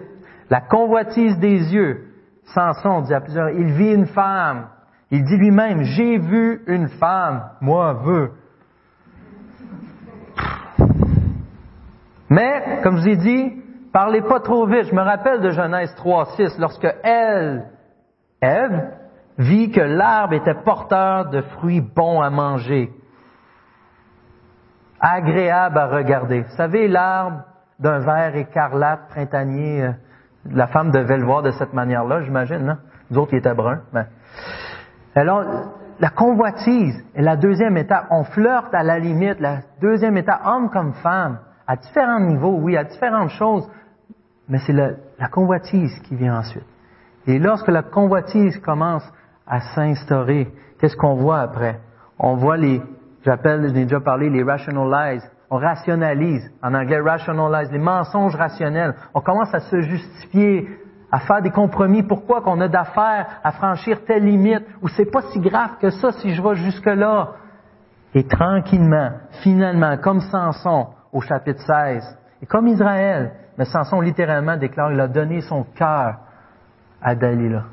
La 0.50 0.62
convoitise 0.62 1.38
des 1.40 1.74
yeux. 1.74 2.06
Samson 2.54 3.02
dit 3.02 3.14
à 3.14 3.22
plusieurs, 3.22 3.50
il 3.50 3.72
vit 3.74 3.94
une 3.94 4.08
femme. 4.08 4.68
Il 5.12 5.24
dit 5.24 5.38
lui-même, 5.38 5.84
j'ai 5.84 6.18
vu 6.18 6.62
une 6.68 6.88
femme, 6.88 7.50
moi 7.62 7.94
veux. 7.94 8.32
Mais, 12.30 12.80
comme 12.84 12.98
je 12.98 13.02
vous 13.02 13.10
ai 13.10 13.16
dit, 13.16 13.54
parlez 13.92 14.22
pas 14.22 14.40
trop 14.40 14.68
vite. 14.68 14.86
Je 14.86 14.96
me 14.96 15.02
rappelle 15.02 15.42
de 15.42 15.50
Genèse 15.50 15.94
3.6, 15.98 16.60
lorsque 16.60 16.88
elle, 17.04 17.66
Ève, 18.42 18.92
vit 19.38 19.72
que 19.72 19.82
l'arbre 19.82 20.34
était 20.34 20.62
porteur 20.64 21.30
de 21.30 21.42
fruits 21.42 21.82
bons 21.82 22.22
à 22.22 22.30
manger 22.30 22.92
agréable 25.00 25.78
à 25.78 25.88
regarder. 25.88 26.42
Vous 26.42 26.56
savez, 26.56 26.88
l'arbre 26.88 27.44
d'un 27.80 28.00
vert 28.00 28.36
écarlate 28.36 29.08
printanier, 29.10 29.84
euh, 29.84 29.92
la 30.52 30.68
femme 30.68 30.92
devait 30.92 31.18
le 31.18 31.26
voir 31.26 31.42
de 31.42 31.52
cette 31.52 31.74
manière-là, 31.74 32.22
j'imagine, 32.22 32.66
non? 32.66 32.78
Nous 33.12 33.18
autres, 33.18 33.34
il 33.34 33.40
était 33.40 33.54
brun. 33.54 33.82
Alors, 35.16 35.44
la 36.00 36.10
convoitise 36.10 37.04
est 37.16 37.22
la 37.22 37.36
deuxième 37.36 37.76
étape. 37.78 38.06
On 38.12 38.24
flirte 38.24 38.74
à 38.74 38.84
la 38.84 39.00
limite, 39.00 39.40
la 39.40 39.58
deuxième 39.82 40.18
étape, 40.18 40.42
homme 40.46 40.70
comme 40.70 40.94
femme, 40.94 41.40
à 41.68 41.76
différents 41.76 42.20
niveaux, 42.20 42.58
oui, 42.62 42.78
à 42.78 42.84
différentes 42.84 43.32
choses, 43.32 43.68
mais 44.48 44.60
c'est 44.60 44.74
la 44.74 45.28
convoitise 45.30 46.00
qui 46.02 46.16
vient 46.16 46.38
ensuite. 46.38 46.66
Et 47.28 47.38
lorsque 47.40 47.68
la 47.68 47.84
convoitise 47.84 48.58
commence 48.60 49.04
à 49.46 49.60
s'instaurer, 49.62 50.52
qu'est-ce 50.80 50.96
qu'on 50.96 51.16
voit 51.16 51.42
après? 51.42 51.80
On 52.18 52.36
voit 52.36 52.58
les, 52.58 52.82
J'appelle, 53.26 53.68
j'ai 53.68 53.84
déjà 53.84 54.00
parlé, 54.00 54.30
les 54.30 54.44
rationalize. 54.44 55.30
On 55.50 55.58
rationalise. 55.58 56.50
En 56.62 56.74
anglais, 56.74 57.00
rationalize. 57.02 57.72
Les 57.72 57.80
mensonges 57.80 58.36
rationnels. 58.36 58.96
On 59.14 59.22
commence 59.22 59.54
à 59.54 59.60
se 59.60 59.82
justifier, 59.82 60.70
à 61.12 61.20
faire 61.20 61.42
des 61.42 61.52
compromis. 61.52 62.04
Pourquoi 62.04 62.42
qu'on 62.42 62.62
a 62.62 62.68
d'affaires 62.68 63.40
à 63.44 63.52
franchir 63.52 64.06
telle 64.06 64.26
limite? 64.26 64.66
Ou 64.82 64.88
c'est 64.88 65.12
pas 65.12 65.22
si 65.34 65.40
grave 65.40 65.78
que 65.82 65.90
ça 65.90 66.12
si 66.14 66.34
je 66.34 66.42
vais 66.42 66.56
jusque-là? 66.56 67.30
Et 68.14 68.26
tranquillement, 68.28 69.12
finalement, 69.44 69.98
comme 69.98 70.22
Samson 70.22 70.88
au 71.12 71.22
chapitre 71.22 71.62
16, 71.62 72.18
et 72.42 72.46
comme 72.46 72.68
Israël, 72.68 73.34
mais 73.58 73.66
Samson 73.66 74.02
littéralement 74.02 74.56
déclare, 74.56 74.92
il 74.92 75.00
a 75.00 75.08
donné 75.08 75.42
son 75.42 75.64
cœur 75.64 76.16
à 77.02 77.16
Dalila. 77.16 77.64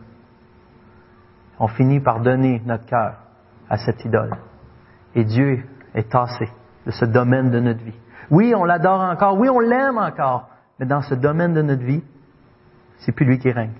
On 1.59 1.69
finit 1.69 2.01
par 2.01 2.21
donner 2.21 2.61
notre 2.67 2.85
cœur 2.87 3.15
à 3.71 3.77
cette 3.79 4.05
idole. 4.05 4.37
Et 5.17 5.25
Dieu 5.25 5.65
est 5.95 6.11
tassé 6.11 6.47
de 6.85 6.93
ce 6.93 7.07
domaine 7.07 7.51
de 7.51 7.59
notre 7.59 7.83
vie. 7.83 7.99
Oui, 8.31 8.55
on 8.55 8.65
l'adore 8.65 9.01
encore. 9.01 9.39
Oui, 9.39 9.49
on 9.49 9.59
l'aime 9.59 9.99
encore. 9.99 10.51
Mais 10.79 10.87
dans 10.87 11.01
ce 11.01 11.15
domaine 11.15 11.55
de 11.55 11.63
notre 11.63 11.83
vie, 11.83 12.05
c'est 12.99 13.13
plus 13.13 13.25
lui 13.25 13.39
qui 13.39 13.51
règne. 13.51 13.73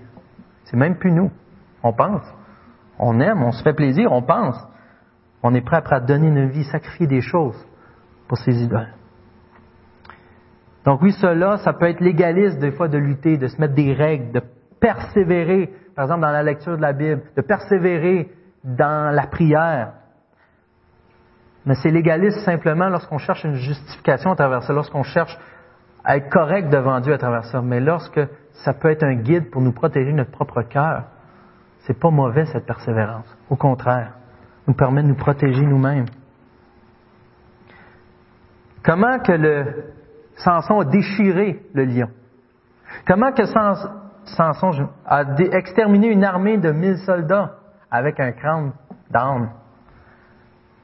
C'est 0.65 0.77
même 0.77 0.97
plus 0.97 1.11
nous. 1.11 1.31
On 1.83 1.93
pense. 1.93 2.23
On 2.99 3.19
aime, 3.19 3.43
on 3.43 3.51
se 3.51 3.63
fait 3.63 3.73
plaisir, 3.73 4.11
on 4.11 4.23
pense. 4.23 4.57
On 5.43 5.53
est 5.53 5.61
prêt 5.61 5.83
à 5.91 5.99
donner 5.99 6.31
notre 6.31 6.51
vie, 6.51 6.63
sacrifier 6.65 7.05
des 7.05 7.21
choses 7.21 7.63
pour 8.27 8.39
ces 8.39 8.63
idoles. 8.63 8.93
Donc 10.85 11.01
oui, 11.01 11.11
cela, 11.11 11.57
ça 11.57 11.73
peut 11.73 11.87
être 11.87 11.99
légaliste 11.99 12.59
des 12.59 12.71
fois 12.71 12.87
de 12.87 12.97
lutter, 12.97 13.37
de 13.37 13.47
se 13.47 13.61
mettre 13.61 13.75
des 13.75 13.93
règles, 13.93 14.31
de 14.31 14.41
persévérer, 14.79 15.71
par 15.95 16.05
exemple 16.05 16.21
dans 16.21 16.31
la 16.31 16.43
lecture 16.43 16.75
de 16.77 16.81
la 16.81 16.93
Bible, 16.93 17.21
de 17.35 17.41
persévérer 17.41 18.31
dans 18.63 19.13
la 19.13 19.27
prière, 19.27 19.93
Mais 21.67 21.75
c'est 21.75 21.91
légaliste 21.91 22.39
simplement 22.45 22.87
lorsqu'on 22.87 23.17
cherche 23.17 23.43
une 23.43 23.55
justification 23.55 24.31
à 24.31 24.35
travers 24.37 24.63
ça, 24.63 24.71
lorsqu'on 24.71 25.03
cherche 25.03 25.37
à 26.01 26.15
être 26.15 26.29
correct 26.29 26.69
devant 26.69 26.97
Dieu 27.01 27.13
à 27.13 27.17
travers 27.17 27.43
ça. 27.43 27.61
Mais 27.61 27.81
lorsque 27.81 28.21
ça 28.53 28.73
peut 28.73 28.89
être 28.89 29.03
un 29.03 29.15
guide 29.15 29.51
pour 29.51 29.61
nous 29.61 29.73
protéger 29.73 30.13
notre 30.13 30.31
propre 30.31 30.61
cœur, 30.61 31.03
c'est 31.79 31.99
pas 31.99 32.09
mauvais 32.09 32.45
cette 32.45 32.65
persévérance. 32.65 33.27
Au 33.49 33.57
contraire, 33.57 34.13
nous 34.65 34.75
permet 34.75 35.03
de 35.03 35.09
nous 35.09 35.17
protéger 35.17 35.61
nous-mêmes. 35.61 36.05
Comment 38.81 39.19
que 39.19 39.33
le 39.33 39.91
Samson 40.37 40.79
a 40.79 40.85
déchiré 40.85 41.65
le 41.73 41.83
lion? 41.83 42.09
Comment 43.05 43.33
que 43.33 43.43
Samson 43.43 44.89
a 45.05 45.23
exterminé 45.51 46.07
une 46.07 46.23
armée 46.23 46.57
de 46.59 46.71
mille 46.71 46.97
soldats 46.99 47.55
avec 47.91 48.21
un 48.21 48.31
crâne 48.31 48.71
d'âne? 49.11 49.49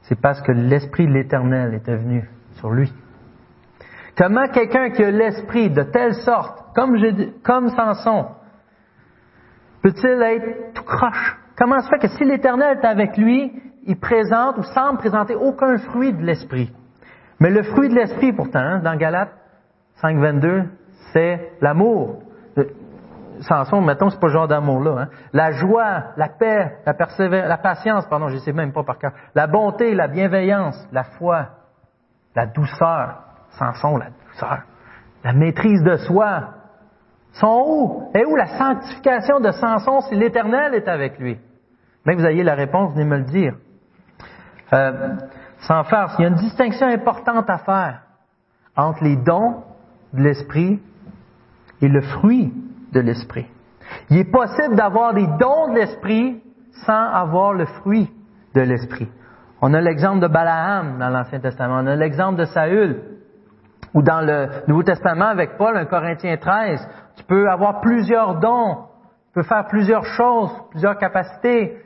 C'est 0.04 0.20
parce 0.20 0.42
que 0.42 0.52
l'Esprit 0.52 1.08
de 1.08 1.14
l'Éternel 1.14 1.74
était 1.74 1.96
venu 1.96 2.30
sur 2.54 2.72
lui. 2.72 2.92
Comment 4.18 4.48
quelqu'un 4.48 4.92
qui 4.92 5.04
a 5.04 5.12
l'Esprit 5.12 5.70
de 5.70 5.84
telle 5.84 6.14
sorte, 6.14 6.74
comme, 6.76 6.96
comme 7.44 7.70
Samson, 7.70 8.28
peut-il 9.82 10.22
être 10.22 10.74
tout 10.74 10.84
croche? 10.84 11.38
Comment 11.58 11.80
se 11.80 11.90
fait 11.90 12.00
que 12.00 12.08
si 12.10 12.24
l'Éternel 12.26 12.80
est 12.82 12.86
avec 12.86 13.18
lui, 13.18 13.52
il 13.86 14.00
présente 14.00 14.58
ou 14.58 14.64
semble 14.64 15.00
présenter 15.00 15.36
aucun 15.36 15.78
fruit 15.78 16.14
de 16.14 16.24
l'Esprit? 16.24 16.72
Mais 17.40 17.50
le 17.50 17.64
fruit 17.64 17.90
de 17.90 17.96
l'Esprit, 17.96 18.34
pourtant, 18.34 18.60
hein, 18.60 18.80
dans 18.80 18.96
Galates 18.96 19.34
5.22, 20.02 20.66
c'est 21.12 21.52
l'amour. 21.62 22.24
Samson, 23.42 23.82
mettons, 23.82 24.10
c'est 24.10 24.20
pas 24.20 24.28
ce 24.28 24.34
genre 24.34 24.48
d'amour-là. 24.48 25.02
Hein. 25.02 25.08
La 25.34 25.52
joie, 25.52 26.04
la 26.18 26.30
paix, 26.30 26.78
la 26.86 26.94
persévérance, 26.94 27.50
la 27.50 27.58
patience, 27.58 28.06
pardon, 28.08 28.30
je 28.30 28.38
sais 28.38 28.54
même 28.54 28.72
pas 28.72 28.84
par 28.84 28.98
cœur. 28.98 29.12
La 29.36 29.48
bonté, 29.48 29.94
la 29.94 30.08
bienveillance, 30.08 30.78
la 30.92 31.04
foi, 31.04 31.48
la 32.36 32.48
douceur. 32.48 33.20
Samson, 33.58 33.98
la 33.98 34.08
douceur. 34.10 34.64
La 35.24 35.34
maîtrise 35.34 35.84
de 35.84 35.98
soi. 35.98 36.50
Sont 37.34 37.64
où? 37.68 38.12
Et 38.16 38.26
où 38.26 38.36
la 38.36 38.48
sanctification 38.58 39.40
de 39.40 39.52
Samson 39.52 40.02
si 40.02 40.16
l'Éternel 40.16 40.74
est 40.76 40.88
avec 40.88 41.18
lui? 41.20 41.40
Mais 42.06 42.16
vous 42.16 42.26
ayez 42.26 42.44
la 42.44 42.56
réponse, 42.56 42.94
venez 42.94 43.06
me 43.06 43.18
le 43.18 43.24
dire. 43.24 43.56
Euh, 44.74 45.16
sans 45.60 45.84
farce, 45.84 46.16
il 46.20 46.24
y 46.24 46.26
a 46.26 46.30
une 46.30 46.36
distinction 46.36 46.88
importante 46.88 47.50
à 47.50 47.58
faire 47.60 48.02
entre 48.76 49.04
les 49.04 49.16
dons 49.16 49.64
de 50.14 50.24
l'Esprit 50.24 50.82
et 51.82 51.88
le 51.88 52.02
fruit 52.02 52.54
de 52.94 53.00
l'Esprit. 53.00 53.48
Il 54.10 54.18
est 54.18 54.32
possible 54.32 54.76
d'avoir 54.76 55.14
des 55.14 55.28
dons 55.40 55.68
de 55.70 55.76
l'Esprit 55.76 56.42
sans 56.86 57.12
avoir 57.12 57.54
le 57.54 57.66
fruit 57.66 58.10
de 58.56 58.62
l'Esprit. 58.62 59.10
On 59.62 59.74
a 59.74 59.82
l'exemple 59.82 60.20
de 60.20 60.28
Balaam 60.28 60.98
dans 61.00 61.10
l'Ancien 61.10 61.40
Testament, 61.40 61.80
on 61.82 61.88
a 61.88 61.96
l'exemple 61.96 62.40
de 62.40 62.46
Saül, 62.46 63.02
ou 63.94 64.02
dans 64.02 64.22
le 64.22 64.48
Nouveau 64.68 64.84
Testament 64.84 65.28
avec 65.28 65.58
Paul, 65.58 65.78
un 65.78 65.86
Corinthiens 65.86 66.38
13, 66.38 66.80
tu 67.16 67.24
peux 67.26 67.50
avoir 67.50 67.82
plusieurs 67.82 68.40
dons, 68.40 68.86
tu 69.28 69.34
peux 69.36 69.44
faire 69.44 69.68
plusieurs 69.68 70.06
choses, 70.06 70.52
plusieurs 70.72 70.98
capacités, 70.98 71.78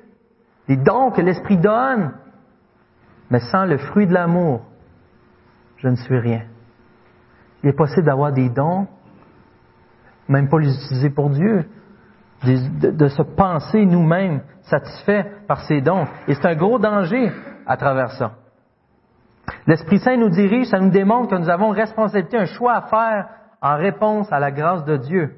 des 0.68 0.78
dons 0.78 1.12
que 1.12 1.22
l'Esprit 1.22 1.58
donne, 1.58 2.14
mais 3.30 3.39
sans 3.39 3.66
le 3.66 3.78
fruit 3.78 4.08
de 4.08 4.14
l'amour, 4.14 4.62
je 5.78 5.88
ne 5.88 5.95
suis 5.95 6.18
rien. 6.18 6.43
Il 7.64 7.70
est 7.70 7.78
possible 7.78 8.05
d'avoir 8.05 8.32
des 8.32 8.49
dons, 8.49 8.88
même 10.28 10.49
pas 10.49 10.59
les 10.59 10.73
utiliser 10.73 11.09
pour 11.09 11.30
Dieu, 11.30 11.65
de, 12.43 13.07
se 13.07 13.21
penser 13.23 13.86
nous-mêmes 13.86 14.41
satisfaits 14.63 15.25
par 15.47 15.61
ces 15.61 15.82
dons. 15.82 16.05
Et 16.28 16.36
c'est 16.36 16.47
un 16.47 16.55
gros 16.55 16.80
danger 16.80 17.32
à 17.65 17.78
travers 17.78 18.11
ça. 18.11 18.34
L'Esprit 19.65 19.99
Saint 19.99 20.17
nous 20.17 20.30
dirige, 20.30 20.67
ça 20.67 20.80
nous 20.80 20.91
démontre 20.91 21.30
que 21.30 21.36
nous 21.36 21.49
avons 21.49 21.73
une 21.73 21.80
responsabilité, 21.80 22.38
un 22.38 22.45
choix 22.45 22.75
à 22.75 22.82
faire 22.82 23.30
en 23.61 23.78
réponse 23.78 24.32
à 24.32 24.39
la 24.39 24.51
grâce 24.51 24.86
de 24.86 24.97
Dieu. 24.97 25.36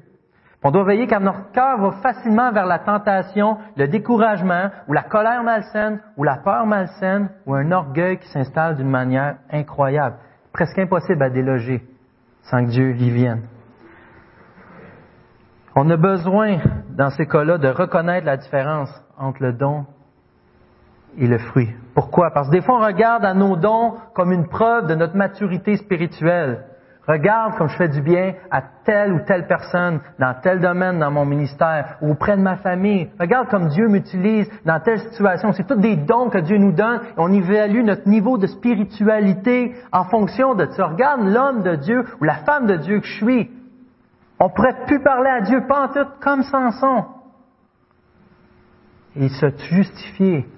On 0.62 0.70
doit 0.70 0.84
veiller 0.84 1.06
car 1.06 1.20
notre 1.20 1.50
cœur 1.52 1.80
va 1.80 1.92
facilement 2.02 2.52
vers 2.52 2.66
la 2.66 2.80
tentation, 2.80 3.56
le 3.76 3.88
découragement, 3.88 4.70
ou 4.88 4.92
la 4.92 5.04
colère 5.04 5.42
malsaine, 5.42 6.00
ou 6.18 6.24
la 6.24 6.36
peur 6.36 6.66
malsaine, 6.66 7.30
ou 7.46 7.54
un 7.54 7.72
orgueil 7.72 8.18
qui 8.18 8.28
s'installe 8.28 8.76
d'une 8.76 8.90
manière 8.90 9.36
incroyable, 9.50 10.16
presque 10.52 10.78
impossible 10.78 11.22
à 11.22 11.30
déloger 11.30 11.82
sans 12.42 12.64
que 12.64 12.70
Dieu 12.70 12.94
y 12.96 13.10
vienne. 13.10 13.42
On 15.76 15.88
a 15.88 15.96
besoin, 15.96 16.58
dans 16.96 17.10
ces 17.10 17.26
cas-là, 17.26 17.58
de 17.58 17.68
reconnaître 17.68 18.26
la 18.26 18.36
différence 18.36 18.90
entre 19.18 19.42
le 19.42 19.52
don 19.52 19.86
et 21.16 21.26
le 21.26 21.38
fruit. 21.38 21.70
Pourquoi? 21.94 22.30
Parce 22.32 22.48
que 22.48 22.52
des 22.52 22.60
fois, 22.60 22.78
on 22.80 22.84
regarde 22.84 23.24
à 23.24 23.34
nos 23.34 23.56
dons 23.56 23.94
comme 24.14 24.32
une 24.32 24.48
preuve 24.48 24.86
de 24.86 24.94
notre 24.94 25.16
maturité 25.16 25.76
spirituelle. 25.76 26.64
Regarde 27.06 27.56
comme 27.56 27.68
je 27.68 27.76
fais 27.76 27.88
du 27.88 28.02
bien 28.02 28.34
à 28.50 28.62
telle 28.84 29.12
ou 29.12 29.20
telle 29.26 29.46
personne 29.46 30.00
dans 30.18 30.34
tel 30.42 30.60
domaine 30.60 30.98
dans 30.98 31.10
mon 31.10 31.24
ministère 31.24 31.96
ou 32.02 32.12
auprès 32.12 32.36
de 32.36 32.42
ma 32.42 32.56
famille. 32.56 33.08
Regarde 33.18 33.48
comme 33.48 33.68
Dieu 33.68 33.88
m'utilise 33.88 34.48
dans 34.64 34.78
telle 34.80 35.00
situation. 35.00 35.52
C'est 35.52 35.66
tous 35.66 35.76
des 35.76 35.96
dons 35.96 36.28
que 36.28 36.38
Dieu 36.38 36.58
nous 36.58 36.72
donne. 36.72 37.00
on 37.16 37.32
évalue 37.32 37.82
notre 37.82 38.08
niveau 38.08 38.38
de 38.38 38.46
spiritualité 38.46 39.74
en 39.92 40.04
fonction 40.04 40.54
de 40.54 40.66
ça. 40.66 40.86
Regarde 40.86 41.22
l'homme 41.24 41.62
de 41.62 41.76
Dieu 41.76 42.04
ou 42.20 42.24
la 42.24 42.36
femme 42.44 42.66
de 42.66 42.76
Dieu 42.76 43.00
que 43.00 43.06
je 43.06 43.24
suis. 43.24 43.50
On 44.40 44.48
pourrait 44.48 44.86
plus 44.86 45.02
parler 45.02 45.28
à 45.28 45.42
Dieu 45.42 45.66
pas 45.68 45.84
en 45.84 45.88
tout 45.88 46.10
comme 46.22 46.42
Samson. 46.42 47.04
Et 49.14 49.28
se 49.28 49.50
justifier 49.70 50.48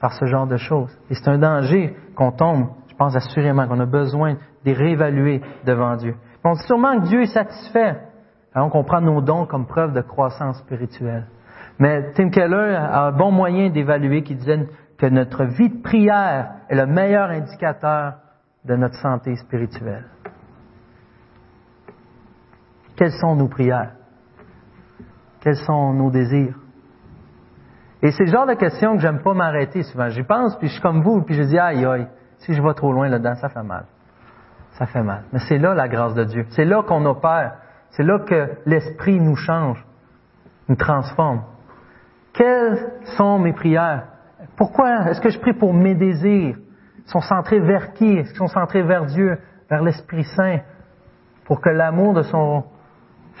par 0.00 0.14
ce 0.14 0.24
genre 0.24 0.46
de 0.46 0.56
choses. 0.56 0.98
Et 1.10 1.14
c'est 1.14 1.28
un 1.28 1.38
danger 1.38 1.94
qu'on 2.16 2.32
tombe, 2.32 2.68
je 2.88 2.94
pense 2.96 3.14
assurément 3.14 3.68
qu'on 3.68 3.80
a 3.80 3.86
besoin 3.86 4.36
de 4.64 4.72
réévaluer 4.72 5.42
devant 5.66 5.94
Dieu. 5.96 6.16
On 6.42 6.54
dit 6.54 6.62
sûrement 6.66 6.98
que 7.00 7.06
Dieu 7.06 7.22
est 7.22 7.34
satisfait. 7.34 7.98
Alors 8.54 8.74
on 8.74 8.84
prend 8.84 9.00
nos 9.00 9.20
dons 9.20 9.46
comme 9.46 9.66
preuve 9.66 9.92
de 9.92 10.00
croissance 10.00 10.58
spirituelle. 10.58 11.26
Mais 11.78 12.12
Tim 12.14 12.30
Keller 12.30 12.74
a 12.76 13.06
un 13.06 13.12
bon 13.12 13.30
moyen 13.30 13.70
d'évaluer 13.70 14.22
qui 14.22 14.34
disait 14.34 14.68
que 14.98 15.06
notre 15.06 15.44
vie 15.44 15.68
de 15.68 15.82
prière 15.82 16.52
est 16.68 16.76
le 16.76 16.86
meilleur 16.86 17.30
indicateur 17.30 18.14
de 18.64 18.76
notre 18.76 18.96
santé 18.96 19.36
spirituelle. 19.36 20.04
Quelles 22.96 23.12
sont 23.12 23.36
nos 23.36 23.48
prières? 23.48 23.92
Quels 25.40 25.56
sont 25.56 25.92
nos 25.92 26.10
désirs? 26.10 26.58
Et 28.02 28.10
c'est 28.10 28.24
le 28.24 28.30
genre 28.30 28.46
de 28.46 28.54
question 28.54 28.94
que 28.94 29.00
j'aime 29.00 29.22
pas 29.22 29.34
m'arrêter 29.34 29.82
souvent. 29.82 30.08
J'y 30.08 30.22
pense, 30.22 30.56
puis 30.58 30.68
je 30.68 30.72
suis 30.72 30.82
comme 30.82 31.02
vous, 31.02 31.22
puis 31.22 31.34
je 31.34 31.42
dis 31.42 31.58
aïe 31.58 31.84
aïe, 31.84 32.06
si 32.38 32.52
je 32.52 32.62
vais 32.62 32.74
trop 32.74 32.92
loin 32.92 33.08
là-dedans, 33.08 33.34
ça 33.36 33.48
fait 33.48 33.62
mal 33.62 33.84
ça 34.78 34.86
fait 34.86 35.02
mal. 35.02 35.24
Mais 35.32 35.38
c'est 35.48 35.58
là 35.58 35.74
la 35.74 35.88
grâce 35.88 36.14
de 36.14 36.24
Dieu. 36.24 36.46
C'est 36.50 36.64
là 36.64 36.82
qu'on 36.82 37.04
opère. 37.04 37.54
C'est 37.90 38.02
là 38.02 38.18
que 38.20 38.50
l'Esprit 38.64 39.20
nous 39.20 39.36
change, 39.36 39.84
nous 40.68 40.76
transforme. 40.76 41.42
Quelles 42.32 42.92
sont 43.16 43.38
mes 43.38 43.52
prières? 43.52 44.04
Pourquoi 44.56 45.10
est-ce 45.10 45.20
que 45.20 45.28
je 45.28 45.38
prie 45.38 45.52
pour 45.52 45.74
mes 45.74 45.94
désirs? 45.94 46.56
Ils 46.98 47.10
sont 47.10 47.20
centrés 47.20 47.60
vers 47.60 47.92
qui? 47.92 48.16
Est-ce 48.16 48.30
qu'ils 48.30 48.38
sont 48.38 48.46
centrés 48.46 48.82
vers 48.82 49.06
Dieu, 49.06 49.38
vers 49.68 49.82
l'Esprit 49.82 50.24
Saint, 50.24 50.60
pour 51.44 51.60
que 51.60 51.68
l'amour 51.68 52.14
de 52.14 52.22
son 52.22 52.64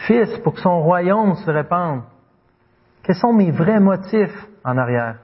Fils, 0.06 0.38
pour 0.38 0.54
que 0.54 0.60
son 0.60 0.80
royaume 0.82 1.34
se 1.36 1.50
répande? 1.50 2.02
Quels 3.02 3.16
sont 3.16 3.32
mes 3.32 3.50
vrais 3.50 3.80
motifs 3.80 4.46
en 4.64 4.76
arrière? 4.76 5.18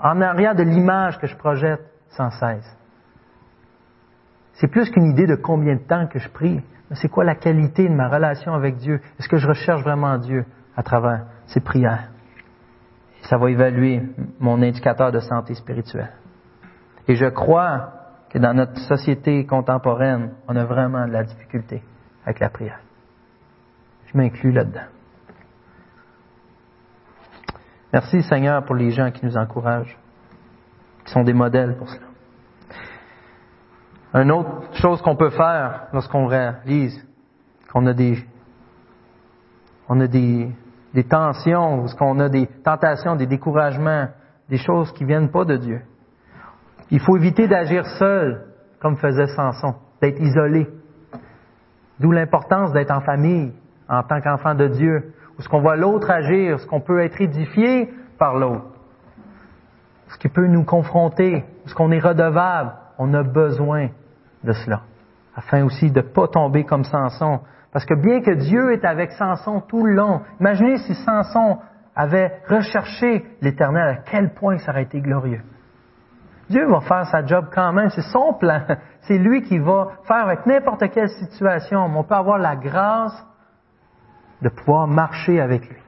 En 0.00 0.20
arrière 0.20 0.54
de 0.54 0.62
l'image 0.62 1.18
que 1.18 1.26
je 1.26 1.36
projette 1.36 1.80
sans 2.10 2.30
cesse. 2.30 2.76
C'est 4.54 4.68
plus 4.68 4.90
qu'une 4.90 5.06
idée 5.06 5.26
de 5.26 5.36
combien 5.36 5.74
de 5.74 5.82
temps 5.82 6.06
que 6.06 6.18
je 6.18 6.28
prie, 6.28 6.60
mais 6.90 6.96
c'est 6.96 7.08
quoi 7.08 7.24
la 7.24 7.34
qualité 7.34 7.88
de 7.88 7.94
ma 7.94 8.08
relation 8.08 8.54
avec 8.54 8.76
Dieu? 8.76 9.00
Est-ce 9.18 9.28
que 9.28 9.36
je 9.36 9.46
recherche 9.46 9.82
vraiment 9.82 10.16
Dieu 10.18 10.44
à 10.76 10.82
travers 10.82 11.26
ces 11.46 11.60
prières? 11.60 12.08
Ça 13.22 13.36
va 13.36 13.50
évaluer 13.50 14.02
mon 14.40 14.62
indicateur 14.62 15.12
de 15.12 15.20
santé 15.20 15.54
spirituelle. 15.54 16.12
Et 17.06 17.14
je 17.14 17.26
crois 17.26 17.92
que 18.30 18.38
dans 18.38 18.54
notre 18.54 18.78
société 18.78 19.44
contemporaine, 19.46 20.32
on 20.46 20.56
a 20.56 20.64
vraiment 20.64 21.06
de 21.06 21.12
la 21.12 21.24
difficulté 21.24 21.82
avec 22.24 22.40
la 22.40 22.50
prière. 22.50 22.80
Je 24.12 24.16
m'inclus 24.16 24.52
là-dedans. 24.52 24.86
Merci 27.92 28.22
Seigneur 28.22 28.64
pour 28.64 28.74
les 28.74 28.90
gens 28.90 29.10
qui 29.10 29.24
nous 29.24 29.36
encouragent, 29.36 29.96
qui 31.04 31.12
sont 31.12 31.24
des 31.24 31.32
modèles 31.32 31.76
pour 31.76 31.88
cela. 31.88 32.06
Une 34.14 34.32
autre 34.32 34.74
chose 34.74 35.02
qu'on 35.02 35.16
peut 35.16 35.30
faire 35.30 35.88
lorsqu'on 35.92 36.26
réalise 36.26 37.06
qu'on 37.70 37.86
a 37.86 37.92
des, 37.92 38.24
on 39.88 40.00
a 40.00 40.06
des, 40.06 40.54
tensions, 41.08 41.84
qu'on 41.98 42.18
a 42.18 42.28
des 42.28 42.46
tentations, 42.46 43.16
des 43.16 43.26
découragements, 43.26 44.08
des 44.48 44.56
choses 44.56 44.90
qui 44.92 45.04
viennent 45.04 45.30
pas 45.30 45.44
de 45.44 45.56
Dieu. 45.56 45.82
Il 46.90 47.00
faut 47.00 47.16
éviter 47.18 47.46
d'agir 47.46 47.84
seul, 47.98 48.46
comme 48.80 48.96
faisait 48.96 49.26
Samson, 49.28 49.74
d'être 50.00 50.20
isolé. 50.20 50.66
D'où 52.00 52.10
l'importance 52.10 52.72
d'être 52.72 52.90
en 52.90 53.00
famille, 53.00 53.52
en 53.88 54.02
tant 54.02 54.20
qu'enfant 54.20 54.54
de 54.54 54.68
Dieu, 54.68 55.14
où 55.38 55.42
ce 55.42 55.48
qu'on 55.48 55.60
voit 55.60 55.76
l'autre 55.76 56.10
agir, 56.10 56.58
ce 56.60 56.66
qu'on 56.66 56.80
peut 56.80 57.00
être 57.00 57.20
édifié 57.20 57.90
par 58.18 58.36
l'autre, 58.36 58.66
ce 60.08 60.18
qui 60.18 60.28
peut 60.28 60.46
nous 60.46 60.64
confronter, 60.64 61.44
ce 61.66 61.74
qu'on 61.74 61.90
est 61.90 62.00
redevable 62.00 62.72
on 62.98 63.14
a 63.14 63.22
besoin 63.22 63.88
de 64.42 64.52
cela, 64.52 64.82
afin 65.36 65.64
aussi 65.64 65.90
de 65.90 66.00
ne 66.00 66.06
pas 66.06 66.26
tomber 66.28 66.64
comme 66.64 66.84
Samson. 66.84 67.40
Parce 67.72 67.84
que 67.84 67.94
bien 67.94 68.20
que 68.22 68.32
Dieu 68.32 68.72
est 68.72 68.84
avec 68.84 69.12
Samson 69.12 69.60
tout 69.60 69.86
le 69.86 69.94
long, 69.94 70.22
imaginez 70.40 70.78
si 70.78 70.94
Samson 70.94 71.58
avait 71.94 72.40
recherché 72.48 73.24
l'Éternel, 73.40 73.88
à 73.88 73.96
quel 73.96 74.34
point 74.34 74.58
ça 74.58 74.72
aurait 74.72 74.82
été 74.82 75.00
glorieux. 75.00 75.42
Dieu 76.48 76.66
va 76.66 76.80
faire 76.80 77.06
sa 77.06 77.24
job 77.24 77.46
quand 77.52 77.72
même, 77.72 77.90
c'est 77.90 78.02
son 78.02 78.32
plan. 78.34 78.62
C'est 79.02 79.18
lui 79.18 79.42
qui 79.42 79.58
va 79.58 79.88
faire 80.04 80.26
avec 80.26 80.44
n'importe 80.44 80.90
quelle 80.90 81.08
situation. 81.08 81.80
on 81.80 82.04
peut 82.04 82.14
avoir 82.14 82.36
la 82.36 82.56
grâce 82.56 83.24
de 84.42 84.48
pouvoir 84.48 84.86
marcher 84.86 85.40
avec 85.40 85.68
lui. 85.68 85.78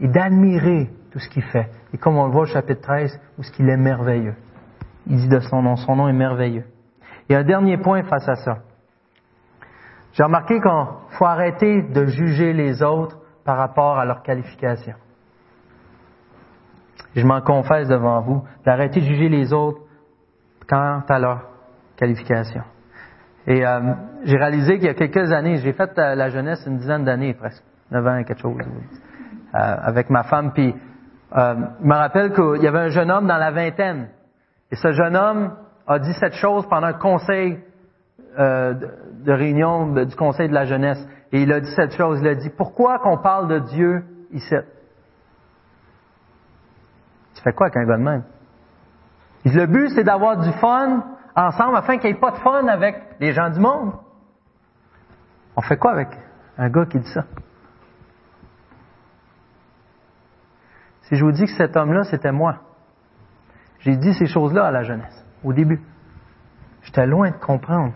Et 0.00 0.08
d'admirer 0.08 0.90
tout 1.10 1.18
ce 1.18 1.28
qu'il 1.28 1.44
fait. 1.44 1.70
Et 1.92 1.98
comme 1.98 2.16
on 2.16 2.26
le 2.26 2.32
voit 2.32 2.42
au 2.42 2.46
chapitre 2.46 2.82
13, 2.82 3.20
où 3.38 3.42
ce 3.42 3.52
qu'il 3.52 3.68
est 3.68 3.76
merveilleux. 3.76 4.34
Il 5.06 5.16
dit 5.16 5.28
de 5.28 5.40
son 5.40 5.62
nom, 5.62 5.76
son 5.76 5.96
nom 5.96 6.08
est 6.08 6.12
merveilleux. 6.12 6.64
Et 7.28 7.36
un 7.36 7.44
dernier 7.44 7.78
point 7.78 8.02
face 8.02 8.28
à 8.28 8.34
ça. 8.36 8.58
J'ai 10.12 10.24
remarqué 10.24 10.60
qu'il 10.60 10.70
faut 11.18 11.24
arrêter 11.24 11.82
de 11.82 12.06
juger 12.06 12.52
les 12.52 12.82
autres 12.82 13.18
par 13.44 13.56
rapport 13.56 13.98
à 13.98 14.04
leur 14.04 14.22
qualification. 14.22 14.94
Je 17.14 17.26
m'en 17.26 17.40
confesse 17.40 17.88
devant 17.88 18.20
vous, 18.20 18.42
d'arrêter 18.64 19.00
de 19.00 19.06
juger 19.06 19.28
les 19.28 19.52
autres 19.52 19.80
quant 20.68 21.02
à 21.08 21.18
leur 21.18 21.42
qualification. 21.96 22.62
Et 23.46 23.64
euh, 23.64 23.80
j'ai 24.24 24.36
réalisé 24.36 24.78
qu'il 24.78 24.86
y 24.86 24.90
a 24.90 24.94
quelques 24.94 25.30
années, 25.32 25.58
j'ai 25.58 25.72
fait 25.72 25.98
euh, 25.98 26.14
la 26.14 26.30
jeunesse 26.30 26.64
une 26.66 26.78
dizaine 26.78 27.04
d'années 27.04 27.34
presque, 27.34 27.62
9 27.90 28.06
ans 28.06 28.24
quelque 28.24 28.40
chose, 28.40 28.56
euh, 28.56 29.58
avec 29.82 30.08
ma 30.08 30.22
femme. 30.24 30.52
Puis 30.52 30.74
je 31.36 31.86
me 31.86 31.94
rappelle 31.94 32.32
qu'il 32.32 32.62
y 32.62 32.68
avait 32.68 32.78
un 32.78 32.88
jeune 32.88 33.10
homme 33.10 33.26
dans 33.26 33.36
la 33.36 33.50
vingtaine. 33.50 34.08
Et 34.70 34.76
ce 34.76 34.92
jeune 34.92 35.16
homme 35.16 35.56
a 35.86 35.98
dit 35.98 36.12
cette 36.14 36.34
chose 36.34 36.64
pendant 36.68 36.86
un 36.86 36.92
conseil 36.92 37.58
de 38.38 39.32
réunion 39.32 39.92
du 40.04 40.14
conseil 40.14 40.48
de 40.48 40.54
la 40.54 40.64
jeunesse. 40.64 41.04
Et 41.32 41.42
il 41.42 41.52
a 41.52 41.58
dit 41.58 41.70
cette 41.74 41.92
chose, 41.96 42.20
il 42.20 42.28
a 42.28 42.36
dit, 42.36 42.50
pourquoi 42.50 43.00
qu'on 43.00 43.18
parle 43.18 43.48
de 43.48 43.58
Dieu 43.58 44.04
ici? 44.30 44.54
Tu 47.34 47.42
fais 47.42 47.52
quoi 47.52 47.66
avec 47.66 47.76
un 47.78 47.84
gars 47.84 47.96
de 47.96 48.02
même? 48.02 48.22
Le 49.44 49.66
but, 49.66 49.88
c'est 49.88 50.04
d'avoir 50.04 50.36
du 50.36 50.52
fun 50.52 51.04
ensemble 51.36 51.76
afin 51.76 51.98
qu'il 51.98 52.10
n'y 52.10 52.16
ait 52.16 52.20
pas 52.20 52.30
de 52.30 52.38
fun 52.38 52.66
avec 52.66 52.96
les 53.20 53.32
gens 53.32 53.50
du 53.50 53.60
monde. 53.60 53.92
On 55.56 55.62
fait 55.62 55.76
quoi 55.76 55.92
avec 55.92 56.08
un 56.58 56.68
gars 56.68 56.86
qui 56.86 56.98
dit 56.98 57.10
ça? 57.10 57.24
Si 61.02 61.16
je 61.16 61.24
vous 61.24 61.32
dis 61.32 61.44
que 61.44 61.52
cet 61.52 61.76
homme-là, 61.76 62.04
c'était 62.04 62.32
moi, 62.32 62.60
j'ai 63.80 63.96
dit 63.96 64.14
ces 64.14 64.26
choses-là 64.26 64.66
à 64.66 64.70
la 64.70 64.82
jeunesse, 64.82 65.24
au 65.42 65.52
début. 65.52 65.80
J'étais 66.82 67.06
loin 67.06 67.30
de 67.30 67.36
comprendre. 67.36 67.92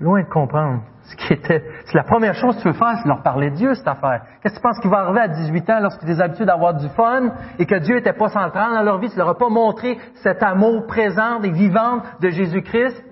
Loin 0.00 0.22
de 0.22 0.28
comprendre 0.28 0.82
ce 1.04 1.16
qui 1.16 1.32
était. 1.32 1.64
C'est 1.84 1.94
la 1.94 2.04
première 2.04 2.34
chose 2.34 2.56
que 2.56 2.62
tu 2.62 2.68
veux 2.68 2.74
faire, 2.74 2.96
c'est 3.02 3.08
leur 3.08 3.22
parler 3.22 3.50
de 3.50 3.56
Dieu, 3.56 3.74
cette 3.74 3.88
affaire. 3.88 4.22
Qu'est-ce 4.42 4.54
que 4.54 4.58
tu 4.58 4.62
penses 4.62 4.78
qui 4.80 4.88
va 4.88 4.98
arriver 4.98 5.20
à 5.20 5.28
18 5.28 5.70
ans 5.70 5.80
lorsque 5.80 6.00
tu 6.00 6.10
as 6.10 6.20
habitué 6.20 6.44
d'avoir 6.44 6.74
du 6.74 6.88
fun 6.90 7.32
et 7.58 7.66
que 7.66 7.74
Dieu 7.76 7.96
n'était 7.96 8.12
pas 8.12 8.28
central 8.28 8.72
dans 8.74 8.82
leur 8.82 8.98
vie, 8.98 9.10
tu 9.10 9.18
leur 9.18 9.28
as 9.28 9.38
pas 9.38 9.48
montré 9.48 9.98
cet 10.22 10.42
amour 10.42 10.86
présent 10.86 11.42
et 11.42 11.50
vivant 11.50 12.02
de 12.20 12.28
Jésus-Christ, 12.28 13.04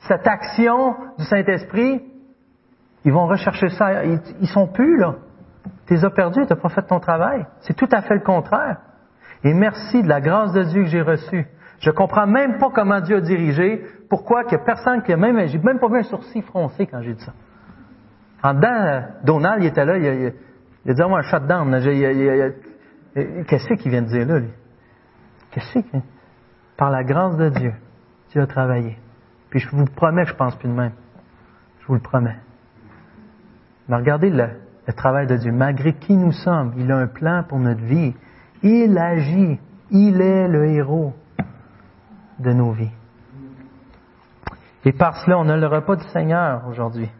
cette 0.00 0.26
action 0.26 0.94
du 1.18 1.24
Saint-Esprit? 1.24 2.02
Ils 3.04 3.12
vont 3.12 3.26
rechercher 3.26 3.68
ça. 3.70 4.04
Ils, 4.04 4.20
ils 4.40 4.48
sont 4.48 4.66
plus, 4.66 4.98
là. 4.98 5.14
Tu 5.86 5.94
les 5.94 6.04
as 6.04 6.10
perdus, 6.10 6.46
tu 6.46 6.52
n'as 6.52 6.60
pas 6.60 6.68
fait 6.68 6.82
ton 6.82 7.00
travail. 7.00 7.46
C'est 7.60 7.76
tout 7.76 7.88
à 7.92 8.02
fait 8.02 8.14
le 8.14 8.20
contraire. 8.20 8.78
Et 9.44 9.54
merci 9.54 10.02
de 10.02 10.08
la 10.08 10.20
grâce 10.20 10.52
de 10.52 10.62
Dieu 10.64 10.82
que 10.82 10.88
j'ai 10.88 11.02
reçue. 11.02 11.46
Je 11.80 11.90
comprends 11.90 12.26
même 12.26 12.58
pas 12.58 12.70
comment 12.74 13.00
Dieu 13.00 13.16
a 13.16 13.20
dirigé. 13.20 13.84
Pourquoi 14.08 14.44
qu'il 14.44 14.58
personne 14.58 15.02
qui 15.02 15.14
même, 15.14 15.46
j'ai 15.46 15.58
même 15.58 15.78
pas 15.78 15.88
vu 15.88 15.98
un 15.98 16.02
sourcil 16.02 16.42
froncé 16.42 16.86
quand 16.86 17.00
j'ai 17.02 17.14
dit 17.14 17.24
ça. 17.24 17.32
En 18.42 18.54
dedans, 18.54 19.02
Donald, 19.24 19.62
il 19.62 19.66
était 19.66 19.84
là, 19.84 19.98
il 19.98 20.32
a, 20.90 20.94
dit, 20.94 21.02
moi, 21.02 21.18
un 21.18 21.22
shutdown. 21.22 21.70
Qu'est-ce 23.46 23.74
qu'il 23.74 23.90
vient 23.90 24.02
de 24.02 24.08
dire 24.08 24.26
là, 24.26 24.38
lui? 24.38 24.50
Qu'est-ce 25.50 25.78
qu'il 25.78 26.02
Par 26.76 26.90
la 26.90 27.02
grâce 27.02 27.36
de 27.36 27.48
Dieu, 27.48 27.72
Dieu 28.30 28.42
a 28.42 28.46
travaillé. 28.46 28.96
Puis 29.50 29.60
je 29.60 29.68
vous 29.70 29.84
promets 29.86 30.24
que 30.24 30.30
je 30.30 30.34
pense 30.34 30.54
plus 30.56 30.68
de 30.68 30.74
même. 30.74 30.92
Je 31.80 31.86
vous 31.86 31.94
le 31.94 32.00
promets. 32.00 32.36
Mais 33.88 33.96
regardez 33.96 34.30
le 34.30 34.48
travail 34.94 35.26
de 35.26 35.36
Dieu. 35.36 35.52
Malgré 35.52 35.94
qui 35.94 36.16
nous 36.16 36.32
sommes, 36.32 36.74
il 36.76 36.90
a 36.92 36.98
un 36.98 37.06
plan 37.06 37.44
pour 37.48 37.58
notre 37.58 37.82
vie. 37.82 38.14
Il 38.62 38.98
agit. 38.98 39.58
Il 39.90 40.20
est 40.20 40.48
le 40.48 40.66
héros 40.66 41.14
de 42.38 42.52
nos 42.52 42.72
vies. 42.72 42.92
Et 44.86 44.92
par 44.92 45.16
cela, 45.16 45.36
on 45.36 45.48
a 45.48 45.56
le 45.56 45.66
repas 45.66 45.96
du 45.96 46.04
Seigneur 46.10 46.62
aujourd'hui. 46.68 47.10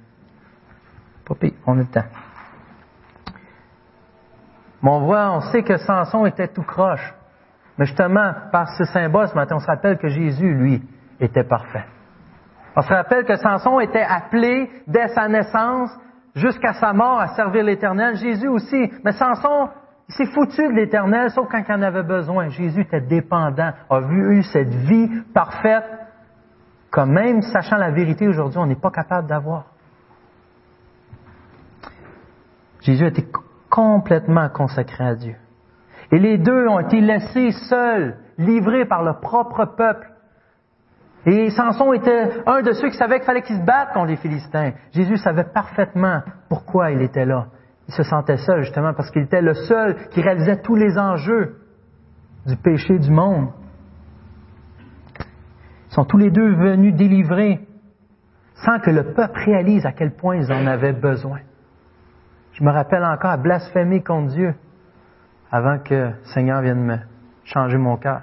Pas 1.27 1.35
on 1.67 1.75
est 1.75 1.81
le 1.81 1.87
temps. 1.87 2.09
Mais 4.81 4.91
on 4.91 5.01
voit, 5.01 5.33
on 5.33 5.41
sait 5.41 5.65
que 5.65 5.77
Samson 5.77 6.27
était 6.27 6.47
tout 6.47 6.63
croche. 6.63 7.13
Mais 7.77 7.87
justement, 7.87 8.33
par 8.53 8.69
ce 8.69 8.85
symbole 8.85 9.27
ce 9.27 9.35
matin, 9.35 9.57
on 9.57 9.59
se 9.59 9.67
rappelle 9.67 9.99
que 9.99 10.07
Jésus, 10.07 10.55
lui, 10.55 10.81
était 11.19 11.43
parfait. 11.43 11.85
On 12.77 12.83
se 12.83 12.89
rappelle 12.89 13.25
que 13.25 13.35
Samson 13.35 13.81
était 13.81 14.07
appelé 14.09 14.71
dès 14.87 15.09
sa 15.09 15.27
naissance 15.27 15.91
jusqu'à 16.37 16.75
sa 16.75 16.93
mort 16.93 17.19
à 17.19 17.35
servir 17.35 17.65
l'Éternel. 17.65 18.15
Jésus 18.15 18.47
aussi. 18.47 18.93
Mais 19.05 19.11
Samson, 19.11 19.71
il 20.09 20.15
s'est 20.15 20.27
foutu 20.27 20.69
de 20.69 20.73
l'Éternel, 20.73 21.31
sauf 21.31 21.49
quand 21.51 21.65
il 21.69 21.75
en 21.75 21.83
avait 21.83 22.05
besoin. 22.05 22.49
Jésus 22.49 22.83
était 22.83 23.01
dépendant, 23.01 23.73
a 23.91 24.01
eu 24.01 24.45
cette 24.45 24.73
vie 24.73 25.11
parfaite, 25.35 25.85
comme 26.97 27.13
même 27.13 27.43
sachant 27.43 27.77
la 27.77 27.91
vérité 27.91 28.27
aujourd'hui, 28.27 28.59
on 28.59 28.65
n'est 28.65 28.75
pas 28.75 28.91
capable 28.91 29.29
d'avoir. 29.29 29.67
Jésus 32.81 33.05
a 33.05 33.09
été 33.09 33.27
complètement 33.69 34.49
consacré 34.49 35.05
à 35.05 35.15
Dieu. 35.15 35.35
Et 36.11 36.19
les 36.19 36.39
deux 36.39 36.67
ont 36.67 36.81
été 36.81 37.03
laissés 37.03 37.51
seuls, 37.69 38.17
livrés 38.39 38.87
par 38.87 39.03
le 39.03 39.13
propre 39.21 39.67
peuple. 39.77 40.11
Et 41.27 41.51
Samson 41.51 41.93
était 41.93 42.31
un 42.47 42.63
de 42.63 42.73
ceux 42.73 42.89
qui 42.89 42.97
savaient 42.97 43.19
qu'il 43.19 43.27
fallait 43.27 43.43
qu'il 43.43 43.59
se 43.59 43.67
batte 43.67 43.93
contre 43.93 44.07
les 44.07 44.17
Philistins. 44.17 44.73
Jésus 44.93 45.19
savait 45.19 45.45
parfaitement 45.53 46.23
pourquoi 46.49 46.93
il 46.93 47.03
était 47.03 47.27
là. 47.27 47.49
Il 47.89 47.93
se 47.93 48.05
sentait 48.05 48.39
seul 48.39 48.63
justement 48.63 48.95
parce 48.95 49.11
qu'il 49.11 49.25
était 49.25 49.43
le 49.43 49.53
seul 49.53 50.09
qui 50.13 50.23
réalisait 50.23 50.63
tous 50.63 50.77
les 50.77 50.97
enjeux 50.97 51.57
du 52.47 52.57
péché 52.57 52.99
du 52.99 53.11
monde. 53.11 53.51
Sont 55.97 56.05
tous 56.05 56.19
les 56.19 56.31
deux 56.31 56.53
venus 56.53 56.95
délivrer 56.95 57.59
sans 58.67 58.81
que 58.81 58.91
le 58.91 59.15
peuple 59.15 59.41
réalise 59.47 59.87
à 59.87 59.93
quel 59.93 60.15
point 60.15 60.37
ils 60.37 60.53
en 60.53 60.67
avaient 60.67 60.93
besoin. 60.93 61.39
Je 62.53 62.63
me 62.63 62.71
rappelle 62.71 63.03
encore 63.03 63.31
à 63.31 63.39
blasphémer 63.39 64.03
contre 64.03 64.35
Dieu 64.35 64.55
avant 65.51 65.79
que 65.79 65.95
le 65.95 66.13
Seigneur 66.35 66.61
vienne 66.61 66.85
me 66.85 66.97
changer 67.45 67.79
mon 67.79 67.97
cœur. 67.97 68.21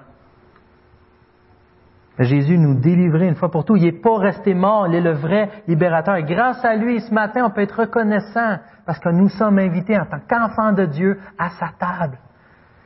Jésus 2.19 2.59
nous 2.59 2.79
délivrait 2.79 3.29
une 3.29 3.35
fois 3.35 3.49
pour 3.49 3.65
tout. 3.65 3.75
Il 3.75 3.85
n'est 3.85 3.91
pas 3.91 4.19
resté 4.19 4.53
mort, 4.53 4.85
il 4.87 4.93
est 4.93 5.01
le 5.01 5.13
vrai 5.13 5.49
libérateur. 5.67 6.17
Et 6.17 6.25
grâce 6.25 6.63
à 6.63 6.75
lui, 6.75 7.01
ce 7.01 7.11
matin, 7.11 7.43
on 7.43 7.49
peut 7.49 7.61
être 7.61 7.79
reconnaissant 7.79 8.59
parce 8.85 8.99
que 8.99 9.09
nous 9.09 9.29
sommes 9.29 9.57
invités 9.57 9.97
en 9.97 10.05
tant 10.05 10.19
qu'enfants 10.29 10.73
de 10.73 10.85
Dieu 10.85 11.19
à 11.39 11.49
sa 11.49 11.69
table. 11.79 12.19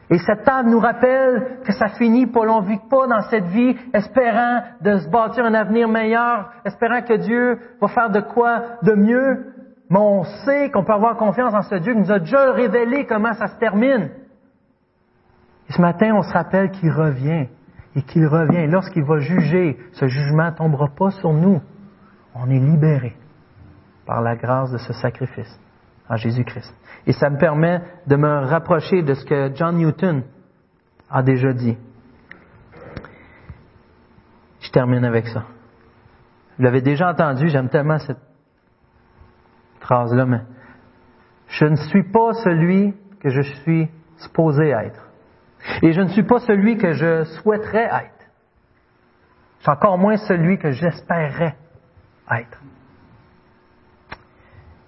Et 0.09 0.17
cette 0.19 0.43
table 0.43 0.69
nous 0.69 0.79
rappelle 0.79 1.59
que 1.65 1.73
ça 1.73 1.89
finit 1.89 2.27
pas, 2.27 2.39
on 2.39 2.61
vit 2.61 2.79
pas 2.89 3.07
dans 3.07 3.21
cette 3.29 3.47
vie 3.47 3.75
espérant 3.93 4.61
de 4.81 4.99
se 4.99 5.09
bâtir 5.09 5.43
un 5.43 5.53
avenir 5.53 5.89
meilleur, 5.89 6.49
espérant 6.63 7.01
que 7.01 7.17
Dieu 7.17 7.59
va 7.81 7.87
faire 7.89 8.09
de 8.09 8.21
quoi 8.21 8.77
de 8.83 8.93
mieux, 8.93 9.53
mais 9.89 9.99
on 9.99 10.23
sait 10.23 10.71
qu'on 10.71 10.85
peut 10.85 10.93
avoir 10.93 11.17
confiance 11.17 11.53
en 11.53 11.61
ce 11.61 11.75
Dieu 11.75 11.93
qui 11.93 11.99
nous 11.99 12.11
a 12.11 12.19
déjà 12.19 12.51
révélé 12.53 13.05
comment 13.05 13.33
ça 13.33 13.47
se 13.47 13.59
termine. 13.59 14.09
Et 15.69 15.73
ce 15.73 15.81
matin, 15.81 16.13
on 16.15 16.21
se 16.21 16.31
rappelle 16.31 16.71
qu'il 16.71 16.91
revient 16.91 17.47
et 17.95 18.01
qu'il 18.03 18.25
revient. 18.27 18.67
Lorsqu'il 18.67 19.03
va 19.03 19.19
juger, 19.19 19.77
ce 19.91 20.07
jugement 20.07 20.51
ne 20.51 20.55
tombera 20.55 20.87
pas 20.87 21.11
sur 21.11 21.33
nous. 21.33 21.61
On 22.33 22.49
est 22.49 22.59
libéré 22.59 23.13
par 24.05 24.21
la 24.21 24.37
grâce 24.37 24.71
de 24.71 24.77
ce 24.77 24.93
sacrifice 24.93 25.59
en 26.09 26.15
Jésus-Christ. 26.15 26.73
Et 27.05 27.13
ça 27.13 27.29
me 27.29 27.37
permet 27.37 27.81
de 28.05 28.15
me 28.15 28.45
rapprocher 28.45 29.01
de 29.01 29.13
ce 29.13 29.25
que 29.25 29.51
John 29.55 29.77
Newton 29.77 30.23
a 31.09 31.23
déjà 31.23 31.53
dit. 31.53 31.77
Je 34.61 34.71
termine 34.71 35.05
avec 35.05 35.27
ça. 35.27 35.45
Vous 36.57 36.63
l'avez 36.63 36.81
déjà 36.81 37.09
entendu, 37.09 37.49
j'aime 37.49 37.69
tellement 37.69 37.99
cette 37.99 38.19
phrase-là, 39.79 40.25
mais 40.25 40.41
je 41.47 41.65
ne 41.65 41.75
suis 41.75 42.03
pas 42.03 42.33
celui 42.43 42.93
que 43.19 43.29
je 43.29 43.41
suis 43.41 43.89
supposé 44.17 44.69
être. 44.69 45.07
Et 45.81 45.91
je 45.93 46.01
ne 46.01 46.07
suis 46.09 46.23
pas 46.23 46.39
celui 46.39 46.77
que 46.77 46.93
je 46.93 47.23
souhaiterais 47.41 47.85
être. 47.85 48.17
Je 49.61 49.71
encore 49.71 49.97
moins 49.97 50.17
celui 50.17 50.57
que 50.57 50.71
j'espérerais 50.71 51.55
être. 52.31 52.61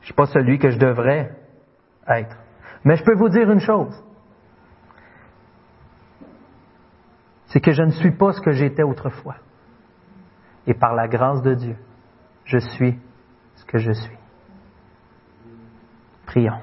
Je 0.10 0.14
ne 0.14 0.26
suis 0.26 0.34
pas 0.34 0.39
celui 0.39 0.57
que 0.57 0.72
je 0.72 0.80
devrais 0.80 1.30
être. 2.07 2.36
Mais 2.84 2.95
je 2.95 3.03
peux 3.03 3.16
vous 3.16 3.30
dire 3.30 3.51
une 3.51 3.60
chose. 3.60 4.03
c'est 7.49 7.60
que 7.60 7.72
je 7.72 7.82
ne 7.82 7.91
suis 7.91 8.12
pas 8.12 8.32
ce 8.32 8.41
que 8.41 8.51
j'étais 8.51 8.84
autrefois. 8.84 9.36
Et 10.68 10.74
par 10.74 10.93
la 10.93 11.07
grâce 11.07 11.41
de 11.41 11.55
Dieu, 11.55 11.76
je 12.45 12.60
suis 12.60 12.99
ce 13.55 13.66
que 13.66 13.80
je 13.80 13.91
suis. 13.91 14.18
Prions. 16.28 16.62